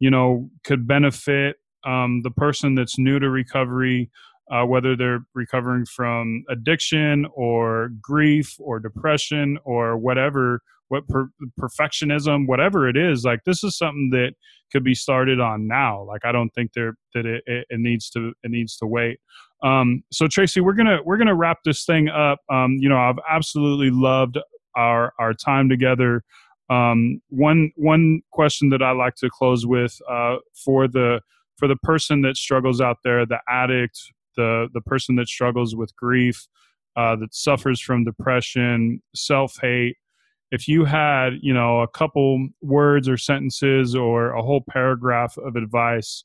you 0.00 0.10
know 0.10 0.50
could 0.64 0.86
benefit 0.86 1.56
um, 1.84 2.22
the 2.22 2.30
person 2.30 2.74
that's 2.74 2.98
new 2.98 3.18
to 3.18 3.28
recovery 3.28 4.10
uh, 4.52 4.64
whether 4.64 4.96
they're 4.96 5.24
recovering 5.34 5.84
from 5.86 6.44
addiction 6.50 7.26
or 7.34 7.90
grief 8.00 8.54
or 8.58 8.78
depression 8.78 9.58
or 9.64 9.96
whatever 9.96 10.60
what 10.92 11.08
per- 11.08 11.30
perfectionism 11.58 12.46
whatever 12.46 12.86
it 12.86 12.98
is 12.98 13.24
like 13.24 13.40
this 13.46 13.64
is 13.64 13.78
something 13.78 14.10
that 14.10 14.34
could 14.70 14.84
be 14.84 14.94
started 14.94 15.40
on 15.40 15.66
now. 15.66 16.02
Like 16.02 16.24
i 16.24 16.32
don't 16.32 16.50
think 16.50 16.72
there 16.74 16.94
that 17.14 17.26
it, 17.26 17.42
it, 17.46 17.66
it 17.70 17.80
needs 17.80 18.10
to 18.10 18.32
it 18.42 18.50
needs 18.50 18.76
to 18.78 18.86
wait. 18.86 19.18
Um, 19.62 20.02
so 20.12 20.26
tracy 20.26 20.60
we're 20.60 20.74
gonna 20.74 20.98
we're 21.04 21.18
gonna 21.18 21.34
wrap 21.34 21.58
this 21.64 21.84
thing 21.84 22.08
up. 22.08 22.40
Um, 22.50 22.76
you 22.80 22.88
know 22.88 22.98
i've 22.98 23.18
absolutely 23.30 23.90
loved 23.90 24.38
our 24.76 25.12
our 25.18 25.34
time 25.34 25.68
together. 25.68 26.24
Um, 26.70 27.20
one 27.28 27.70
one 27.76 28.22
question 28.32 28.70
that 28.70 28.82
i 28.82 28.92
like 28.92 29.14
to 29.16 29.30
close 29.30 29.66
with 29.66 29.98
uh, 30.10 30.36
for 30.64 30.88
the 30.88 31.20
for 31.56 31.68
the 31.68 31.76
person 31.76 32.22
that 32.22 32.36
struggles 32.36 32.80
out 32.80 32.98
there 33.04 33.24
the 33.26 33.38
addict 33.48 33.98
the 34.36 34.68
the 34.74 34.80
person 34.80 35.16
that 35.16 35.28
struggles 35.28 35.76
with 35.76 35.94
grief 35.96 36.46
uh, 36.96 37.16
that 37.16 37.34
suffers 37.34 37.80
from 37.80 38.04
depression 38.04 39.02
self-hate 39.14 39.96
if 40.52 40.68
you 40.68 40.84
had 40.84 41.38
you 41.40 41.52
know 41.52 41.80
a 41.80 41.88
couple 41.88 42.48
words 42.60 43.08
or 43.08 43.16
sentences 43.16 43.96
or 43.96 44.30
a 44.30 44.42
whole 44.42 44.62
paragraph 44.68 45.36
of 45.38 45.56
advice 45.56 46.24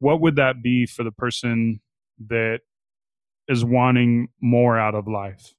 what 0.00 0.20
would 0.20 0.36
that 0.36 0.62
be 0.62 0.84
for 0.86 1.04
the 1.04 1.12
person 1.12 1.80
that 2.28 2.60
is 3.48 3.64
wanting 3.64 4.28
more 4.40 4.78
out 4.78 4.94
of 4.94 5.06
life? 5.06 5.54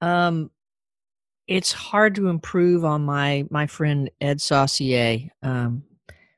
Um 0.00 0.50
it's 1.46 1.72
hard 1.72 2.14
to 2.14 2.28
improve 2.28 2.84
on 2.84 3.04
my 3.04 3.46
my 3.50 3.66
friend 3.66 4.10
ed 4.20 4.40
saucier 4.40 5.28
um 5.42 5.82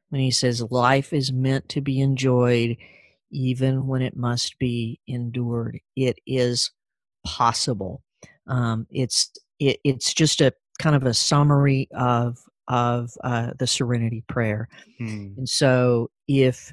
when 0.08 0.20
he 0.20 0.30
says 0.30 0.62
life 0.70 1.12
is 1.12 1.32
meant 1.32 1.68
to 1.70 1.80
be 1.80 2.00
enjoyed 2.00 2.76
even 3.30 3.86
when 3.86 4.02
it 4.02 4.16
must 4.16 4.58
be 4.58 5.00
endured. 5.06 5.80
It 5.96 6.18
is 6.26 6.70
possible 7.24 8.02
um, 8.46 8.86
it's 8.90 9.30
it, 9.58 9.78
it's 9.84 10.12
just 10.12 10.40
a 10.40 10.52
kind 10.80 10.96
of 10.96 11.04
a 11.04 11.14
summary 11.14 11.88
of 11.94 12.38
of 12.68 13.10
uh, 13.24 13.52
the 13.58 13.66
serenity 13.66 14.24
prayer. 14.28 14.68
Hmm. 14.98 15.34
and 15.36 15.48
so 15.48 16.10
if 16.28 16.72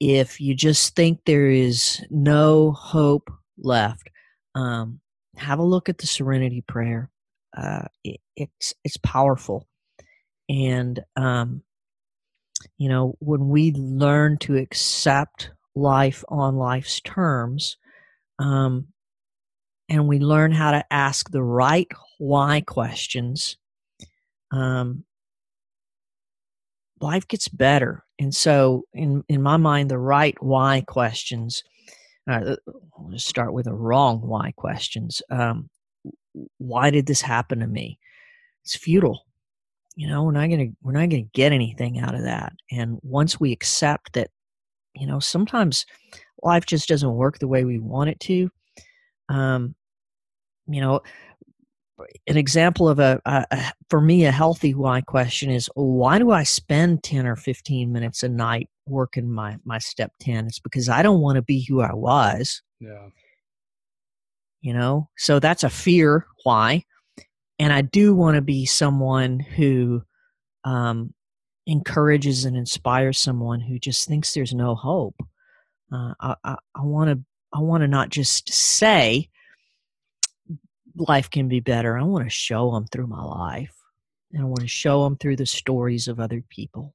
if 0.00 0.40
you 0.40 0.54
just 0.54 0.96
think 0.96 1.20
there 1.24 1.48
is 1.48 2.04
no 2.10 2.72
hope 2.72 3.30
left 3.58 4.10
um, 4.54 5.00
have 5.36 5.58
a 5.58 5.64
look 5.64 5.88
at 5.88 5.98
the 5.98 6.06
serenity 6.06 6.62
prayer. 6.66 7.10
Uh, 7.56 7.84
it, 8.04 8.20
it's 8.36 8.74
it's 8.84 8.96
powerful. 8.98 9.66
And 10.48 11.00
um, 11.16 11.62
you 12.78 12.88
know 12.88 13.16
when 13.20 13.48
we 13.48 13.72
learn 13.72 14.38
to 14.38 14.56
accept 14.56 15.50
life 15.74 16.24
on 16.28 16.56
life's 16.56 17.00
terms 17.00 17.76
um, 18.38 18.88
and 19.92 20.08
we 20.08 20.18
learn 20.18 20.52
how 20.52 20.70
to 20.70 20.84
ask 20.90 21.30
the 21.30 21.42
right 21.42 21.88
why 22.18 22.62
questions 22.62 23.58
um, 24.50 25.04
life 27.00 27.28
gets 27.28 27.48
better. 27.48 28.04
And 28.18 28.34
so 28.34 28.84
in 28.94 29.22
in 29.28 29.42
my 29.42 29.58
mind 29.58 29.90
the 29.90 29.98
right 29.98 30.36
why 30.42 30.82
questions 30.86 31.62
uh, 32.30 32.56
let's 32.98 33.24
start 33.24 33.52
with 33.52 33.66
the 33.66 33.74
wrong 33.74 34.20
why 34.20 34.52
questions. 34.56 35.20
Um, 35.30 35.68
why 36.56 36.90
did 36.90 37.06
this 37.06 37.20
happen 37.20 37.60
to 37.60 37.66
me? 37.66 37.98
It's 38.64 38.76
futile 38.76 39.26
you 39.94 40.08
know 40.08 40.22
we're 40.22 40.32
not 40.32 40.48
gonna 40.48 40.68
we're 40.82 40.92
not 40.92 41.10
gonna 41.10 41.22
get 41.34 41.52
anything 41.52 41.98
out 41.98 42.14
of 42.14 42.22
that. 42.22 42.54
And 42.70 42.98
once 43.02 43.38
we 43.38 43.52
accept 43.52 44.14
that 44.14 44.30
you 44.94 45.06
know 45.06 45.20
sometimes 45.20 45.84
life 46.42 46.64
just 46.64 46.88
doesn't 46.88 47.14
work 47.14 47.38
the 47.38 47.48
way 47.48 47.64
we 47.64 47.78
want 47.78 48.08
it 48.08 48.20
to 48.20 48.50
um 49.28 49.74
you 50.68 50.80
know 50.80 51.00
an 52.26 52.36
example 52.36 52.88
of 52.88 52.98
a, 52.98 53.20
a, 53.24 53.46
a 53.50 53.72
for 53.88 54.00
me 54.00 54.24
a 54.24 54.30
healthy 54.30 54.74
why 54.74 55.00
question 55.00 55.50
is 55.50 55.68
why 55.74 56.18
do 56.18 56.30
i 56.30 56.42
spend 56.42 57.02
10 57.02 57.26
or 57.26 57.36
15 57.36 57.92
minutes 57.92 58.22
a 58.22 58.28
night 58.28 58.68
working 58.86 59.30
my 59.30 59.56
my 59.64 59.78
step 59.78 60.12
10 60.20 60.46
it's 60.46 60.58
because 60.58 60.88
i 60.88 61.02
don't 61.02 61.20
want 61.20 61.36
to 61.36 61.42
be 61.42 61.64
who 61.68 61.80
i 61.80 61.92
was. 61.92 62.62
Yeah. 62.80 63.08
You 64.60 64.74
know? 64.74 65.08
So 65.18 65.38
that's 65.38 65.64
a 65.64 65.70
fear 65.70 66.26
why? 66.44 66.84
And 67.58 67.72
i 67.72 67.82
do 67.82 68.14
want 68.14 68.36
to 68.36 68.42
be 68.42 68.66
someone 68.66 69.40
who 69.40 70.02
um, 70.64 71.12
encourages 71.66 72.44
and 72.44 72.56
inspires 72.56 73.18
someone 73.18 73.60
who 73.60 73.78
just 73.78 74.08
thinks 74.08 74.34
there's 74.34 74.54
no 74.54 74.74
hope. 74.74 75.16
Uh, 75.92 76.14
i 76.44 76.56
want 76.78 77.10
to 77.10 77.22
i 77.54 77.60
want 77.60 77.82
to 77.82 77.88
not 77.88 78.08
just 78.08 78.50
say 78.50 79.28
life 80.96 81.30
can 81.30 81.48
be 81.48 81.60
better. 81.60 81.96
I 81.96 82.02
want 82.02 82.24
to 82.24 82.30
show 82.30 82.72
them 82.72 82.86
through 82.86 83.06
my 83.06 83.22
life 83.22 83.74
and 84.32 84.42
i 84.42 84.44
want 84.44 84.60
to 84.60 84.68
show 84.68 85.04
them 85.04 85.16
through 85.16 85.36
the 85.36 85.46
stories 85.46 86.08
of 86.08 86.18
other 86.18 86.42
people. 86.48 86.94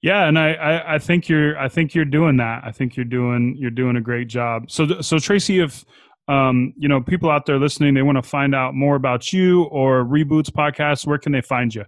Yeah 0.00 0.26
and 0.26 0.38
I, 0.38 0.52
I 0.52 0.94
i 0.94 0.98
think 0.98 1.28
you're 1.28 1.58
i 1.58 1.68
think 1.68 1.92
you're 1.94 2.04
doing 2.04 2.36
that. 2.38 2.62
I 2.64 2.72
think 2.72 2.96
you're 2.96 3.04
doing 3.04 3.56
you're 3.58 3.70
doing 3.70 3.96
a 3.96 4.00
great 4.00 4.28
job. 4.28 4.70
So 4.70 5.00
so 5.00 5.18
tracy 5.18 5.60
if 5.60 5.84
um 6.28 6.72
you 6.76 6.88
know 6.88 7.00
people 7.00 7.30
out 7.30 7.46
there 7.46 7.58
listening 7.58 7.94
they 7.94 8.02
want 8.02 8.16
to 8.16 8.22
find 8.22 8.54
out 8.54 8.74
more 8.74 8.96
about 8.96 9.32
you 9.32 9.64
or 9.64 10.04
reboots 10.04 10.50
podcast 10.50 11.06
where 11.06 11.18
can 11.18 11.32
they 11.32 11.40
find 11.40 11.74
you? 11.74 11.84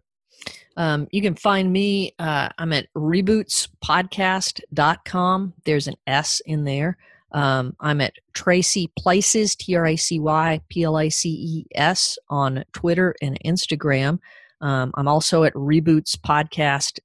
Um, 0.76 1.06
you 1.12 1.22
can 1.22 1.36
find 1.36 1.72
me 1.72 2.16
uh, 2.18 2.48
i'm 2.58 2.72
at 2.72 2.92
rebootspodcast.com 2.94 5.54
there's 5.64 5.86
an 5.86 5.94
s 6.06 6.40
in 6.46 6.64
there 6.64 6.98
um, 7.34 7.76
i'm 7.80 8.00
at 8.00 8.14
tracy 8.32 8.90
places 8.98 9.54
t-r-a-c-y 9.54 10.60
p-l-a-c-e-s 10.70 12.18
on 12.30 12.64
twitter 12.72 13.14
and 13.20 13.38
instagram 13.44 14.18
um, 14.62 14.90
i'm 14.96 15.08
also 15.08 15.44
at 15.44 15.52
reboots 15.54 16.16
podcast 16.16 16.98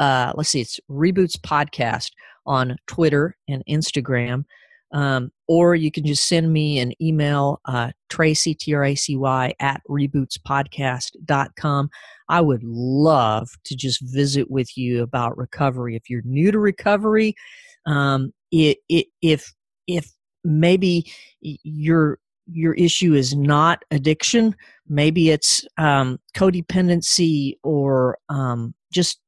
uh, 0.00 0.32
let's 0.36 0.50
see 0.50 0.60
it's 0.60 0.80
reboots 0.90 1.38
podcast 1.38 2.10
on 2.46 2.76
twitter 2.86 3.36
and 3.48 3.62
instagram 3.68 4.44
Um, 4.92 5.32
or 5.48 5.74
you 5.74 5.90
can 5.90 6.06
just 6.06 6.28
send 6.28 6.52
me 6.52 6.78
an 6.78 6.92
email, 7.02 7.60
uh, 7.64 7.90
Tracy, 8.08 8.54
T 8.54 8.72
R 8.72 8.84
A 8.84 8.94
C 8.94 9.16
Y, 9.16 9.52
at 9.58 9.82
rebootspodcast.com. 9.90 11.90
I 12.28 12.40
would 12.40 12.62
love 12.64 13.48
to 13.64 13.76
just 13.76 14.00
visit 14.00 14.50
with 14.50 14.76
you 14.76 15.02
about 15.02 15.36
recovery. 15.36 15.96
If 15.96 16.08
you're 16.08 16.22
new 16.24 16.52
to 16.52 16.58
recovery, 16.58 17.34
um, 17.84 18.32
it, 18.52 18.78
it, 18.88 19.06
if, 19.22 19.52
if 19.86 20.10
maybe 20.44 21.10
your, 21.40 22.18
your 22.46 22.74
issue 22.74 23.14
is 23.14 23.34
not 23.34 23.82
addiction, 23.90 24.54
maybe 24.88 25.30
it's 25.30 25.64
um, 25.78 26.18
codependency 26.36 27.56
or 27.62 28.18
um, 28.28 28.74
just 28.92 29.20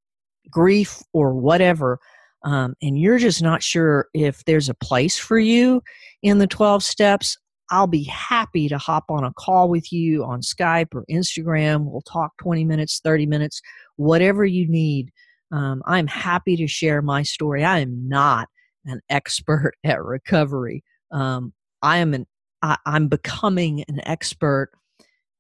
grief 0.51 1.03
or 1.13 1.35
whatever 1.35 1.99
um, 2.45 2.75
and 2.81 2.99
you're 2.99 3.19
just 3.19 3.43
not 3.43 3.63
sure 3.63 4.09
if 4.15 4.45
there's 4.45 4.69
a 4.69 4.75
place 4.75 5.19
for 5.19 5.39
you 5.39 5.83
in 6.23 6.39
the 6.39 6.47
12 6.47 6.83
steps, 6.83 7.37
I'll 7.71 7.87
be 7.87 8.05
happy 8.05 8.69
to 8.69 8.79
hop 8.79 9.05
on 9.11 9.25
a 9.25 9.33
call 9.33 9.69
with 9.69 9.93
you 9.93 10.25
on 10.25 10.41
Skype 10.41 10.95
or 10.95 11.05
Instagram. 11.11 11.85
We'll 11.85 12.03
talk 12.03 12.33
20 12.41 12.65
minutes, 12.65 13.01
30 13.05 13.27
minutes, 13.27 13.61
whatever 13.97 14.45
you 14.45 14.69
need. 14.69 15.11
Um, 15.53 15.83
I'm 15.87 16.07
happy 16.07 16.57
to 16.57 16.67
share 16.67 17.03
my 17.03 17.23
story. 17.23 17.65
I 17.65 17.81
am 17.81 18.09
not 18.09 18.49
an 18.89 19.01
expert 19.09 19.75
at 19.85 20.03
recovery. 20.03 20.85
Um, 21.11 21.53
I 21.83 21.99
am 21.99 22.15
an 22.15 22.27
I, 22.63 22.77
I'm 22.87 23.09
becoming 23.09 23.85
an 23.89 24.01
expert 24.05 24.71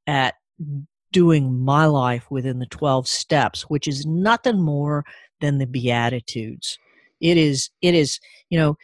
at 0.06 0.34
doing 1.12 1.58
my 1.64 1.86
life 1.86 2.30
within 2.30 2.58
the 2.58 2.66
12 2.66 3.08
steps, 3.08 3.62
which 3.62 3.88
is 3.88 4.06
nothing 4.06 4.60
more 4.60 5.04
than 5.40 5.58
the 5.58 5.66
Beatitudes. 5.66 6.78
It 7.20 7.36
is, 7.36 7.70
it 7.82 7.94
is, 7.94 8.20
you 8.50 8.58
know, 8.58 8.76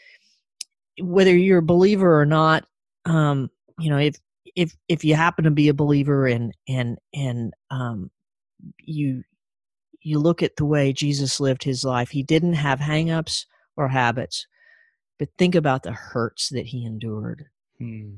whether 1.01 1.37
you're 1.37 1.59
a 1.59 1.63
believer 1.63 2.21
or 2.21 2.27
not, 2.27 2.65
um, 3.05 3.51
you 3.79 3.91
know, 3.91 3.99
if, 3.99 4.17
if, 4.57 4.77
if 4.89 5.05
you 5.05 5.15
happen 5.15 5.45
to 5.45 5.51
be 5.51 5.69
a 5.69 5.75
believer 5.75 6.27
and, 6.27 6.55
and, 6.69 6.99
and, 7.13 7.53
um, 7.71 8.11
you, 8.79 9.23
you 10.01 10.19
look 10.19 10.43
at 10.43 10.57
the 10.57 10.65
way 10.65 10.93
Jesus 10.93 11.41
lived 11.41 11.65
his 11.65 11.85
life, 11.85 12.11
he 12.11 12.23
didn't 12.23 12.55
have 12.55 12.79
hangups 12.79 13.45
or 13.77 13.89
habits, 13.89 14.47
but 15.19 15.29
think 15.39 15.55
about 15.55 15.83
the 15.83 15.93
hurts 15.93 16.49
that 16.51 16.67
he 16.67 16.85
endured. 16.85 17.47
Hmm. 17.79 18.15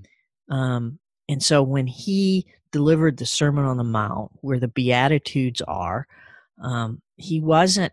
Um, 0.48 0.98
and 1.28 1.42
so 1.42 1.62
when 1.62 1.86
he 1.86 2.46
delivered 2.70 3.16
the 3.16 3.26
Sermon 3.26 3.64
on 3.64 3.76
the 3.76 3.84
Mount, 3.84 4.30
where 4.40 4.60
the 4.60 4.68
Beatitudes 4.68 5.60
are, 5.62 6.06
um, 6.62 7.00
he 7.16 7.40
wasn't 7.40 7.92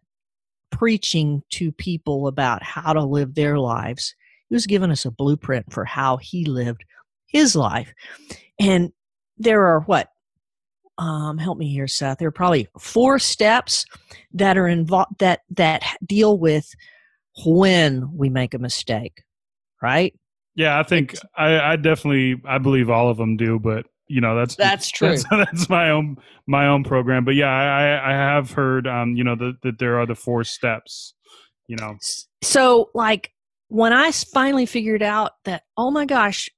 preaching 0.70 1.44
to 1.52 1.72
people 1.72 2.28
about 2.28 2.64
how 2.64 2.94
to 2.94 3.04
live 3.04 3.36
their 3.36 3.58
lives. 3.60 4.16
He 4.50 4.56
was 4.56 4.68
giving 4.68 4.92
us 4.92 5.06
a 5.06 5.12
blueprint 5.12 5.72
for 5.72 5.86
how 5.86 6.18
he 6.18 6.46
lived 6.46 6.84
his 7.28 7.56
life. 7.56 7.94
And 8.60 8.92
there 9.38 9.66
are 9.66 9.82
what? 9.82 10.10
Um, 11.00 11.40
help 11.40 11.58
me 11.58 11.72
here, 11.72 11.88
Seth. 11.88 12.20
There 12.20 12.28
are 12.28 12.32
probably 12.32 12.68
four 12.78 13.18
steps 13.18 13.86
that 14.34 14.58
are 14.58 14.68
involved 14.68 15.20
that 15.20 15.42
that 15.50 15.84
deal 16.06 16.38
with 16.38 16.72
when 17.46 18.10
we 18.16 18.30
make 18.30 18.54
a 18.54 18.60
mistake, 18.60 19.24
right? 19.82 20.14
Yeah, 20.56 20.80
I 20.80 20.84
think 20.84 21.16
I, 21.36 21.60
I 21.60 21.76
definitely 21.76 22.42
I 22.46 22.58
believe 22.60 22.90
all 22.90 23.10
of 23.10 23.18
them 23.18 23.38
do, 23.38 23.60
but 23.60 23.86
you 24.08 24.22
know 24.22 24.36
that's 24.36 24.56
that's 24.56 24.92
true. 24.92 25.10
That's, 25.10 25.26
that's, 25.30 25.70
my 25.70 25.90
own 25.90 26.18
my 26.48 26.68
own 26.68 26.84
program. 26.84 27.26
But 27.26 27.36
yeah, 27.36 27.50
I 27.50 28.12
I 28.12 28.14
have 28.14 28.52
heard 28.52 28.88
um 28.88 29.16
you 29.16 29.24
know 29.24 29.36
that 29.36 29.58
that 29.64 29.80
there 29.80 30.00
are 30.00 30.06
the 30.06 30.16
four 30.16 30.44
steps. 30.44 31.14
You 31.68 31.78
know, 31.78 31.96
so 32.44 32.90
like 32.94 33.32
when 33.70 33.94
I 33.94 34.12
finally 34.12 34.66
figured 34.66 35.02
out 35.02 35.32
that 35.46 35.64
oh 35.78 35.90
my 35.90 36.06
gosh, 36.06 36.50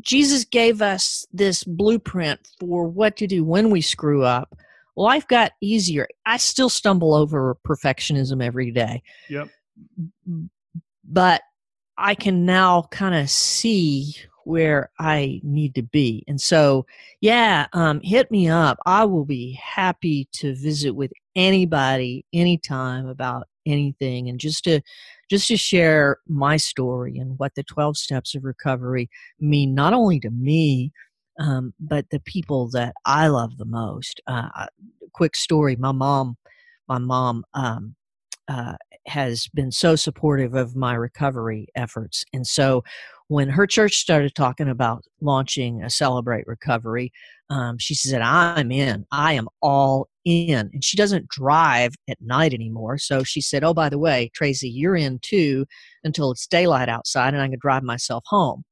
Jesus 0.00 0.44
gave 0.44 0.82
us 0.82 1.26
this 1.32 1.62
blueprint 1.64 2.40
for 2.58 2.88
what 2.88 3.16
to 3.18 3.26
do 3.26 3.44
when 3.44 3.70
we 3.70 3.80
screw 3.80 4.24
up. 4.24 4.56
Life 4.96 5.28
got 5.28 5.52
easier. 5.60 6.08
I 6.24 6.38
still 6.38 6.70
stumble 6.70 7.14
over 7.14 7.56
perfectionism 7.66 8.42
every 8.42 8.70
day. 8.70 9.02
Yep. 9.28 9.50
But 11.04 11.42
I 11.98 12.14
can 12.14 12.44
now 12.44 12.82
kind 12.90 13.14
of 13.14 13.30
see 13.30 14.14
where 14.44 14.90
I 14.98 15.40
need 15.42 15.74
to 15.74 15.82
be. 15.82 16.24
And 16.28 16.40
so, 16.40 16.86
yeah, 17.20 17.66
um, 17.72 18.00
hit 18.00 18.30
me 18.30 18.48
up. 18.48 18.78
I 18.86 19.04
will 19.04 19.24
be 19.24 19.58
happy 19.60 20.28
to 20.34 20.54
visit 20.54 20.92
with 20.92 21.12
anybody 21.34 22.24
anytime 22.32 23.08
about 23.08 23.48
anything 23.66 24.28
and 24.28 24.38
just 24.38 24.62
to 24.64 24.80
just 25.28 25.48
to 25.48 25.56
share 25.56 26.18
my 26.28 26.56
story 26.56 27.18
and 27.18 27.36
what 27.38 27.52
the 27.56 27.64
12 27.64 27.96
steps 27.96 28.36
of 28.36 28.44
recovery 28.44 29.10
mean 29.40 29.74
not 29.74 29.92
only 29.92 30.20
to 30.20 30.30
me 30.30 30.92
um, 31.40 31.74
but 31.80 32.08
the 32.10 32.20
people 32.20 32.68
that 32.70 32.94
I 33.04 33.28
love 33.28 33.58
the 33.58 33.64
most. 33.64 34.20
Uh, 34.26 34.66
quick 35.12 35.36
story: 35.36 35.76
my 35.76 35.92
mom, 35.92 36.36
my 36.88 36.98
mom 36.98 37.44
um, 37.54 37.94
uh, 38.48 38.76
has 39.06 39.48
been 39.54 39.70
so 39.70 39.96
supportive 39.96 40.54
of 40.54 40.76
my 40.76 40.94
recovery 40.94 41.68
efforts, 41.74 42.24
and 42.32 42.46
so 42.46 42.82
when 43.28 43.48
her 43.48 43.66
church 43.66 43.96
started 43.96 44.34
talking 44.34 44.68
about 44.68 45.04
launching 45.20 45.82
a 45.82 45.90
Celebrate 45.90 46.46
Recovery, 46.46 47.12
um, 47.50 47.76
she 47.78 47.94
said, 47.94 48.22
I'm 48.22 48.70
in. 48.70 49.04
I 49.10 49.32
am 49.32 49.48
all 49.60 50.08
in. 50.24 50.70
And 50.72 50.84
she 50.84 50.96
doesn't 50.96 51.28
drive 51.28 51.94
at 52.08 52.20
night 52.20 52.54
anymore. 52.54 52.98
So 52.98 53.22
she 53.24 53.40
said, 53.40 53.64
Oh, 53.64 53.74
by 53.74 53.88
the 53.88 53.98
way, 53.98 54.30
Tracy, 54.34 54.68
you're 54.68 54.96
in 54.96 55.18
too 55.22 55.66
until 56.04 56.30
it's 56.30 56.46
daylight 56.46 56.88
outside 56.88 57.34
and 57.34 57.42
I 57.42 57.48
can 57.48 57.58
drive 57.60 57.82
myself 57.82 58.24
home. 58.26 58.64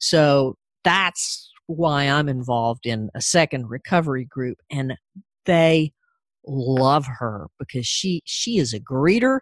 So 0.00 0.56
that's 0.84 1.50
why 1.66 2.04
I'm 2.04 2.28
involved 2.28 2.86
in 2.86 3.10
a 3.14 3.22
second 3.22 3.68
recovery 3.68 4.26
group. 4.26 4.58
And 4.70 4.94
they 5.46 5.92
love 6.46 7.06
her 7.06 7.48
because 7.58 7.86
she 7.86 8.22
she 8.26 8.58
is 8.58 8.74
a 8.74 8.80
greeter 8.80 9.40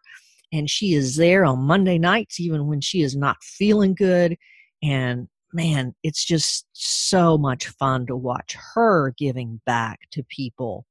and 0.53 0.69
she 0.69 0.95
is 0.95 1.17
there 1.17 1.45
on 1.45 1.61
Monday 1.61 1.99
nights 1.99 2.39
even 2.39 2.67
when 2.67 2.81
she 2.81 3.03
is 3.03 3.17
not 3.17 3.43
feeling 3.43 3.95
good 3.95 4.37
and 4.83 5.29
man, 5.53 5.95
it's 6.03 6.25
just 6.25 6.67
so 6.73 7.37
much 7.37 7.69
fun 7.69 8.07
to 8.07 8.17
watch 8.17 8.57
her 8.75 9.13
giving 9.19 9.61
back 9.67 10.01
to 10.13 10.25
people 10.25 10.87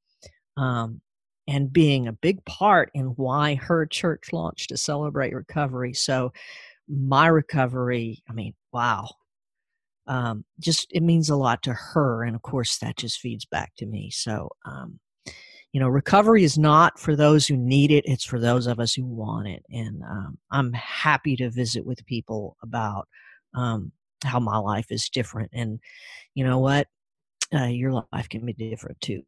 um, 0.57 1.01
and 1.47 1.73
being 1.73 2.07
a 2.07 2.13
big 2.13 2.43
part 2.45 2.91
in 2.93 3.07
why 3.07 3.55
her 3.55 3.85
church 3.85 4.31
launched 4.31 4.69
to 4.69 4.77
celebrate 4.77 5.33
recovery. 5.33 5.93
So, 5.93 6.31
my 6.87 7.27
recovery, 7.27 8.21
I 8.29 8.33
mean, 8.33 8.53
wow. 8.73 9.09
Um, 10.07 10.43
just 10.59 10.91
it 10.91 11.03
means 11.03 11.29
a 11.29 11.35
lot 11.35 11.63
to 11.63 11.73
her. 11.73 12.23
And 12.23 12.35
of 12.35 12.41
course, 12.41 12.77
that 12.79 12.97
just 12.97 13.19
feeds 13.19 13.45
back 13.45 13.73
to 13.77 13.85
me. 13.85 14.09
So, 14.11 14.49
um, 14.65 14.99
you 15.73 15.79
know, 15.79 15.87
recovery 15.87 16.43
is 16.43 16.57
not 16.57 16.99
for 16.99 17.15
those 17.15 17.47
who 17.47 17.55
need 17.55 17.91
it, 17.91 18.03
it's 18.05 18.25
for 18.25 18.39
those 18.39 18.67
of 18.67 18.79
us 18.79 18.93
who 18.93 19.05
want 19.05 19.47
it. 19.47 19.63
And 19.69 20.03
um, 20.03 20.37
I'm 20.51 20.73
happy 20.73 21.35
to 21.37 21.49
visit 21.49 21.85
with 21.85 22.05
people 22.05 22.57
about 22.61 23.07
um, 23.55 23.91
how 24.23 24.39
my 24.39 24.57
life 24.57 24.87
is 24.89 25.09
different. 25.09 25.51
And 25.53 25.79
you 26.35 26.45
know 26.45 26.59
what? 26.59 26.87
Uh, 27.53 27.65
your 27.65 27.91
life 28.13 28.29
can 28.29 28.45
be 28.45 28.53
different 28.53 28.99
too. 29.01 29.23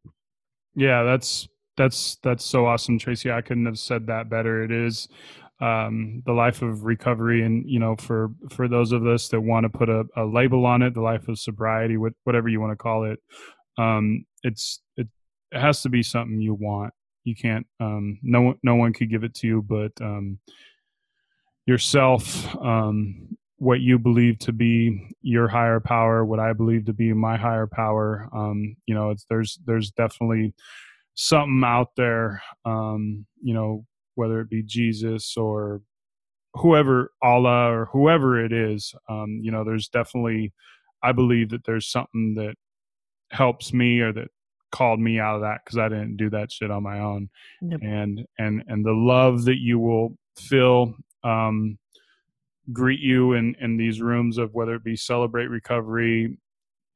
Yeah, 0.74 1.02
that's 1.02 1.48
that's 1.76 2.16
that's 2.22 2.44
so 2.44 2.66
awesome, 2.66 2.98
Tracy. 2.98 3.30
I 3.30 3.40
couldn't 3.40 3.66
have 3.66 3.78
said 3.78 4.06
that 4.06 4.30
better. 4.30 4.62
It 4.64 4.70
is 4.70 5.08
um, 5.60 6.22
the 6.26 6.32
life 6.32 6.62
of 6.62 6.84
recovery, 6.84 7.42
and 7.42 7.68
you 7.68 7.78
know, 7.78 7.96
for 7.96 8.30
for 8.50 8.66
those 8.68 8.92
of 8.92 9.06
us 9.06 9.28
that 9.28 9.40
want 9.40 9.64
to 9.64 9.78
put 9.78 9.88
a, 9.88 10.04
a 10.16 10.24
label 10.24 10.66
on 10.66 10.82
it, 10.82 10.94
the 10.94 11.00
life 11.00 11.28
of 11.28 11.38
sobriety, 11.38 11.96
whatever 12.24 12.48
you 12.48 12.60
want 12.60 12.72
to 12.72 12.76
call 12.76 13.04
it, 13.04 13.18
um, 13.78 14.24
it's 14.42 14.80
it, 14.96 15.08
it 15.54 15.60
has 15.60 15.82
to 15.82 15.88
be 15.88 16.02
something 16.02 16.40
you 16.40 16.54
want. 16.54 16.92
You 17.24 17.34
can't. 17.34 17.66
Um, 17.80 18.18
no 18.22 18.42
one 18.42 18.56
no 18.62 18.74
one 18.74 18.92
could 18.92 19.10
give 19.10 19.24
it 19.24 19.34
to 19.36 19.46
you, 19.46 19.62
but 19.62 19.92
um, 20.00 20.38
yourself 21.66 22.54
um, 22.56 23.36
what 23.56 23.80
you 23.80 23.98
believe 23.98 24.38
to 24.40 24.52
be 24.52 25.14
your 25.22 25.48
higher 25.48 25.80
power, 25.80 26.24
what 26.24 26.40
I 26.40 26.52
believe 26.52 26.84
to 26.86 26.92
be 26.92 27.12
my 27.12 27.36
higher 27.36 27.66
power. 27.66 28.28
Um, 28.34 28.76
you 28.86 28.94
know, 28.94 29.10
it's 29.10 29.24
there's 29.30 29.58
there's 29.64 29.90
definitely 29.92 30.54
something 31.14 31.62
out 31.64 31.94
there. 31.96 32.42
Um, 32.64 33.26
you 33.42 33.54
know, 33.54 33.86
whether 34.16 34.40
it 34.40 34.50
be 34.50 34.62
Jesus 34.62 35.36
or 35.36 35.80
whoever 36.54 37.12
Allah 37.22 37.72
or 37.72 37.86
whoever 37.86 38.44
it 38.44 38.52
is. 38.52 38.94
Um, 39.08 39.40
you 39.42 39.50
know, 39.50 39.64
there's 39.64 39.88
definitely 39.88 40.52
I 41.02 41.12
believe 41.12 41.50
that 41.50 41.64
there's 41.64 41.86
something 41.86 42.34
that 42.36 42.56
helps 43.30 43.72
me 43.72 44.00
or 44.00 44.12
that 44.12 44.28
called 44.74 44.98
me 44.98 45.20
out 45.20 45.36
of 45.36 45.42
that 45.42 45.60
because 45.64 45.78
I 45.78 45.88
didn't 45.88 46.16
do 46.16 46.28
that 46.30 46.50
shit 46.50 46.70
on 46.70 46.82
my 46.82 46.98
own. 46.98 47.30
Yep. 47.62 47.80
And 47.82 48.26
and 48.38 48.64
and 48.66 48.84
the 48.84 48.92
love 48.92 49.44
that 49.44 49.58
you 49.58 49.78
will 49.78 50.18
feel 50.36 50.94
um, 51.22 51.78
greet 52.72 52.98
you 52.98 53.34
in 53.34 53.54
in 53.60 53.76
these 53.76 54.00
rooms 54.00 54.36
of 54.36 54.52
whether 54.52 54.74
it 54.74 54.82
be 54.82 54.96
celebrate 54.96 55.46
recovery 55.46 56.36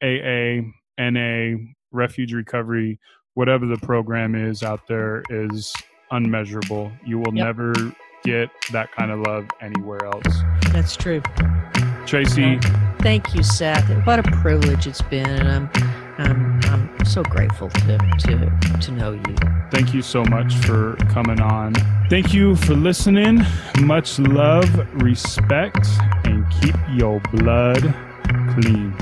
aa 0.03 0.61
na 0.99 1.57
refuge 1.93 2.33
recovery 2.33 2.99
whatever 3.35 3.67
the 3.67 3.79
program 3.79 4.35
is 4.35 4.63
out 4.63 4.87
there 4.89 5.23
is 5.31 5.73
unmeasurable 6.11 6.91
you 7.05 7.19
will 7.19 7.35
yep. 7.35 7.47
never 7.47 7.73
get 8.25 8.49
that 8.73 8.91
kind 8.93 9.11
of 9.11 9.21
love 9.21 9.47
anywhere 9.61 10.05
else 10.05 10.43
that's 10.73 10.97
true 10.97 11.23
Tracy. 12.09 12.59
Thank 13.03 13.35
you, 13.35 13.43
Seth. 13.43 13.87
What 14.07 14.19
a 14.19 14.23
privilege 14.23 14.87
it's 14.87 15.03
been, 15.03 15.29
and 15.29 15.47
I'm 15.47 15.71
I'm, 16.17 16.58
I'm 16.69 17.05
so 17.05 17.23
grateful 17.23 17.69
to, 17.71 17.99
to 17.99 18.79
to 18.81 18.91
know 18.93 19.13
you. 19.13 19.37
Thank 19.71 19.95
you 19.95 20.03
so 20.03 20.25
much 20.25 20.55
for 20.57 20.97
coming 21.11 21.41
on. 21.41 21.75
Thank 22.11 22.33
you 22.35 22.57
for 22.57 22.75
listening. 22.75 23.43
Much 23.81 24.19
love, 24.19 24.69
respect, 25.03 25.87
and 26.25 26.45
keep 26.61 26.77
your 26.95 27.21
blood 27.33 27.95
clean. 28.55 28.95